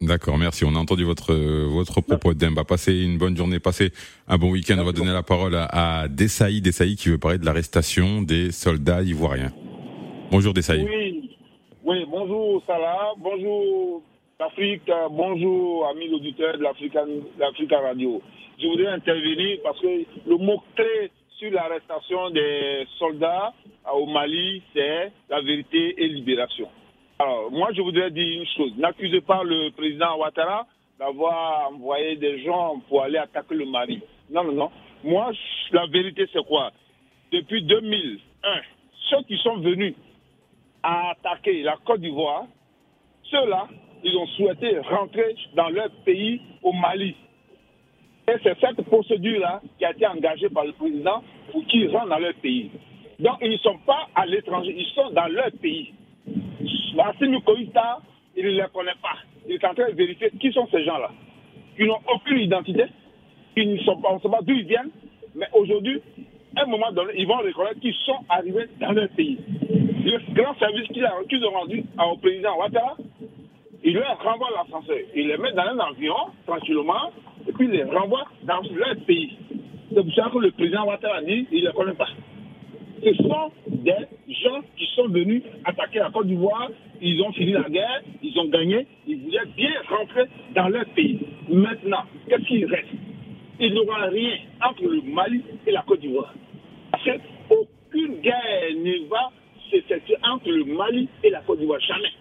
D'accord, 0.02 0.38
merci. 0.38 0.64
On 0.66 0.76
a 0.76 0.80
entendu 0.80 1.04
votre 1.04 1.34
votre 1.34 2.02
propos, 2.02 2.34
Demba. 2.34 2.64
Passez 2.64 3.04
une 3.04 3.18
bonne 3.18 3.36
journée, 3.36 3.60
passez 3.60 3.92
un 4.28 4.38
bon 4.38 4.52
week-end. 4.52 4.78
On 4.80 4.86
va 4.86 4.94
donner 4.94 5.12
la 5.12 5.24
parole 5.24 5.56
à, 5.56 6.02
à 6.02 6.08
Dessaï, 6.08 6.62
Dessaï 6.62 6.96
qui 6.96 7.10
veut 7.10 7.18
parler 7.18 7.38
de 7.38 7.46
l'arrestation 7.46 8.22
des 8.22 8.52
soldats 8.52 9.02
ivoiriens. 9.02 9.52
Bonjour 10.32 10.54
Dessaï. 10.54 10.86
Oui, 10.86 11.32
oui, 11.84 12.06
bonjour 12.10 12.64
Salah, 12.66 13.14
bonjour 13.18 14.02
l'Afrique, 14.40 14.90
bonjour 15.12 15.90
amis 15.90 16.10
auditeurs 16.14 16.58
de 16.58 16.64
l'Africa 16.64 17.80
Radio. 17.80 18.22
Je 18.60 18.68
voudrais 18.68 18.88
intervenir 18.88 19.60
parce 19.64 19.80
que 19.80 20.06
le 20.28 20.38
mot-clé 20.38 21.12
sur 21.38 21.52
l'arrestation 21.52 22.30
des 22.32 22.86
soldats 22.98 23.54
au 23.94 24.06
Mali, 24.06 24.62
c'est 24.74 25.12
la 25.30 25.42
vérité 25.42 25.96
et 25.98 26.08
libération. 26.08 26.68
Alors, 27.18 27.52
moi, 27.52 27.70
je 27.74 27.82
voudrais 27.82 28.12
dire 28.12 28.42
une 28.42 28.48
chose. 28.48 28.74
N'accusez 28.78 29.22
pas 29.22 29.44
le 29.44 29.72
président 29.72 30.18
Ouattara 30.18 30.68
d'avoir 31.00 31.70
envoyé 31.72 32.18
des 32.18 32.44
gens 32.44 32.82
pour 32.88 33.04
aller 33.04 33.18
attaquer 33.18 33.56
le 33.56 33.66
Mali. 33.66 34.02
Non, 34.30 34.44
non, 34.44 34.54
non. 34.54 34.72
Moi, 35.04 35.32
la 35.72 35.86
vérité, 35.88 36.28
c'est 36.34 36.46
quoi? 36.46 36.72
Depuis 37.32 37.64
2001, 37.64 38.50
ceux 39.10 39.24
qui 39.24 39.38
sont 39.38 39.58
venus 39.58 39.96
à 40.84 41.12
attaquer 41.12 41.64
la 41.64 41.78
Côte 41.86 42.02
d'Ivoire, 42.02 42.46
ceux-là, 43.24 43.68
ils 44.04 44.16
ont 44.18 44.28
souhaité 44.28 44.80
rentrer 44.80 45.36
dans 45.56 45.70
leur 45.70 45.90
pays 46.06 46.42
au 46.64 46.74
Mali. 46.74 47.16
Et 48.30 48.36
c'est 48.44 48.60
cette 48.60 48.82
procédure-là 48.86 49.60
qui 49.80 49.86
a 49.86 49.92
été 49.92 50.06
engagée 50.06 50.50
par 50.50 50.64
le 50.64 50.74
président 50.74 51.24
pour 51.52 51.66
qu'ils 51.66 51.90
rentrent 51.90 52.10
dans 52.10 52.20
leur 52.20 52.36
pays. 52.36 52.70
Donc, 53.18 53.38
ils 53.42 53.52
ne 53.52 53.58
sont 53.58 53.78
pas 53.88 54.08
à 54.16 54.26
l'étranger, 54.28 54.76
ils 54.78 54.86
sont 54.94 55.10
dans 55.12 55.28
leur 55.28 55.52
pays. 55.60 55.94
Assimi 57.00 57.42
Koïta, 57.42 58.00
il 58.38 58.46
ne 58.46 58.52
les 58.52 58.66
connaît 58.72 58.92
pas. 59.02 59.18
Il 59.48 59.56
est 59.56 59.66
en 59.66 59.74
train 59.74 59.90
de 59.90 59.96
vérifier 59.96 60.30
qui 60.40 60.52
sont 60.52 60.68
ces 60.70 60.84
gens-là. 60.84 61.10
Ils 61.80 61.88
n'ont 61.88 62.02
aucune 62.14 62.40
identité, 62.40 62.86
ils 63.56 63.74
ne 63.74 63.80
sont 63.80 64.00
pas, 64.00 64.10
on 64.12 64.16
ne 64.16 64.20
sait 64.20 64.30
pas 64.30 64.42
d'où 64.44 64.54
ils 64.54 64.66
viennent, 64.66 64.92
mais 65.34 65.48
aujourd'hui, 65.54 66.00
à 66.56 66.64
un 66.64 66.66
moment 66.68 66.92
donné, 66.92 67.14
ils 67.18 67.26
vont 67.26 67.38
reconnaître 67.38 67.80
qu'ils 67.80 67.96
sont 68.06 68.20
arrivés 68.30 68.68
dans 68.80 68.92
leur 68.92 69.10
pays. 69.10 69.40
Le 70.04 70.34
grand 70.34 70.54
service 70.60 70.88
qu'ils 70.90 71.46
ont 71.46 71.52
rendu 71.52 71.84
au 71.98 72.18
président 72.18 72.58
Ouattara, 72.60 72.96
il 73.84 73.94
leur 73.94 74.22
renvoie 74.22 74.50
la 74.56 74.66
Français. 74.66 75.08
Il 75.16 75.28
les 75.30 75.38
met 75.38 75.52
dans 75.54 75.64
un 75.64 75.80
environ, 75.80 76.28
tranquillement, 76.46 77.12
et 77.48 77.52
puis 77.52 77.68
les 77.68 77.84
renvoie 77.84 78.26
dans 78.44 78.62
leur 78.74 78.96
pays. 79.06 79.38
C'est 79.94 80.04
pour 80.04 80.14
ça 80.14 80.30
que 80.32 80.38
le 80.40 80.52
président 80.52 80.86
Ouattara 80.86 81.22
dit 81.22 81.48
il 81.52 81.64
ne 81.64 81.68
les 81.68 81.74
connaît 81.74 81.94
pas. 81.94 82.08
Ce 83.04 83.14
sont 83.16 83.52
des 83.68 84.08
gens 84.28 84.62
qui 84.78 84.86
sont 84.96 85.08
venus 85.08 85.42
attaquer 85.64 86.00
la 86.00 86.10
Côte 86.12 86.28
d'Ivoire, 86.28 86.70
ils 87.02 87.22
ont 87.22 87.32
fini 87.32 87.54
la 87.54 87.70
guerre, 87.70 88.02
ils 88.22 88.38
ont 88.38 88.50
gagné, 88.50 88.86
ils 89.08 89.22
voulaient 89.22 89.46
bien 89.56 89.72
rentrer 89.90 90.26
dans 90.54 90.68
leur 90.68 90.86
pays. 90.88 91.20
Maintenant, 91.48 92.04
qu'est-ce 92.28 92.44
qu'il 92.44 92.66
reste? 92.66 92.90
Il 93.60 93.74
n'y 93.74 93.80
aura 93.80 94.06
rien 94.08 94.38
entre 94.62 94.84
le 94.84 95.02
Mali 95.02 95.42
et 95.66 95.72
la 95.72 95.82
Côte 95.84 96.02
d'Ivoire. 96.02 96.34
Parce 96.92 97.04
qu'aucune 97.04 98.22
guerre 98.22 98.36
ne 98.76 99.08
va 99.10 99.32
s'effectuer 99.72 100.18
entre 100.24 100.50
le 100.50 100.66
Mali 100.66 101.08
et 101.24 101.30
la 101.30 101.40
Côte 101.42 101.60
d'Ivoire. 101.60 101.80
Jamais. 101.80 102.12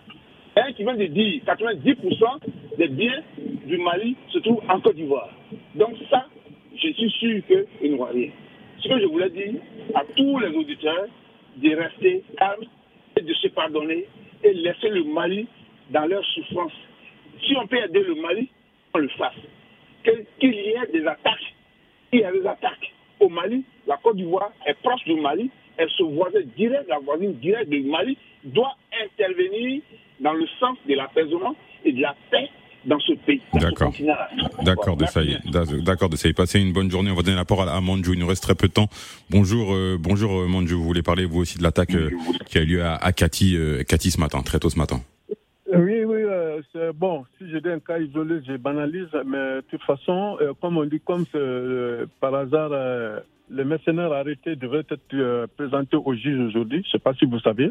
Un 0.59 0.73
qui 0.73 0.83
vient 0.83 0.97
de 0.97 1.07
dire 1.07 1.40
90% 1.47 2.77
des 2.79 2.88
biens 2.88 3.23
du 3.66 3.79
Mali 3.79 4.16
se 4.31 4.38
trouvent 4.38 4.62
en 4.68 4.81
Côte 4.81 4.97
d'Ivoire. 4.97 5.31
Donc 5.77 5.94
ça, 6.11 6.27
je 6.75 6.88
suis 6.88 7.11
sûr 7.11 7.42
qu'il 7.47 7.90
n'y 7.90 7.94
aura 7.94 8.11
rien. 8.11 8.31
Ce 8.79 8.88
que 8.88 8.99
je 9.01 9.07
voulais 9.07 9.31
dire 9.31 9.61
à 9.94 10.03
tous 10.16 10.38
les 10.40 10.49
auditeurs, 10.57 11.07
de 11.57 11.75
rester 11.75 12.25
calmes 12.37 12.64
et 13.16 13.21
de 13.21 13.33
se 13.35 13.49
pardonner 13.49 14.07
et 14.42 14.53
laisser 14.53 14.88
le 14.88 15.05
Mali 15.05 15.47
dans 15.90 16.07
leur 16.07 16.25
souffrance. 16.25 16.73
Si 17.44 17.57
on 17.57 17.66
peut 17.66 17.79
aider 17.79 18.03
le 18.03 18.14
Mali, 18.16 18.49
on 18.94 18.99
le 18.99 19.09
fasse. 19.11 19.35
Qu'il 20.05 20.55
y 20.55 20.71
ait 20.71 20.92
des 20.92 21.07
attaques. 21.07 21.55
Il 22.12 22.21
y 22.21 22.25
a 22.25 22.33
des 22.33 22.47
attaques 22.47 22.92
au 23.21 23.29
Mali. 23.29 23.64
La 23.87 23.97
Côte 23.99 24.16
d'Ivoire 24.16 24.53
est 24.66 24.75
proche 24.83 25.05
du 25.05 25.14
Mali. 25.14 25.51
Elle 25.79 25.88
se 25.91 26.03
voisine 26.03 26.51
direct, 26.57 26.87
la 26.88 26.99
voisine 26.99 27.35
directe 27.35 27.71
du 27.71 27.83
Mali 27.85 28.19
doit 28.45 28.75
intervenir 29.05 29.81
dans 30.21 30.33
le 30.33 30.47
sens 30.59 30.77
de 30.88 30.95
l'apaisement 30.95 31.55
et 31.85 31.93
de 31.93 32.03
la 32.03 32.14
paix 32.31 32.49
dans 32.85 32.99
ce 33.01 33.12
pays. 33.12 33.41
D'accord. 33.55 33.93
D'accord, 34.62 34.97
de 34.97 35.07
ça 35.07 35.23
y 35.23 35.33
est. 35.33 35.85
D'accord, 35.85 36.09
de 36.09 36.17
ça 36.17 36.29
y 36.29 36.31
est. 36.31 36.35
Passez 36.35 36.61
une 36.61 36.73
bonne 36.73 36.91
journée. 36.91 37.11
On 37.11 37.14
va 37.14 37.23
donner 37.23 37.37
la 37.37 37.45
parole 37.45 37.69
à 37.69 37.81
Manjou. 37.81 38.14
Il 38.14 38.19
nous 38.19 38.27
reste 38.27 38.43
très 38.43 38.55
peu 38.55 38.69
de 38.69 38.73
temps. 38.73 38.88
Bonjour, 39.31 39.73
euh, 39.73 39.97
bonjour 39.99 40.41
euh, 40.41 40.47
Manjou. 40.47 40.79
Vous 40.79 40.85
voulez 40.85 41.03
parler 41.03 41.25
vous 41.25 41.41
aussi 41.41 41.59
de 41.59 41.62
l'attaque 41.62 41.95
euh, 41.95 42.11
qui 42.47 42.59
a 42.59 42.62
eu 42.62 42.67
lieu 42.67 42.83
à, 42.83 42.97
à 42.97 43.12
Cathy, 43.12 43.57
euh, 43.57 43.83
Cathy 43.85 44.11
ce 44.11 44.21
matin, 44.21 44.43
très 44.43 44.59
tôt 44.59 44.71
ce 44.71 44.79
matin. 44.79 45.01
Oui, 45.71 46.03
oui, 46.05 46.23
euh, 46.23 46.62
c'est 46.73 46.93
bon. 46.93 47.25
Si 47.37 47.45
j'ai 47.51 47.61
un 47.71 47.79
cas 47.79 47.99
isolé, 47.99 48.41
je 48.47 48.57
banalise, 48.57 49.09
mais 49.27 49.57
de 49.57 49.64
toute 49.71 49.83
façon, 49.83 50.38
euh, 50.41 50.55
comme 50.61 50.79
on 50.79 50.85
dit, 50.85 51.01
comme 51.01 51.27
euh, 51.35 52.07
par 52.21 52.35
hasard, 52.35 52.71
les 53.51 53.65
mercenaires 53.65 54.13
arrêtés 54.13 54.57
devaient 54.57 54.81
être 54.81 55.15
euh, 55.15 55.47
présentés 55.57 55.97
au 55.97 56.15
juge 56.15 56.39
aujourd'hui. 56.39 56.83
Je 56.83 56.89
ne 56.89 56.93
sais 56.93 56.99
pas 56.99 57.15
si 57.15 57.25
vous 57.25 57.41
savez. 57.41 57.71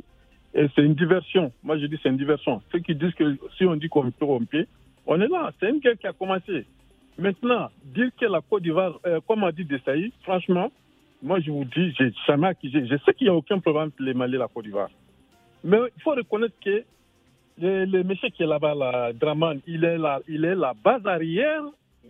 Et 0.54 0.68
c'est 0.76 0.84
une 0.84 0.96
diversion. 0.96 1.52
Moi, 1.64 1.78
je 1.78 1.86
dis 1.86 2.00
c'est 2.02 2.10
une 2.10 2.18
diversion. 2.18 2.62
Ceux 2.72 2.80
qui 2.80 2.96
disent 2.96 3.14
que 3.14 3.38
si 3.58 3.66
on 3.66 3.76
dit 3.76 3.90
qu'on 3.90 4.08
est 4.08 4.18
corrompu, 4.18 4.68
on 5.06 5.22
est 5.22 5.28
là. 5.28 5.52
C'est 5.60 5.70
une 5.70 5.80
guerre 5.80 5.98
qui 5.98 6.08
a 6.08 6.14
commencé. 6.14 6.66
Maintenant, 7.18 7.70
dire 7.84 8.10
que 8.20 8.26
la 8.26 8.42
Côte 8.42 8.64
d'Ivoire, 8.64 9.00
euh, 9.06 9.20
comme 9.28 9.44
a 9.44 9.52
dit 9.52 9.66
Desailly, 9.66 10.14
franchement, 10.24 10.72
moi, 11.22 11.40
je 11.40 11.50
vous 11.52 11.66
dis, 11.66 11.94
j'ai 11.98 12.14
jamais 12.28 12.48
accusé. 12.48 12.86
Je 12.86 12.96
sais 13.04 13.14
qu'il 13.14 13.26
n'y 13.26 13.32
a 13.32 13.36
aucun 13.36 13.60
problème 13.60 13.88
entre 13.88 14.04
les 14.04 14.14
Mali 14.14 14.36
et 14.36 14.38
la 14.38 14.48
Côte 14.48 14.66
d'Ivoire. 14.66 14.90
Mais 15.64 15.78
il 15.96 16.02
faut 16.02 16.12
reconnaître 16.12 16.56
que 16.64 16.84
le, 17.60 17.86
le 17.86 18.04
monsieur 18.04 18.30
qui 18.30 18.44
est 18.44 18.48
là-bas, 18.48 18.76
là, 18.76 19.14
Draman, 19.14 19.60
il 19.66 19.84
est 19.84 19.98
la, 19.98 20.22
la 20.28 20.74
base 20.74 21.06
arrière 21.08 21.64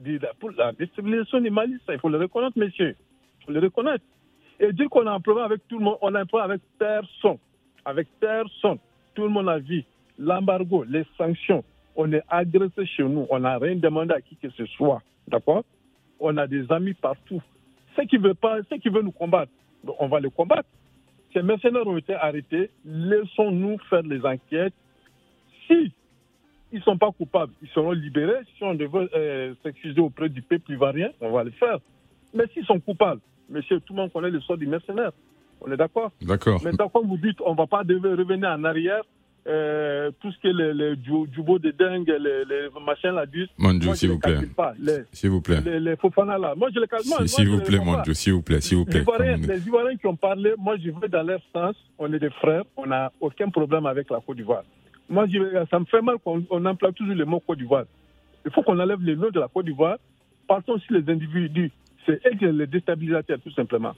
la, 0.05 0.33
pour 0.39 0.51
la 0.51 0.73
déstabilisation 0.73 1.39
du 1.39 1.49
Mali. 1.49 1.77
Il 1.89 1.99
faut 1.99 2.09
le 2.09 2.17
reconnaître, 2.17 2.57
monsieur. 2.59 2.95
Le 3.47 3.59
reconnaître. 3.59 4.03
Et 4.59 4.73
dire 4.73 4.89
qu'on 4.89 5.05
a 5.05 5.11
un 5.11 5.19
problème 5.19 5.45
avec 5.45 5.67
tout 5.67 5.77
le 5.77 5.85
monde, 5.85 5.97
on 6.01 6.13
a 6.15 6.21
un 6.21 6.25
problème 6.25 6.51
avec 6.51 6.61
personne. 6.77 7.37
Avec 7.85 8.07
personne. 8.19 8.77
Tout 9.13 9.23
le 9.23 9.29
monde 9.29 9.49
a 9.49 9.59
vu 9.59 9.83
l'embargo, 10.17 10.83
les 10.83 11.05
sanctions. 11.17 11.63
On 11.95 12.11
est 12.11 12.23
agressé 12.29 12.85
chez 12.85 13.03
nous. 13.03 13.27
On 13.29 13.39
n'a 13.39 13.57
rien 13.57 13.75
demandé 13.75 14.13
à 14.13 14.21
qui 14.21 14.35
que 14.35 14.49
ce 14.49 14.65
soit. 14.65 15.01
D'accord? 15.27 15.63
On 16.19 16.35
a 16.37 16.47
des 16.47 16.71
amis 16.71 16.93
partout. 16.93 17.41
Ceux 17.95 18.05
qui 18.05 18.17
veulent 18.17 18.35
pas, 18.35 18.57
ceux 18.69 18.77
qui 18.77 18.89
veulent 18.89 19.05
nous 19.05 19.11
combattre, 19.11 19.51
on 19.99 20.07
va 20.07 20.19
les 20.19 20.29
combattre. 20.29 20.69
Ces 21.33 21.41
mercenaires 21.41 21.85
ont 21.85 21.97
été 21.97 22.13
arrêtés. 22.13 22.69
Laissons-nous 22.85 23.77
faire 23.89 24.03
les 24.03 24.23
enquêtes 24.25 24.73
si 25.67 25.91
ils 26.71 26.79
ne 26.79 26.83
sont 26.83 26.97
pas 26.97 27.11
coupables, 27.11 27.53
ils 27.61 27.69
seront 27.69 27.91
libérés. 27.91 28.41
Si 28.57 28.63
on 28.63 28.73
devait 28.73 29.09
euh, 29.15 29.53
s'excuser 29.63 30.01
auprès 30.01 30.29
du 30.29 30.41
peuple 30.41 30.71
ivoirien, 30.71 31.11
on 31.21 31.31
va 31.31 31.43
le 31.43 31.51
faire. 31.51 31.79
Mais 32.33 32.45
s'ils 32.53 32.65
sont 32.65 32.79
coupables, 32.79 33.21
monsieur, 33.49 33.79
tout 33.81 33.93
le 33.93 34.01
monde 34.01 34.11
connaît 34.13 34.29
le 34.29 34.41
sort 34.41 34.57
du 34.57 34.67
mercenaire. 34.67 35.11
On 35.61 35.71
est 35.71 35.77
d'accord 35.77 36.11
D'accord. 36.21 36.63
Maintenant, 36.63 36.89
comme 36.89 37.07
vous 37.07 37.17
dites, 37.17 37.39
on 37.45 37.53
ne 37.53 37.57
va 37.57 37.65
pas 37.67 37.83
devoir 37.83 38.17
revenir 38.17 38.49
en 38.49 38.63
arrière. 38.63 39.01
Euh, 39.49 40.11
tout 40.21 40.29
ce 40.29 40.37
que 40.39 40.49
les, 40.49 40.73
les 40.73 40.95
du- 40.97 41.25
jubo 41.33 41.57
de 41.57 41.71
dingue, 41.71 42.05
les, 42.09 42.43
les 42.43 42.67
machins 42.85 43.11
là 43.11 43.25
disent. 43.25 43.47
Je 43.93 43.95
s'il 43.95 44.09
vous 44.09 44.19
plaît. 44.19 44.35
S'il 45.13 45.29
vous 45.29 45.39
plaît. 45.41 45.61
les, 45.65 45.79
les 45.79 45.95
Fofana 45.95 46.37
là. 46.37 46.53
Moi, 46.53 46.67
je 46.75 46.81
les 46.81 46.87
Si- 47.01 47.09
S'il 47.29 47.47
vous 47.47 47.61
plaît. 47.61 47.77
Manjou, 47.99 48.13
s'il 48.13 48.33
vous 48.33 48.41
plaît, 48.41 48.59
s'il 48.59 48.77
vous 48.77 48.83
plaît. 48.85 48.95
Les 48.99 49.01
Ivoiriens, 49.03 49.39
Comme- 49.39 49.49
les 49.49 49.67
Ivoiriens 49.67 49.95
qui 49.97 50.07
ont 50.07 50.15
parlé, 50.17 50.53
moi 50.57 50.75
je 50.77 50.91
vais 50.91 51.07
dans 51.07 51.23
leur 51.23 51.39
sens, 51.53 51.75
on 51.97 52.11
est 52.11 52.19
des 52.19 52.29
frères, 52.29 52.63
on 52.75 52.87
n'a 52.87 53.09
aucun 53.21 53.47
problème 53.49 53.85
avec 53.85 54.09
la 54.09 54.19
Côte 54.19 54.35
d'Ivoire. 54.35 54.63
Moi, 55.09 55.25
je- 55.27 55.65
ça 55.71 55.79
me 55.79 55.85
fait 55.85 56.01
mal 56.01 56.17
qu'on 56.23 56.43
on 56.49 56.65
emploie 56.65 56.91
toujours 56.91 57.15
le 57.15 57.23
mot 57.23 57.39
Côte 57.39 57.57
d'Ivoire. 57.59 57.85
Il 58.45 58.51
faut 58.51 58.63
qu'on 58.63 58.77
enlève 58.77 58.99
le 59.01 59.15
nom 59.15 59.29
de 59.29 59.39
la 59.39 59.47
Côte 59.47 59.63
d'Ivoire. 59.65 59.97
Partons 60.45 60.77
sur 60.79 60.93
les 60.93 61.09
individus. 61.09 61.71
C'est 62.07 62.21
sont 62.39 62.45
les 62.45 62.67
déstabilisateurs, 62.67 63.39
tout 63.43 63.51
simplement. 63.51 63.91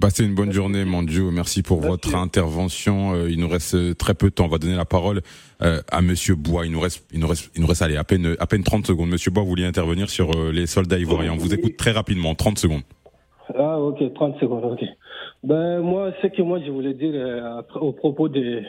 Passez 0.00 0.24
une 0.24 0.34
bonne 0.34 0.52
journée, 0.52 0.84
Manjou. 0.84 1.30
Merci 1.30 1.62
pour 1.62 1.80
votre 1.80 2.14
intervention. 2.14 3.12
Euh, 3.12 3.30
il 3.30 3.38
nous 3.38 3.48
reste 3.48 3.74
euh, 3.74 3.94
très 3.94 4.14
peu 4.14 4.30
de 4.30 4.34
temps. 4.34 4.46
On 4.46 4.48
va 4.48 4.58
donner 4.58 4.76
la 4.76 4.84
parole 4.84 5.20
euh, 5.62 5.80
à 5.92 6.00
Monsieur 6.00 6.36
Bois. 6.36 6.64
Il 6.64 6.72
nous 6.72 6.80
reste, 6.80 7.06
il 7.12 7.20
nous 7.20 7.26
reste, 7.28 7.50
il 7.54 7.60
nous 7.60 7.66
reste 7.66 7.82
allez, 7.82 7.96
à 7.96 8.04
peine, 8.04 8.34
à 8.38 8.46
peine 8.46 8.62
30 8.62 8.86
secondes. 8.86 9.10
Monsieur 9.10 9.30
Bois, 9.30 9.42
vous 9.42 9.50
vouliez 9.50 9.66
intervenir 9.66 10.08
sur 10.08 10.30
les 10.52 10.66
soldats 10.66 10.98
ivoiriens. 10.98 11.32
On 11.34 11.36
vous 11.36 11.52
écoute 11.52 11.76
très 11.76 11.90
rapidement, 11.90 12.34
30 12.34 12.58
secondes. 12.58 12.82
Ah, 13.54 13.78
ok, 13.80 14.12
30 14.14 14.38
secondes, 14.38 14.64
ok. 14.64 14.84
Ben, 15.42 15.80
moi, 15.80 16.12
ce 16.22 16.26
que 16.28 16.42
moi, 16.42 16.60
je 16.64 16.70
voulais 16.70 16.94
dire 16.94 17.12
euh, 17.14 17.62
au 17.80 17.92
propos 17.92 18.28
des 18.28 18.62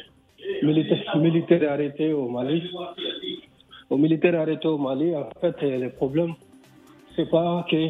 militaires, 0.63 1.17
militaires 1.17 1.71
arrêtés 1.71 2.13
au 2.13 2.29
Mali, 2.29 2.63
aux 3.89 3.97
militaires 3.97 4.39
arrêtés 4.39 4.67
au 4.67 4.77
Mali, 4.77 5.15
en 5.15 5.29
fait, 5.39 5.55
euh, 5.63 5.77
le 5.77 5.89
problème, 5.89 6.33
c'est 7.15 7.29
pas 7.29 7.65
que 7.69 7.89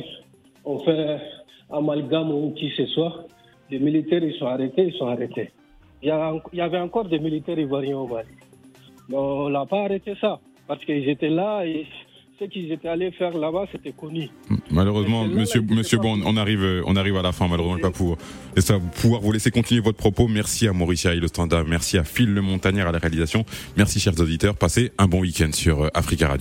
on 0.65 0.79
fait 0.79 1.17
amalgame 1.71 2.31
ou 2.31 2.51
qui 2.51 2.71
ce 2.75 2.85
soit. 2.87 3.25
Les 3.69 3.79
militaires, 3.79 4.23
ils 4.23 4.33
sont 4.37 4.47
arrêtés, 4.47 4.87
ils 4.87 4.93
sont 4.97 5.07
arrêtés. 5.07 5.51
Il 6.03 6.07
y, 6.09 6.11
a- 6.11 6.33
il 6.51 6.57
y 6.59 6.61
avait 6.61 6.79
encore 6.79 7.05
des 7.07 7.19
militaires 7.19 7.57
ivoiriens 7.59 7.97
au 7.97 8.07
Mali. 8.07 8.27
Mais 9.09 9.15
on 9.17 9.49
n'a 9.49 9.65
pas 9.65 9.83
arrêté 9.85 10.13
ça, 10.19 10.39
parce 10.67 10.83
qu'ils 10.85 11.07
étaient 11.09 11.29
là 11.29 11.63
et 11.65 11.85
ce 12.39 12.45
qu'ils 12.45 12.71
étaient 12.71 12.87
allés 12.87 13.11
faire 13.11 13.37
là-bas, 13.37 13.65
c'était 13.71 13.91
connu. 13.91 14.27
Malheureusement, 14.71 15.25
Monsieur, 15.25 15.61
Monsieur 15.61 15.99
Bon, 15.99 16.19
on 16.25 16.35
arrive, 16.37 16.81
on 16.87 16.95
arrive 16.95 17.15
à 17.17 17.21
la 17.21 17.31
fin. 17.31 17.47
Malheureusement, 17.47 17.77
je 17.77 17.83
vais 17.83 17.91
pas 17.91 17.95
pour 17.97 18.17
et 18.57 18.61
ça, 18.61 18.79
pouvoir 19.01 19.21
vous 19.21 19.31
laisser 19.31 19.51
continuer 19.51 19.79
votre 19.81 19.97
propos. 19.99 20.27
Merci 20.27 20.67
à 20.67 20.73
Maurice 20.73 21.05
Aïe, 21.05 21.19
le 21.19 21.27
standard. 21.27 21.65
Merci 21.67 21.97
à 21.99 22.03
Phil 22.03 22.33
Le 22.33 22.41
Montagnard 22.41 22.87
à 22.87 22.91
la 22.91 22.97
réalisation. 22.97 23.45
Merci, 23.77 23.99
chers 23.99 24.19
auditeurs. 24.19 24.55
Passez 24.55 24.91
un 24.97 25.05
bon 25.07 25.19
week-end 25.19 25.51
sur 25.53 25.83
euh, 25.83 25.87
Africa 25.93 26.27
Radio. 26.29 26.39